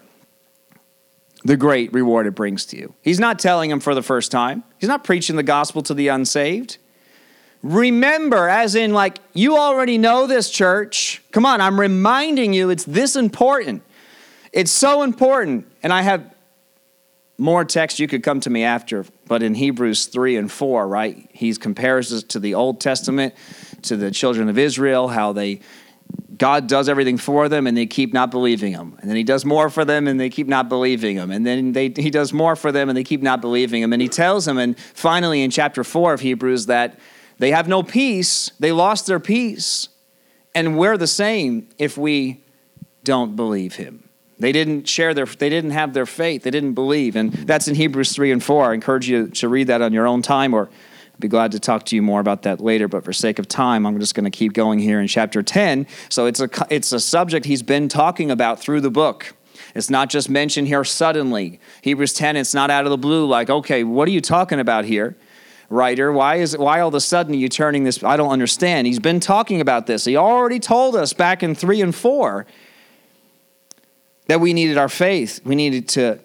the 1.45 1.57
great 1.57 1.93
reward 1.93 2.27
it 2.27 2.35
brings 2.35 2.67
to 2.67 2.77
you. 2.77 2.95
He's 3.01 3.19
not 3.19 3.39
telling 3.39 3.71
him 3.71 3.81
for 3.81 3.95
the 3.95 4.03
first 4.03 4.31
time, 4.31 4.65
he's 4.79 4.89
not 4.89 5.05
preaching 5.05 5.37
the 5.37 5.43
gospel 5.43 5.83
to 5.83 5.95
the 5.95 6.09
unsaved. 6.09 6.79
Remember, 7.63 8.49
as 8.49 8.75
in, 8.75 8.95
like, 8.95 9.19
you 9.35 9.59
already 9.59 9.99
know 9.99 10.27
this, 10.27 10.49
church. 10.49 11.23
Come 11.31 11.45
on, 11.45 11.61
I'm 11.61 11.79
reminding 11.79 12.55
you 12.55 12.71
it's 12.71 12.85
this 12.85 13.17
important. 13.17 13.83
It's 14.51 14.71
so 14.71 15.03
important. 15.03 15.71
And 15.83 15.93
I 15.93 16.01
have 16.01 16.35
more 17.41 17.65
text 17.65 17.99
you 17.99 18.07
could 18.07 18.23
come 18.23 18.39
to 18.41 18.51
me 18.51 18.63
after, 18.65 19.07
but 19.27 19.43
in 19.43 19.55
Hebrews 19.55 20.07
3 20.07 20.37
and 20.37 20.53
4, 20.53 20.87
right, 20.87 21.29
he 21.33 21.55
compares 21.55 22.13
it 22.13 22.29
to 22.29 22.39
the 22.39 22.55
Old 22.55 22.81
Testament, 22.81 23.35
to 23.83 23.97
the 23.97 24.11
children 24.11 24.51
of 24.51 24.59
Israel, 24.59 25.09
how 25.09 25.33
they 25.33 25.61
God 26.37 26.69
does 26.69 26.89
everything 26.89 27.19
for 27.19 27.51
them 27.51 27.67
and 27.67 27.77
they 27.77 27.87
keep 27.87 28.15
not 28.15 28.31
believing 28.31 28.73
him. 28.73 28.97
And 29.01 29.11
then 29.11 29.17
he 29.17 29.23
does 29.23 29.45
more 29.45 29.69
for 29.69 29.85
them 29.85 30.09
and 30.09 30.19
they 30.19 30.31
keep 30.31 30.47
not 30.47 30.71
believing 30.71 31.17
him. 31.17 31.31
And 31.31 31.47
then 31.47 31.73
they, 31.73 31.93
he 31.95 32.11
does 32.11 32.33
more 32.33 32.57
for 32.57 32.73
them 32.73 32.89
and 32.89 32.97
they 32.97 33.05
keep 33.05 33.21
not 33.21 33.43
believing 33.43 33.83
him. 33.83 33.93
And 33.93 34.01
he 34.01 34.09
tells 34.09 34.47
them, 34.47 34.57
and 34.57 34.79
finally 34.79 35.43
in 35.43 35.51
chapter 35.51 35.85
4 35.85 36.15
of 36.15 36.21
Hebrews, 36.21 36.65
that 36.67 36.99
they 37.39 37.51
have 37.51 37.69
no 37.69 37.83
peace. 37.83 38.53
They 38.59 38.73
lost 38.73 39.07
their 39.07 39.21
peace. 39.21 39.89
And 40.55 40.79
we're 40.79 40.97
the 40.97 41.07
same 41.07 41.69
if 41.79 41.99
we 41.99 42.43
don't 43.05 43.37
believe 43.37 43.77
him. 43.77 44.10
They 44.41 44.53
didn't 44.53 44.89
share 44.89 45.15
their 45.15 45.27
they 45.27 45.51
didn't 45.51 45.71
have 45.71 45.93
their 45.93 46.07
faith. 46.07 46.43
They 46.43 46.51
didn't 46.51 46.73
believe. 46.73 47.15
And 47.15 47.33
that's 47.33 47.69
in 47.69 47.75
Hebrews 47.75 48.13
3 48.13 48.33
and 48.33 48.43
4. 48.43 48.71
I 48.71 48.75
encourage 48.75 49.09
you 49.09 49.29
to 49.29 49.49
read 49.49 49.67
that 49.69 49.83
on 49.83 49.93
your 49.93 50.07
own 50.07 50.23
time 50.23 50.55
or 50.55 50.69
I'd 51.13 51.21
be 51.21 51.29
glad 51.29 51.53
to 51.53 51.61
talk 51.61 51.85
to 51.87 51.97
you 51.97 52.01
more 52.01 52.21
about 52.21 52.43
that 52.43 52.61
later, 52.61 52.89
but 52.89 53.05
for 53.05 53.13
sake 53.13 53.39
of 53.39 53.47
time, 53.47 53.87
I'm 53.87 54.01
just 54.01 54.15
going 54.15 54.25
to 54.25 54.31
keep 54.31 54.55
going 54.55 54.79
here 54.79 54.99
in 54.99 55.07
chapter 55.07 55.43
10. 55.43 55.87
So 56.09 56.25
it's 56.25 56.41
a 56.41 56.49
it's 56.71 56.93
a 56.93 57.01
subject 57.01 57.45
he's 57.45 57.63
been 57.63 57.89
talking 57.89 58.31
about 58.31 58.59
through 58.59 58.81
the 58.81 58.91
book. 58.91 59.35
It's 59.75 59.91
not 59.91 60.09
just 60.09 60.31
mentioned 60.31 60.69
here 60.69 60.83
suddenly. 60.83 61.61
Hebrews 61.83 62.15
10, 62.15 62.37
it's 62.37 62.55
not 62.55 62.71
out 62.71 62.87
of 62.87 62.91
the 62.91 62.99
blue 62.99 63.27
like, 63.27 63.51
okay, 63.51 63.85
what 63.85 64.09
are 64.09 64.11
you 64.11 64.23
talking 64.23 64.59
about 64.59 64.87
here? 64.87 65.17
writer. 65.71 66.13
Why 66.13 66.37
is 66.37 66.59
why 66.59 66.81
all 66.81 66.89
of 66.89 66.95
a 66.95 67.01
sudden 67.01 67.33
are 67.33 67.37
you 67.39 67.49
turning 67.49 67.85
this? 67.85 68.03
I 68.03 68.17
don't 68.17 68.31
understand. 68.31 68.89
He's 68.89 68.99
been 68.99 69.21
talking 69.21 69.61
about 69.61 69.87
this. 69.87 70.05
He 70.05 70.17
already 70.17 70.59
told 70.59 70.97
us 70.97 71.13
back 71.13 71.45
in 71.45 71.55
three 71.55 71.81
and 71.81 71.95
four 71.95 72.45
that 74.31 74.41
we 74.41 74.55
needed 74.55 74.79
our 74.79 74.89
faith. 74.89 75.41
We 75.45 75.55
needed 75.57 75.89
to 75.91 76.21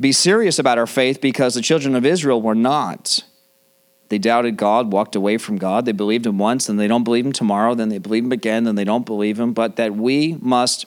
be 0.00 0.12
serious 0.12 0.58
about 0.58 0.78
our 0.78 0.86
faith 0.86 1.20
because 1.20 1.54
the 1.54 1.62
children 1.62 1.94
of 1.94 2.04
Israel 2.04 2.42
were 2.42 2.54
not. 2.54 3.20
They 4.08 4.18
doubted 4.18 4.56
God, 4.56 4.92
walked 4.92 5.14
away 5.14 5.38
from 5.38 5.56
God. 5.56 5.84
They 5.84 5.92
believed 5.92 6.26
him 6.26 6.38
once, 6.38 6.68
and 6.68 6.80
they 6.80 6.88
don't 6.88 7.04
believe 7.04 7.24
him 7.24 7.32
tomorrow. 7.32 7.76
Then 7.76 7.88
they 7.88 7.98
believe 7.98 8.24
him 8.24 8.32
again, 8.32 8.64
then 8.64 8.74
they 8.74 8.84
don't 8.84 9.06
believe 9.06 9.38
him. 9.38 9.52
But 9.52 9.76
that 9.76 9.94
we 9.94 10.38
must 10.40 10.86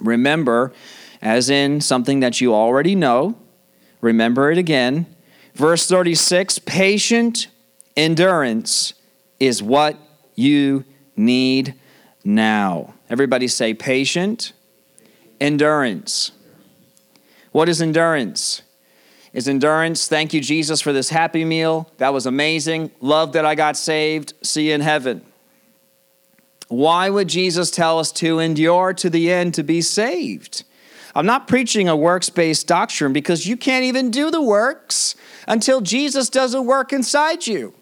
remember, 0.00 0.72
as 1.20 1.50
in 1.50 1.82
something 1.82 2.20
that 2.20 2.40
you 2.40 2.54
already 2.54 2.94
know, 2.94 3.36
remember 4.00 4.50
it 4.50 4.58
again 4.58 5.06
Verse 5.56 5.86
36 5.88 6.58
patient 6.60 7.46
endurance 7.96 8.92
is 9.40 9.62
what 9.62 9.96
you 10.34 10.84
need 11.16 11.74
now. 12.22 12.92
Everybody 13.08 13.48
say 13.48 13.72
patient 13.72 14.52
endurance. 15.40 16.32
What 17.52 17.68
is 17.68 17.80
endurance? 17.80 18.62
Is 19.32 19.48
endurance, 19.48 20.08
thank 20.08 20.32
you, 20.32 20.40
Jesus, 20.40 20.80
for 20.80 20.92
this 20.92 21.10
happy 21.10 21.44
meal. 21.44 21.90
That 21.98 22.12
was 22.12 22.26
amazing. 22.26 22.90
Love 23.00 23.32
that 23.32 23.44
I 23.44 23.54
got 23.54 23.76
saved. 23.76 24.32
See 24.42 24.68
you 24.68 24.74
in 24.74 24.80
heaven. 24.80 25.22
Why 26.68 27.10
would 27.10 27.28
Jesus 27.28 27.70
tell 27.70 27.98
us 27.98 28.10
to 28.12 28.38
endure 28.38 28.92
to 28.94 29.10
the 29.10 29.30
end 29.30 29.54
to 29.54 29.62
be 29.62 29.82
saved? 29.82 30.64
I'm 31.14 31.26
not 31.26 31.48
preaching 31.48 31.88
a 31.88 31.96
works 31.96 32.28
based 32.28 32.66
doctrine 32.66 33.12
because 33.12 33.46
you 33.46 33.56
can't 33.56 33.84
even 33.84 34.10
do 34.10 34.30
the 34.30 34.42
works 34.42 35.14
until 35.46 35.80
Jesus 35.80 36.28
does 36.28 36.54
a 36.54 36.60
work 36.60 36.92
inside 36.92 37.46
you. 37.46 37.74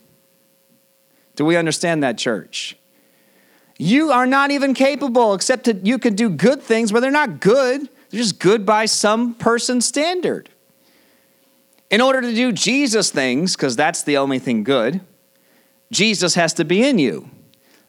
Do 1.34 1.44
we 1.44 1.56
understand 1.56 2.02
that, 2.02 2.18
church? 2.18 2.76
You 3.78 4.10
are 4.10 4.26
not 4.26 4.50
even 4.50 4.74
capable, 4.74 5.34
except 5.34 5.64
that 5.64 5.84
you 5.84 5.98
can 5.98 6.14
do 6.14 6.30
good 6.30 6.62
things, 6.62 6.92
but 6.92 7.00
they're 7.00 7.10
not 7.10 7.40
good. 7.40 7.82
They're 8.10 8.20
just 8.20 8.38
good 8.38 8.64
by 8.64 8.86
some 8.86 9.34
person's 9.34 9.86
standard. 9.86 10.48
In 11.90 12.00
order 12.00 12.20
to 12.20 12.34
do 12.34 12.52
Jesus 12.52 13.10
things, 13.10 13.56
because 13.56 13.76
that's 13.76 14.02
the 14.02 14.16
only 14.16 14.38
thing 14.38 14.64
good, 14.64 15.00
Jesus 15.90 16.34
has 16.34 16.52
to 16.54 16.64
be 16.64 16.86
in 16.86 16.98
you. 16.98 17.30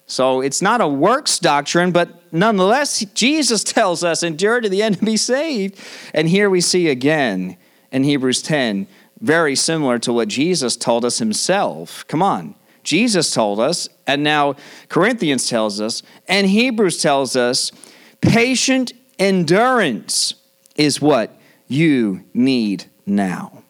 So 0.06 0.40
it's 0.40 0.62
not 0.62 0.80
a 0.80 0.88
works 0.88 1.38
doctrine, 1.38 1.90
but 1.90 2.32
nonetheless, 2.32 3.04
Jesus 3.14 3.64
tells 3.64 4.04
us, 4.04 4.22
endure 4.22 4.60
to 4.60 4.68
the 4.68 4.82
end 4.82 4.98
to 4.98 5.04
be 5.04 5.16
saved. 5.16 5.78
And 6.14 6.28
here 6.28 6.48
we 6.48 6.60
see 6.60 6.88
again 6.88 7.56
in 7.90 8.04
Hebrews 8.04 8.42
10, 8.42 8.86
very 9.20 9.56
similar 9.56 9.98
to 10.00 10.12
what 10.12 10.28
Jesus 10.28 10.76
told 10.76 11.04
us 11.04 11.18
himself. 11.18 12.06
Come 12.06 12.22
on. 12.22 12.54
Jesus 12.86 13.32
told 13.32 13.60
us, 13.60 13.88
and 14.06 14.22
now 14.22 14.54
Corinthians 14.88 15.48
tells 15.48 15.80
us, 15.80 16.02
and 16.28 16.46
Hebrews 16.46 17.02
tells 17.02 17.36
us, 17.36 17.72
patient 18.20 18.92
endurance 19.18 20.34
is 20.76 21.00
what 21.00 21.38
you 21.66 22.24
need 22.32 22.86
now. 23.04 23.64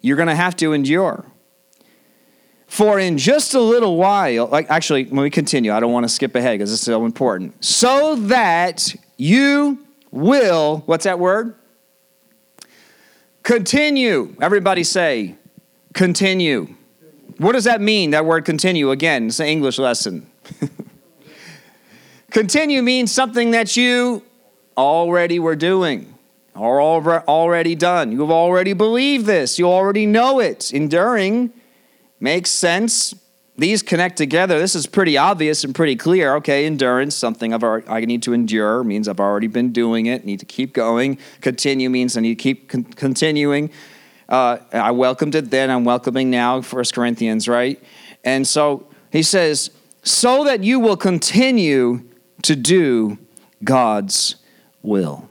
You're 0.00 0.16
going 0.16 0.28
to 0.28 0.34
have 0.34 0.56
to 0.56 0.72
endure. 0.72 1.26
For 2.66 2.98
in 2.98 3.18
just 3.18 3.54
a 3.54 3.60
little 3.60 3.96
while, 3.96 4.46
like 4.46 4.68
actually, 4.70 5.04
let 5.04 5.12
me 5.12 5.30
continue. 5.30 5.72
I 5.72 5.78
don't 5.78 5.92
want 5.92 6.04
to 6.04 6.08
skip 6.08 6.34
ahead 6.34 6.58
because 6.58 6.70
this 6.70 6.80
is 6.80 6.86
so 6.86 7.04
important. 7.04 7.62
So 7.62 8.16
that 8.16 8.96
you 9.16 9.86
will, 10.10 10.78
what's 10.86 11.04
that 11.04 11.18
word? 11.18 11.54
Continue. 13.42 14.34
Everybody 14.40 14.82
say, 14.82 15.36
continue. 15.92 16.74
What 17.38 17.52
does 17.52 17.64
that 17.64 17.80
mean, 17.80 18.10
that 18.10 18.24
word 18.24 18.44
continue? 18.44 18.90
Again, 18.90 19.26
it's 19.26 19.40
an 19.40 19.46
English 19.46 19.78
lesson. 19.78 20.30
continue 22.30 22.82
means 22.82 23.12
something 23.12 23.50
that 23.52 23.76
you 23.76 24.22
already 24.76 25.38
were 25.38 25.56
doing 25.56 26.14
or 26.54 26.80
already 26.80 27.74
done. 27.74 28.12
You've 28.12 28.30
already 28.30 28.72
believed 28.72 29.26
this, 29.26 29.58
you 29.58 29.66
already 29.66 30.06
know 30.06 30.40
it. 30.40 30.72
Enduring 30.72 31.52
Makes 32.24 32.50
sense. 32.50 33.14
These 33.58 33.82
connect 33.82 34.16
together. 34.16 34.58
This 34.58 34.74
is 34.74 34.86
pretty 34.86 35.18
obvious 35.18 35.62
and 35.62 35.74
pretty 35.74 35.94
clear. 35.94 36.36
Okay, 36.36 36.64
endurance, 36.64 37.14
something 37.14 37.52
I've 37.52 37.62
already, 37.62 37.86
I 37.86 38.00
need 38.06 38.22
to 38.22 38.32
endure, 38.32 38.82
means 38.82 39.08
I've 39.08 39.20
already 39.20 39.46
been 39.46 39.72
doing 39.72 40.06
it, 40.06 40.24
need 40.24 40.40
to 40.40 40.46
keep 40.46 40.72
going. 40.72 41.18
Continue 41.42 41.90
means 41.90 42.16
I 42.16 42.22
need 42.22 42.38
to 42.38 42.42
keep 42.42 42.70
con- 42.70 42.84
continuing. 42.84 43.68
Uh, 44.34 44.58
I 44.72 44.90
welcomed 44.90 45.36
it 45.36 45.50
then, 45.50 45.70
I'm 45.70 45.84
welcoming 45.84 46.28
now, 46.28 46.60
First 46.60 46.92
Corinthians, 46.92 47.46
right? 47.46 47.80
And 48.24 48.46
so 48.46 48.88
he 49.12 49.22
says, 49.22 49.70
so 50.02 50.42
that 50.44 50.64
you 50.64 50.80
will 50.80 50.96
continue 50.96 52.02
to 52.42 52.56
do 52.56 53.18
God's 53.62 54.36
will. 54.82 55.28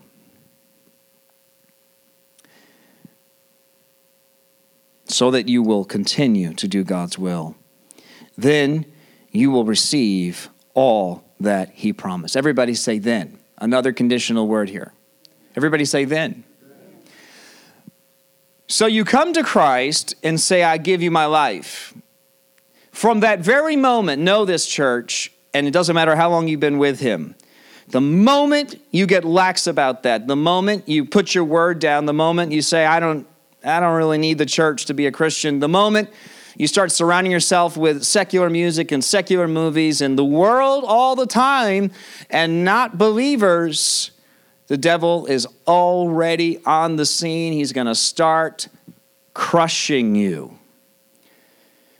so 5.05 5.29
that 5.29 5.47
you 5.47 5.61
will 5.61 5.85
continue 5.85 6.53
to 6.55 6.67
do 6.67 6.83
God's 6.83 7.19
will. 7.19 7.55
Then 8.35 8.85
you 9.31 9.51
will 9.51 9.63
receive 9.63 10.49
all 10.73 11.23
that 11.39 11.69
He 11.75 11.93
promised. 11.93 12.35
Everybody 12.35 12.73
say 12.73 12.97
then. 12.97 13.37
Another 13.59 13.93
conditional 13.93 14.47
word 14.47 14.69
here. 14.69 14.91
Everybody 15.55 15.85
say 15.85 16.05
then. 16.05 16.43
So 18.67 18.85
you 18.85 19.05
come 19.05 19.33
to 19.33 19.43
Christ 19.43 20.15
and 20.23 20.39
say, 20.39 20.63
I 20.63 20.77
give 20.77 21.01
you 21.01 21.11
my 21.11 21.25
life. 21.25 21.93
From 22.91 23.19
that 23.21 23.39
very 23.39 23.75
moment, 23.75 24.21
know 24.21 24.45
this 24.45 24.65
church, 24.65 25.31
and 25.53 25.67
it 25.67 25.71
doesn't 25.71 25.95
matter 25.95 26.15
how 26.15 26.29
long 26.29 26.47
you've 26.47 26.59
been 26.59 26.77
with 26.77 26.99
Him. 26.99 27.35
The 27.89 28.01
moment 28.01 28.81
you 28.91 29.05
get 29.05 29.25
lax 29.25 29.67
about 29.67 30.03
that, 30.03 30.27
the 30.27 30.35
moment 30.35 30.87
you 30.87 31.03
put 31.05 31.35
your 31.35 31.43
word 31.43 31.79
down, 31.79 32.05
the 32.05 32.13
moment 32.13 32.51
you 32.51 32.61
say, 32.61 32.85
I 32.85 32.99
don't, 32.99 33.27
I 33.63 33.79
don't 33.79 33.95
really 33.95 34.17
need 34.17 34.37
the 34.37 34.45
church 34.45 34.85
to 34.85 34.93
be 34.93 35.05
a 35.05 35.11
Christian. 35.11 35.59
The 35.59 35.67
moment 35.67 36.09
you 36.55 36.67
start 36.67 36.91
surrounding 36.91 37.31
yourself 37.31 37.75
with 37.75 38.03
secular 38.03 38.49
music 38.49 38.91
and 38.91 39.03
secular 39.03 39.47
movies 39.47 40.01
and 40.01 40.17
the 40.17 40.25
world 40.25 40.83
all 40.87 41.15
the 41.15 41.25
time 41.25 41.91
and 42.29 42.63
not 42.63 42.97
believers, 42.97 44.11
the 44.73 44.77
devil 44.77 45.27
is 45.27 45.47
already 45.67 46.57
on 46.65 46.95
the 46.95 47.05
scene. 47.05 47.53
He's 47.53 47.71
going 47.73 47.85
to 47.85 47.93
start 47.93 48.69
crushing 49.35 50.15
you. 50.15 50.57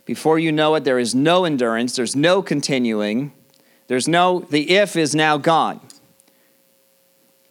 Before 0.04 0.40
you 0.40 0.50
know 0.50 0.74
it, 0.74 0.82
there 0.82 0.98
is 0.98 1.14
no 1.14 1.44
endurance, 1.44 1.94
there's 1.94 2.16
no 2.16 2.42
continuing, 2.42 3.32
there's 3.86 4.08
no, 4.08 4.40
the 4.40 4.72
if 4.72 4.96
is 4.96 5.14
now 5.14 5.36
gone. 5.36 5.82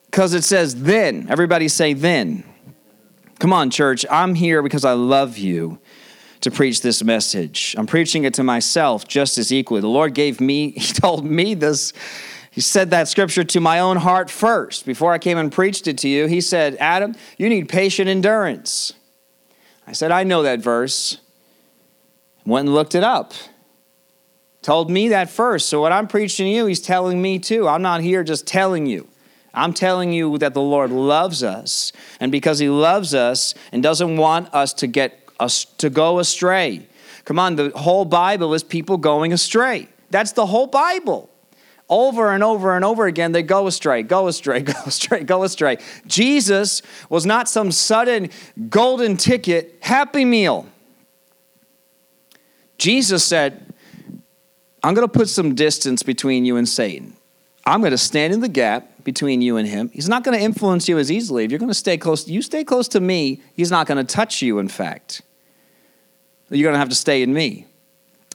Because 0.07 0.33
it 0.33 0.43
says 0.43 0.83
then. 0.83 1.27
Everybody 1.29 1.69
say 1.69 1.93
then. 1.93 2.43
Come 3.39 3.53
on, 3.53 3.69
church. 3.69 4.05
I'm 4.11 4.35
here 4.35 4.61
because 4.61 4.83
I 4.83 4.91
love 4.91 5.37
you 5.37 5.79
to 6.41 6.51
preach 6.51 6.81
this 6.81 7.01
message. 7.01 7.75
I'm 7.77 7.87
preaching 7.87 8.25
it 8.25 8.33
to 8.33 8.43
myself 8.43 9.07
just 9.07 9.37
as 9.37 9.53
equally. 9.53 9.79
The 9.79 9.87
Lord 9.87 10.15
gave 10.15 10.41
me, 10.41 10.71
He 10.75 10.91
told 10.91 11.23
me 11.23 11.53
this. 11.53 11.93
He 12.53 12.61
said 12.61 12.91
that 12.91 13.07
scripture 13.07 13.43
to 13.43 13.59
my 13.59 13.79
own 13.79 13.97
heart 13.97 14.29
first. 14.29 14.85
Before 14.85 15.11
I 15.11 15.17
came 15.17 15.39
and 15.39 15.51
preached 15.51 15.87
it 15.87 15.97
to 15.99 16.07
you, 16.07 16.27
He 16.27 16.39
said, 16.39 16.77
Adam, 16.79 17.15
you 17.35 17.49
need 17.49 17.67
patient 17.67 18.07
endurance. 18.07 18.93
I 19.87 19.93
said, 19.93 20.11
I 20.11 20.23
know 20.23 20.43
that 20.43 20.59
verse. 20.59 21.17
Went 22.45 22.67
and 22.67 22.75
looked 22.75 22.93
it 22.93 23.03
up. 23.03 23.33
Told 24.61 24.91
me 24.91 25.09
that 25.09 25.31
first. 25.31 25.67
So 25.67 25.81
what 25.81 25.91
I'm 25.91 26.07
preaching 26.07 26.45
to 26.45 26.49
you, 26.51 26.67
He's 26.67 26.79
telling 26.79 27.19
me 27.19 27.39
too. 27.39 27.67
I'm 27.67 27.81
not 27.81 28.01
here 28.01 28.23
just 28.23 28.45
telling 28.45 28.85
you. 28.85 29.07
I'm 29.51 29.73
telling 29.73 30.13
you 30.13 30.37
that 30.37 30.53
the 30.53 30.61
Lord 30.61 30.91
loves 30.91 31.41
us, 31.41 31.91
and 32.19 32.31
because 32.31 32.59
He 32.59 32.69
loves 32.69 33.15
us 33.15 33.55
and 33.71 33.81
doesn't 33.81 34.15
want 34.17 34.53
us 34.53 34.73
to 34.75 34.85
get 34.85 35.27
us 35.39 35.65
to 35.79 35.89
go 35.89 36.19
astray. 36.19 36.85
Come 37.25 37.39
on, 37.39 37.55
the 37.55 37.71
whole 37.71 38.05
Bible 38.05 38.53
is 38.53 38.63
people 38.63 38.97
going 38.97 39.33
astray. 39.33 39.87
That's 40.11 40.33
the 40.33 40.45
whole 40.45 40.67
Bible. 40.67 41.31
Over 41.93 42.33
and 42.33 42.43
over 42.43 42.75
and 42.75 42.83
over 42.83 43.05
again, 43.05 43.33
they 43.33 43.43
go 43.43 43.67
astray, 43.67 44.01
go 44.01 44.27
astray, 44.27 44.61
go 44.61 44.73
astray, 44.83 45.23
go 45.23 45.43
astray. 45.43 45.77
Jesus 46.07 46.81
was 47.07 47.23
not 47.23 47.47
some 47.47 47.71
sudden 47.71 48.31
golden 48.67 49.15
ticket 49.15 49.77
happy 49.79 50.25
meal. 50.25 50.65
Jesus 52.79 53.23
said, 53.23 53.71
I'm 54.83 54.95
going 54.95 55.07
to 55.07 55.11
put 55.11 55.29
some 55.29 55.53
distance 55.53 56.01
between 56.01 56.45
you 56.45 56.57
and 56.57 56.67
Satan. 56.67 57.15
I'm 57.63 57.81
going 57.81 57.91
to 57.91 57.97
stand 57.99 58.33
in 58.33 58.39
the 58.39 58.49
gap 58.49 59.03
between 59.03 59.43
you 59.43 59.57
and 59.57 59.67
him. 59.67 59.91
He's 59.93 60.09
not 60.09 60.23
going 60.23 60.35
to 60.35 60.43
influence 60.43 60.89
you 60.89 60.97
as 60.97 61.11
easily. 61.11 61.45
If 61.45 61.51
you're 61.51 61.59
going 61.59 61.69
to 61.69 61.75
stay 61.75 61.99
close, 61.99 62.27
you 62.27 62.41
stay 62.41 62.63
close 62.63 62.87
to 62.87 63.01
me, 63.01 63.39
he's 63.53 63.69
not 63.69 63.85
going 63.85 64.03
to 64.03 64.03
touch 64.03 64.41
you, 64.41 64.57
in 64.57 64.67
fact. 64.67 65.21
You're 66.49 66.65
going 66.65 66.73
to 66.73 66.79
have 66.79 66.89
to 66.89 66.95
stay 66.95 67.21
in 67.21 67.35
me. 67.35 67.67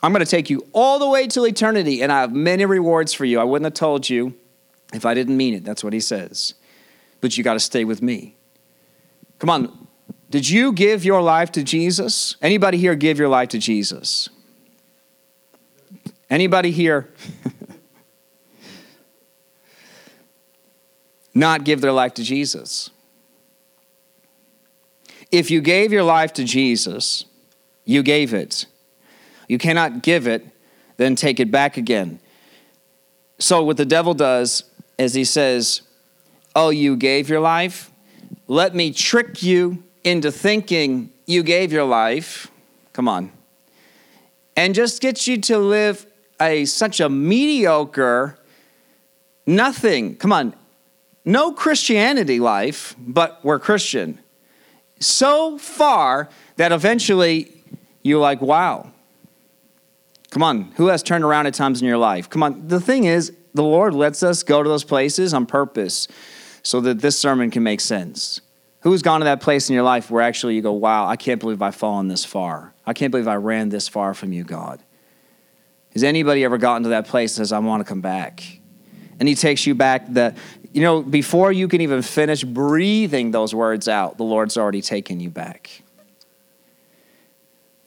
I'm 0.03 0.13
going 0.13 0.25
to 0.25 0.31
take 0.31 0.49
you 0.49 0.67
all 0.73 0.99
the 0.99 1.09
way 1.09 1.27
to 1.29 1.45
eternity, 1.45 2.03
and 2.03 2.13
I 2.13 2.21
have 2.21 2.33
many 2.33 2.65
rewards 2.65 3.13
for 3.13 3.25
you. 3.25 3.41
I 3.41 3.45
wouldn't 3.45 3.67
have 3.67 3.75
told 3.75 4.09
you 4.09 4.35
if 4.93 5.05
I 5.05 5.15
didn't 5.15 5.37
mean 5.37 5.55
it. 5.55 5.65
That's 5.65 5.83
what 5.83 5.93
he 5.93 6.01
says. 6.01 6.55
But 7.21 7.37
you 7.37 7.43
got 7.43 7.55
to 7.55 7.61
stay 7.61 7.85
with 7.85 8.01
me. 8.01 8.37
Come 9.39 9.51
on. 9.51 9.89
Did 10.31 10.49
you 10.49 10.73
give 10.73 11.05
your 11.05 11.21
life 11.23 11.51
to 11.53 11.63
Jesus? 11.65 12.37
Anybody 12.43 12.79
here 12.79 12.95
give 12.95 13.19
your 13.19 13.29
life 13.29 13.49
to 13.51 13.59
Jesus? 13.59 14.29
Anybody 16.31 16.71
here? 16.71 17.13
not 21.35 21.65
give 21.65 21.81
their 21.81 21.93
life 21.93 22.15
to 22.15 22.23
Jesus. 22.23 22.91
If 25.31 25.51
you 25.51 25.61
gave 25.61 25.93
your 25.93 26.03
life 26.03 26.33
to 26.35 26.45
Jesus, 26.45 27.25
you 27.85 28.03
gave 28.03 28.35
it. 28.35 28.67
You 29.49 29.59
cannot 29.59 30.03
give 30.03 30.29
it, 30.29 30.47
then 30.99 31.17
take 31.17 31.41
it 31.41 31.51
back 31.51 31.77
again. 31.77 32.21
So, 33.39 33.65
what 33.65 33.77
the 33.77 33.85
devil 33.85 34.15
does 34.15 34.65
is 34.99 35.15
he 35.15 35.25
says, 35.25 35.83
Oh, 36.55 36.71
you 36.71 36.97
gave 36.97 37.29
your 37.29 37.41
life? 37.41 37.91
Let 38.47 38.75
me 38.75 38.93
trick 38.93 39.43
you 39.43 39.83
into 40.05 40.31
thinking 40.33 41.11
you 41.27 41.43
gave 41.43 41.73
your 41.73 41.85
life. 41.85 42.51
Come 42.93 43.09
on. 43.09 43.33
And 44.57 44.75
just 44.75 45.01
get 45.01 45.27
you 45.27 45.41
to 45.43 45.59
live 45.59 46.07
a 46.41 46.65
such 46.65 47.01
a 47.01 47.09
mediocre, 47.09 48.39
nothing. 49.47 50.17
Come 50.17 50.33
on, 50.33 50.55
no 51.25 51.53
Christianity 51.53 52.41
life, 52.41 52.97
but 52.99 53.39
we're 53.45 53.59
Christian. 53.59 54.19
So 54.99 55.59
far 55.59 56.29
that 56.57 56.73
eventually 56.73 57.53
you're 58.03 58.21
like, 58.21 58.41
wow. 58.41 58.91
Come 60.31 60.43
on, 60.43 60.73
who 60.77 60.89
has 60.89 61.03
turned 61.03 61.25
around 61.25 61.47
at 61.47 61.55
times 61.55 61.81
in 61.81 61.89
your 61.89 61.99
life? 61.99 62.29
Come 62.29 62.43
on, 62.43 62.69
the 62.69 62.81
thing 62.81 63.05
is, 63.05 63.33
the 63.55 63.63
Lord 63.63 63.95
lets 63.95 64.23
us 64.23 64.43
go 64.43 64.63
to 64.63 64.69
those 64.69 64.85
places 64.85 65.33
on 65.33 65.47
purpose 65.47 66.07
so 66.63 66.81
that 66.83 67.01
this 67.01 67.19
sermon 67.19 67.51
can 67.51 67.63
make 67.63 67.81
sense. 67.81 68.41
Who's 68.81 69.03
gone 69.03 69.21
to 69.21 69.25
that 69.25 69.41
place 69.41 69.69
in 69.69 69.75
your 69.75 69.83
life 69.83 70.11
where 70.11 70.23
actually 70.23 70.55
you 70.55 70.63
go, 70.63 70.73
wow, 70.73 71.07
I 71.07 71.17
can't 71.17 71.41
believe 71.41 71.63
I've 71.63 71.75
fallen 71.75 72.09
this 72.09 72.25
far? 72.25 72.75
I 72.87 72.93
can't 72.93 73.11
believe 73.11 73.27
I 73.27 73.37
ran 73.37 73.71
this 73.71 73.89
far 73.89 74.15
from 74.15 74.33
you, 74.33 74.45
God. 74.45 74.83
Has 75.95 76.05
anybody 76.05 76.45
ever 76.45 76.59
gotten 76.59 76.85
to 76.85 76.91
that 76.91 77.09
place 77.09 77.33
that 77.35 77.41
says, 77.41 77.53
I 77.53 77.59
want 77.59 77.81
to 77.81 77.89
come 77.89 78.01
back? 78.01 78.45
And 79.19 79.29
he 79.29 79.35
takes 79.35 79.67
you 79.67 79.75
back 79.75 80.07
that 80.11 80.37
you 80.73 80.83
know, 80.83 81.03
before 81.03 81.51
you 81.51 81.67
can 81.67 81.81
even 81.81 82.03
finish 82.03 82.45
breathing 82.45 83.31
those 83.31 83.55
words 83.55 83.89
out, 83.89 84.19
the 84.19 84.25
Lord's 84.25 84.57
already 84.57 84.83
taken 84.83 85.19
you 85.21 85.31
back. 85.31 85.83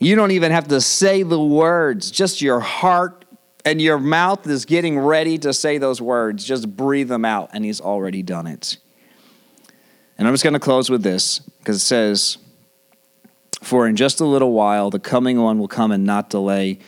You 0.02 0.16
don't 0.16 0.32
even 0.32 0.52
have 0.52 0.68
to 0.70 0.82
say 0.82 1.24
the 1.24 1.40
words, 1.40 2.12
just 2.12 2.42
your 2.42 2.60
heart 2.60 3.24
and 3.64 3.82
your 3.82 4.00
mouth 4.00 4.48
is 4.48 4.66
getting 4.66 4.98
ready 4.98 5.38
to 5.38 5.54
say 5.54 5.78
those 5.78 6.02
words. 6.02 6.44
Just 6.44 6.76
breathe 6.76 7.08
them 7.08 7.24
out, 7.24 7.52
and 7.54 7.64
He's 7.64 7.80
already 7.80 8.24
done 8.24 8.48
it. 8.48 8.78
And 10.18 10.28
I'm 10.28 10.34
just 10.34 10.44
going 10.44 10.54
to 10.54 10.60
close 10.60 10.90
with 10.90 11.04
this 11.04 11.40
because 11.40 11.78
it 11.78 11.86
says, 11.86 12.38
For 13.62 13.88
in 13.88 13.96
just 13.96 14.20
a 14.20 14.26
little 14.26 14.52
while 14.52 14.90
the 14.90 15.00
coming 15.00 15.40
one 15.40 15.60
will 15.60 15.68
come 15.68 15.92
and 15.92 16.04
not 16.04 16.30
delay. 16.30 16.80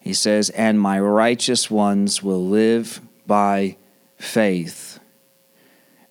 He 0.00 0.12
says, 0.12 0.50
And 0.50 0.78
my 0.78 1.00
righteous 1.00 1.70
ones 1.70 2.22
will 2.22 2.44
live 2.46 3.00
by 3.26 3.76
faith 4.18 4.98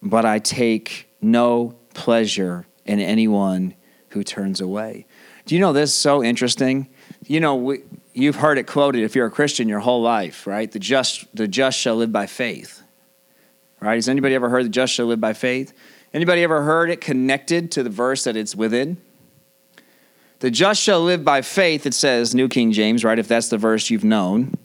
but 0.01 0.25
I 0.25 0.39
take 0.39 1.07
no 1.21 1.75
pleasure 1.93 2.65
in 2.85 2.99
anyone 2.99 3.75
who 4.09 4.23
turns 4.23 4.59
away. 4.59 5.05
Do 5.51 5.55
you 5.55 5.59
know 5.59 5.73
this 5.73 5.89
is 5.89 5.97
so 5.97 6.23
interesting? 6.23 6.87
You 7.27 7.41
know, 7.41 7.57
we, 7.57 7.79
you've 8.13 8.37
heard 8.37 8.57
it 8.57 8.67
quoted 8.67 9.03
if 9.03 9.15
you're 9.15 9.25
a 9.25 9.29
Christian 9.29 9.67
your 9.67 9.81
whole 9.81 10.01
life, 10.01 10.47
right? 10.47 10.71
The 10.71 10.79
just, 10.79 11.25
the 11.35 11.45
just 11.45 11.77
shall 11.77 11.97
live 11.97 12.09
by 12.09 12.25
faith. 12.25 12.81
Right? 13.81 13.95
Has 13.95 14.07
anybody 14.07 14.33
ever 14.33 14.47
heard 14.47 14.63
the 14.63 14.69
just 14.69 14.93
shall 14.93 15.07
live 15.07 15.19
by 15.19 15.33
faith? 15.33 15.73
Anybody 16.13 16.41
ever 16.43 16.61
heard 16.61 16.89
it 16.89 17.01
connected 17.01 17.69
to 17.73 17.83
the 17.83 17.89
verse 17.89 18.23
that 18.23 18.37
it's 18.37 18.55
within? 18.55 18.95
The 20.39 20.51
just 20.51 20.81
shall 20.81 21.01
live 21.01 21.25
by 21.25 21.41
faith, 21.41 21.85
it 21.85 21.95
says, 21.95 22.33
New 22.33 22.47
King 22.47 22.71
James, 22.71 23.03
right? 23.03 23.19
If 23.19 23.27
that's 23.27 23.49
the 23.49 23.57
verse 23.57 23.89
you've 23.89 24.05
known 24.05 24.57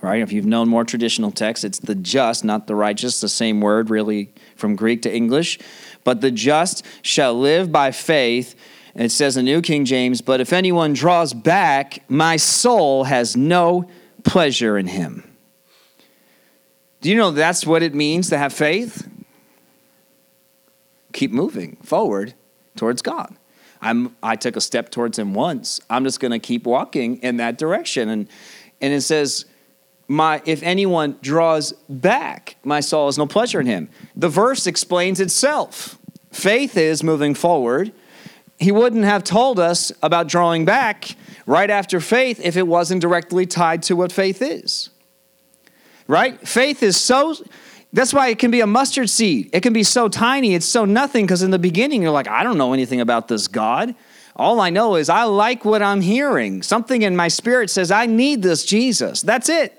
right? 0.00 0.22
If 0.22 0.32
you've 0.32 0.46
known 0.46 0.68
more 0.68 0.84
traditional 0.84 1.32
texts, 1.32 1.64
it's 1.64 1.80
the 1.80 1.94
just, 1.94 2.44
not 2.44 2.66
the 2.66 2.74
righteous, 2.74 3.20
the 3.20 3.28
same 3.28 3.60
word 3.60 3.90
really 3.90 4.32
from 4.56 4.76
Greek 4.76 5.02
to 5.02 5.14
English. 5.14 5.58
But 6.04 6.20
the 6.20 6.30
just 6.30 6.84
shall 7.02 7.34
live 7.34 7.72
by 7.72 7.90
faith. 7.90 8.54
It 8.94 9.10
says 9.10 9.36
in 9.36 9.44
New 9.44 9.62
King 9.62 9.84
James, 9.84 10.20
but 10.20 10.40
if 10.40 10.52
anyone 10.52 10.92
draws 10.92 11.32
back, 11.32 12.04
my 12.08 12.36
soul 12.36 13.04
has 13.04 13.36
no 13.36 13.88
pleasure 14.24 14.76
in 14.76 14.86
him. 14.86 15.24
Do 17.00 17.10
you 17.10 17.16
know 17.16 17.30
that's 17.30 17.64
what 17.66 17.82
it 17.82 17.94
means 17.94 18.28
to 18.30 18.38
have 18.38 18.52
faith? 18.52 19.08
Keep 21.12 21.30
moving 21.30 21.76
forward 21.82 22.34
towards 22.76 23.02
God. 23.02 23.34
I'm, 23.80 24.16
I 24.22 24.34
took 24.34 24.56
a 24.56 24.60
step 24.60 24.90
towards 24.90 25.18
him 25.18 25.34
once. 25.34 25.80
I'm 25.88 26.04
just 26.04 26.18
going 26.18 26.32
to 26.32 26.40
keep 26.40 26.66
walking 26.66 27.18
in 27.18 27.36
that 27.36 27.58
direction. 27.58 28.08
And, 28.08 28.28
and 28.80 28.92
it 28.92 29.02
says, 29.02 29.44
my 30.08 30.40
if 30.46 30.62
anyone 30.62 31.18
draws 31.20 31.72
back 31.88 32.56
my 32.64 32.80
soul 32.80 33.06
has 33.06 33.18
no 33.18 33.26
pleasure 33.26 33.60
in 33.60 33.66
him 33.66 33.90
the 34.16 34.28
verse 34.28 34.66
explains 34.66 35.20
itself 35.20 35.98
faith 36.32 36.78
is 36.78 37.02
moving 37.02 37.34
forward 37.34 37.92
he 38.58 38.72
wouldn't 38.72 39.04
have 39.04 39.24
told 39.24 39.60
us 39.60 39.92
about 40.02 40.26
drawing 40.28 40.64
back 40.64 41.16
right 41.46 41.70
after 41.70 42.00
faith 42.00 42.40
if 42.42 42.56
it 42.56 42.66
wasn't 42.66 43.00
directly 43.00 43.46
tied 43.46 43.82
to 43.84 43.96
what 43.96 44.12
faith 44.12 44.42
is. 44.42 44.90
Right? 46.06 46.46
Faith 46.46 46.82
is 46.82 46.96
so 46.96 47.34
that's 47.92 48.12
why 48.12 48.28
it 48.28 48.38
can 48.38 48.50
be 48.50 48.60
a 48.60 48.66
mustard 48.66 49.08
seed. 49.08 49.48
It 49.52 49.62
can 49.62 49.72
be 49.72 49.82
so 49.82 50.08
tiny 50.08 50.54
it's 50.54 50.66
so 50.66 50.84
nothing 50.84 51.24
because 51.24 51.42
in 51.42 51.50
the 51.50 51.58
beginning 51.58 52.02
you're 52.02 52.10
like 52.10 52.28
i 52.28 52.42
don't 52.42 52.58
know 52.58 52.72
anything 52.72 53.00
about 53.00 53.28
this 53.28 53.48
god. 53.48 53.94
All 54.38 54.60
I 54.60 54.70
know 54.70 54.94
is 54.94 55.08
I 55.08 55.24
like 55.24 55.64
what 55.64 55.82
I'm 55.82 56.00
hearing. 56.00 56.62
Something 56.62 57.02
in 57.02 57.16
my 57.16 57.26
spirit 57.26 57.70
says, 57.70 57.90
I 57.90 58.06
need 58.06 58.40
this 58.40 58.64
Jesus. 58.64 59.20
That's 59.20 59.48
it. 59.48 59.74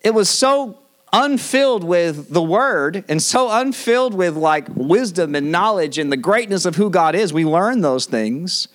It 0.00 0.14
was 0.14 0.28
so 0.28 0.78
unfilled 1.14 1.84
with 1.84 2.30
the 2.30 2.42
word 2.42 3.04
and 3.08 3.22
so 3.22 3.48
unfilled 3.48 4.14
with 4.14 4.36
like 4.36 4.66
wisdom 4.74 5.36
and 5.36 5.52
knowledge 5.52 5.96
and 5.96 6.10
the 6.10 6.16
greatness 6.16 6.64
of 6.64 6.74
who 6.74 6.90
God 6.90 7.14
is. 7.14 7.32
We 7.32 7.44
learn 7.44 7.82
those 7.82 8.06
things. 8.06 8.66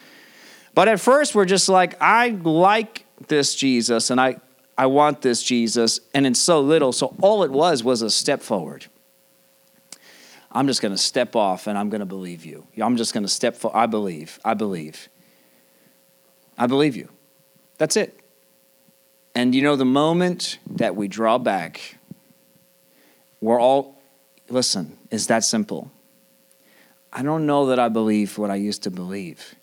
But 0.73 0.87
at 0.87 1.01
first, 1.01 1.35
we're 1.35 1.43
just 1.43 1.67
like, 1.67 2.01
I 2.01 2.29
like 2.29 3.05
this 3.27 3.55
Jesus 3.55 4.09
and 4.09 4.21
I, 4.21 4.37
I 4.77 4.85
want 4.85 5.21
this 5.21 5.43
Jesus. 5.43 5.99
And 6.13 6.25
it's 6.25 6.39
so 6.39 6.61
little. 6.61 6.93
So 6.93 7.13
all 7.21 7.43
it 7.43 7.51
was 7.51 7.83
was 7.83 8.01
a 8.01 8.09
step 8.09 8.41
forward. 8.41 8.85
I'm 10.49 10.65
just 10.65 10.81
going 10.81 10.93
to 10.93 10.97
step 10.97 11.35
off 11.35 11.67
and 11.67 11.77
I'm 11.77 11.89
going 11.89 11.99
to 11.99 12.05
believe 12.05 12.45
you. 12.45 12.65
I'm 12.81 12.95
just 12.95 13.13
going 13.13 13.23
to 13.23 13.29
step 13.29 13.57
for 13.57 13.75
I 13.75 13.85
believe. 13.85 14.39
I 14.45 14.53
believe. 14.53 15.09
I 16.57 16.67
believe 16.67 16.95
you. 16.95 17.09
That's 17.77 17.97
it. 17.97 18.17
And 19.35 19.53
you 19.53 19.61
know, 19.61 19.75
the 19.75 19.85
moment 19.85 20.57
that 20.71 20.95
we 20.95 21.09
draw 21.09 21.37
back, 21.37 21.98
we're 23.41 23.59
all, 23.59 24.01
listen, 24.49 24.97
is 25.11 25.27
that 25.27 25.43
simple. 25.43 25.91
I 27.11 27.23
don't 27.23 27.45
know 27.45 27.67
that 27.67 27.79
I 27.79 27.89
believe 27.89 28.37
what 28.37 28.51
I 28.51 28.55
used 28.55 28.83
to 28.83 28.91
believe. 28.91 29.55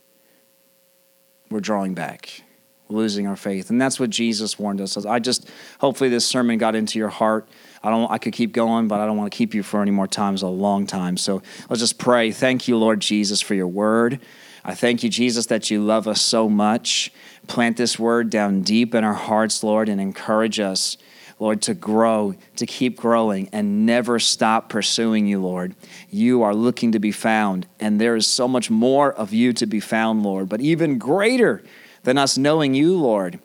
We're 1.49 1.61
drawing 1.61 1.95
back, 1.95 2.43
losing 2.89 3.27
our 3.27 3.37
faith. 3.37 3.71
And 3.71 3.81
that's 3.81 4.01
what 4.01 4.11
Jesus 4.11 4.59
warned 4.59 4.81
us. 4.81 4.97
I 5.07 5.21
just, 5.21 5.49
hopefully, 5.79 6.11
this 6.11 6.27
sermon 6.27 6.59
got 6.59 6.75
into 6.75 6.99
your 6.99 7.09
heart. 7.09 7.49
I 7.85 7.91
don't. 7.91 8.11
I 8.11 8.19
could 8.19 8.33
keep 8.33 8.53
going, 8.53 8.89
but 8.89 8.99
I 8.99 9.07
don't 9.07 9.17
want 9.17 9.31
to 9.31 9.37
keep 9.37 9.55
you 9.55 9.63
for 9.63 9.81
any 9.81 9.93
more 9.93 10.09
times. 10.09 10.43
A 10.43 10.49
long 10.49 10.89
time. 10.89 11.17
So 11.17 11.41
let's 11.71 11.79
just 11.79 11.99
pray. 11.99 12.33
Thank 12.33 12.67
you, 12.67 12.77
Lord 12.77 12.99
Jesus, 12.99 13.41
for 13.41 13.55
your 13.55 13.69
word. 13.69 14.21
I 14.65 14.75
thank 14.75 15.05
you, 15.05 15.09
Jesus, 15.09 15.47
that 15.47 15.71
you 15.71 15.85
love 15.85 16.09
us 16.09 16.21
so 16.21 16.49
much. 16.49 17.13
Plant 17.47 17.77
this 17.77 17.97
word 17.97 18.29
down 18.29 18.63
deep 18.63 18.93
in 18.93 19.05
our 19.05 19.15
hearts, 19.15 19.63
Lord, 19.63 19.89
and 19.89 20.01
encourage 20.01 20.59
us 20.59 20.97
Lord, 21.39 21.61
to 21.63 21.75
grow, 21.75 22.35
to 22.57 22.67
keep 22.67 22.97
growing, 22.97 23.49
and 23.53 23.85
never 23.85 24.19
stop 24.19 24.71
pursuing 24.71 25.27
you, 25.27 25.41
Lord. 25.41 25.75
You 26.11 26.43
are 26.43 26.55
looking 26.55 26.93
to 26.93 26.99
be 26.99 27.13
found, 27.13 27.67
and 27.79 28.01
there 28.01 28.17
is 28.17 28.27
so 28.27 28.49
much 28.49 28.71
more 28.71 29.13
of 29.13 29.35
you 29.35 29.53
to 29.55 29.67
be 29.67 29.81
found, 29.81 30.23
Lord, 30.23 30.49
but 30.49 30.63
even 30.63 30.99
greater 30.99 31.63
than 32.05 32.17
us 32.17 32.39
knowing 32.39 32.73
you, 32.73 32.97
Lord. 32.97 33.39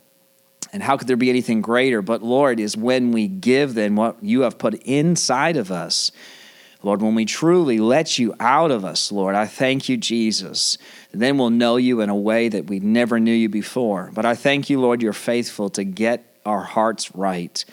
And 0.72 0.82
how 0.82 0.96
could 0.96 1.10
there 1.10 1.18
be 1.18 1.30
anything 1.30 1.62
greater? 1.62 2.02
But, 2.02 2.24
Lord, 2.24 2.60
is 2.60 2.78
when 2.78 3.12
we 3.12 3.28
give 3.28 3.74
then 3.74 3.98
what 3.98 4.24
you 4.24 4.42
have 4.42 4.58
put 4.58 4.76
inside 4.84 5.58
of 5.58 5.70
us. 5.70 6.14
Lord, 6.84 7.02
when 7.02 7.14
we 7.14 7.26
truly 7.26 7.78
let 7.80 8.18
you 8.18 8.34
out 8.39 8.72
of 8.72 8.86
us, 8.86 9.12
Lord, 9.12 9.36
I 9.36 9.46
thank 9.46 9.89
you, 9.89 9.98
Jesus. 9.98 10.78
Then 11.12 11.38
we'll 11.38 11.50
know 11.50 11.76
you 11.76 12.00
in 12.00 12.10
a 12.10 12.16
way 12.16 12.48
that 12.48 12.68
we 12.68 12.80
never 12.80 13.20
knew 13.20 13.34
you 13.34 13.50
before. 13.50 14.12
But 14.14 14.26
I 14.26 14.34
thank 14.34 14.70
you, 14.70 14.80
Lord, 14.80 15.02
you're 15.02 15.14
faithful 15.14 15.70
to 15.72 15.84
get 15.84 16.30
our 16.46 16.64
hearts 16.64 17.14
right, 17.16 17.64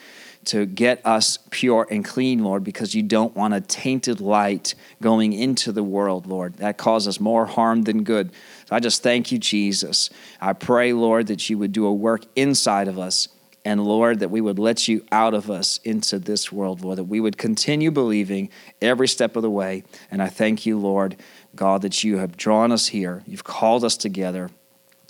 to 0.46 0.64
get 0.64 1.04
us 1.04 1.38
pure 1.50 1.86
and 1.90 2.04
clean, 2.04 2.42
Lord, 2.42 2.64
because 2.64 2.94
you 2.94 3.02
don't 3.02 3.36
want 3.36 3.52
a 3.52 3.60
tainted 3.60 4.20
light 4.20 4.74
going 5.02 5.34
into 5.34 5.72
the 5.72 5.82
world, 5.82 6.26
Lord. 6.26 6.54
That 6.54 6.78
causes 6.78 7.20
more 7.20 7.44
harm 7.44 7.82
than 7.82 8.02
good. 8.02 8.32
So 8.66 8.74
I 8.74 8.80
just 8.80 9.02
thank 9.02 9.30
you, 9.30 9.38
Jesus. 9.38 10.08
I 10.40 10.54
pray, 10.54 10.92
Lord, 10.94 11.26
that 11.26 11.50
you 11.50 11.58
would 11.58 11.72
do 11.72 11.86
a 11.86 11.92
work 11.92 12.22
inside 12.34 12.88
of 12.88 12.98
us. 12.98 13.28
And 13.64 13.84
Lord, 13.84 14.20
that 14.20 14.30
we 14.30 14.40
would 14.40 14.58
let 14.58 14.88
you 14.88 15.04
out 15.12 15.34
of 15.34 15.50
us 15.50 15.78
into 15.84 16.18
this 16.18 16.50
world, 16.50 16.80
Lord, 16.80 16.96
that 16.96 17.04
we 17.04 17.20
would 17.20 17.36
continue 17.36 17.90
believing 17.90 18.48
every 18.80 19.08
step 19.08 19.36
of 19.36 19.42
the 19.42 19.50
way. 19.50 19.82
And 20.10 20.22
I 20.22 20.28
thank 20.28 20.64
you, 20.64 20.78
Lord, 20.78 21.16
God, 21.54 21.82
that 21.82 22.02
you 22.02 22.16
have 22.16 22.38
drawn 22.38 22.72
us 22.72 22.86
here. 22.86 23.22
You've 23.26 23.44
called 23.44 23.84
us 23.84 23.98
together. 23.98 24.48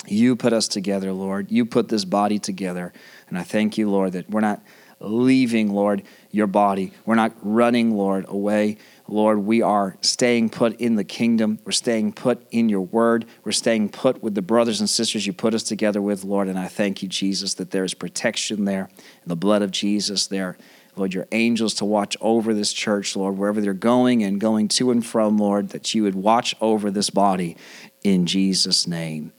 You 0.07 0.35
put 0.35 0.53
us 0.53 0.67
together, 0.67 1.13
Lord. 1.13 1.53
You 1.53 1.67
put 1.67 1.89
this 1.89 2.05
body 2.05 2.39
together. 2.39 2.93
And 3.29 3.39
I 3.39 3.43
thank 3.43 3.79
you, 3.79 3.91
Lord, 3.91 4.13
that 4.13 4.29
we're 4.31 4.41
not 4.41 4.63
leaving, 5.01 5.73
Lord, 5.73 6.03
your 6.31 6.47
body. 6.47 6.93
We're 7.07 7.15
not 7.15 7.33
running, 7.43 7.95
Lord, 7.95 8.25
away. 8.29 8.79
Lord, 9.07 9.39
we 9.39 9.63
are 9.63 9.97
staying 10.01 10.51
put 10.51 10.81
in 10.81 10.97
the 10.97 11.05
kingdom. 11.05 11.59
We're 11.65 11.73
staying 11.73 12.13
put 12.13 12.45
in 12.51 12.69
your 12.69 12.81
word. 12.81 13.25
We're 13.45 13.53
staying 13.53 13.91
put 13.91 14.23
with 14.23 14.35
the 14.35 14.43
brothers 14.43 14.81
and 14.81 14.91
sisters 14.91 15.27
you 15.27 15.33
put 15.33 15.55
us 15.55 15.63
together 15.63 16.03
with, 16.03 16.25
Lord. 16.25 16.49
And 16.49 16.59
I 16.59 16.67
thank 16.67 17.03
you, 17.03 17.09
Jesus, 17.09 17.55
that 17.55 17.71
there 17.71 17.85
is 17.85 17.95
protection 17.95 18.65
there, 18.65 18.91
and 19.23 19.31
the 19.31 19.37
blood 19.37 19.63
of 19.63 19.71
Jesus 19.71 20.27
there. 20.27 20.57
Lord, 20.97 21.15
your 21.15 21.29
angels 21.31 21.75
to 21.75 21.85
watch 21.85 22.17
over 22.21 22.53
this 22.53 22.73
church, 22.73 23.15
Lord, 23.15 23.39
wherever 23.39 23.61
they're 23.61 23.73
going 23.73 24.25
and 24.25 24.41
going 24.41 24.67
to 24.69 24.91
and 24.91 25.07
from, 25.07 25.39
Lord, 25.39 25.69
that 25.69 25.95
you 25.95 26.03
would 26.03 26.17
watch 26.17 26.57
over 26.61 26.91
this 26.91 27.09
body 27.09 27.57
in 28.03 28.27
Jesus' 28.27 28.87
name. 28.87 29.33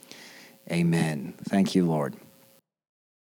Amen. 0.71 1.33
Thank 1.43 1.75
you, 1.75 1.85
Lord. 1.85 2.15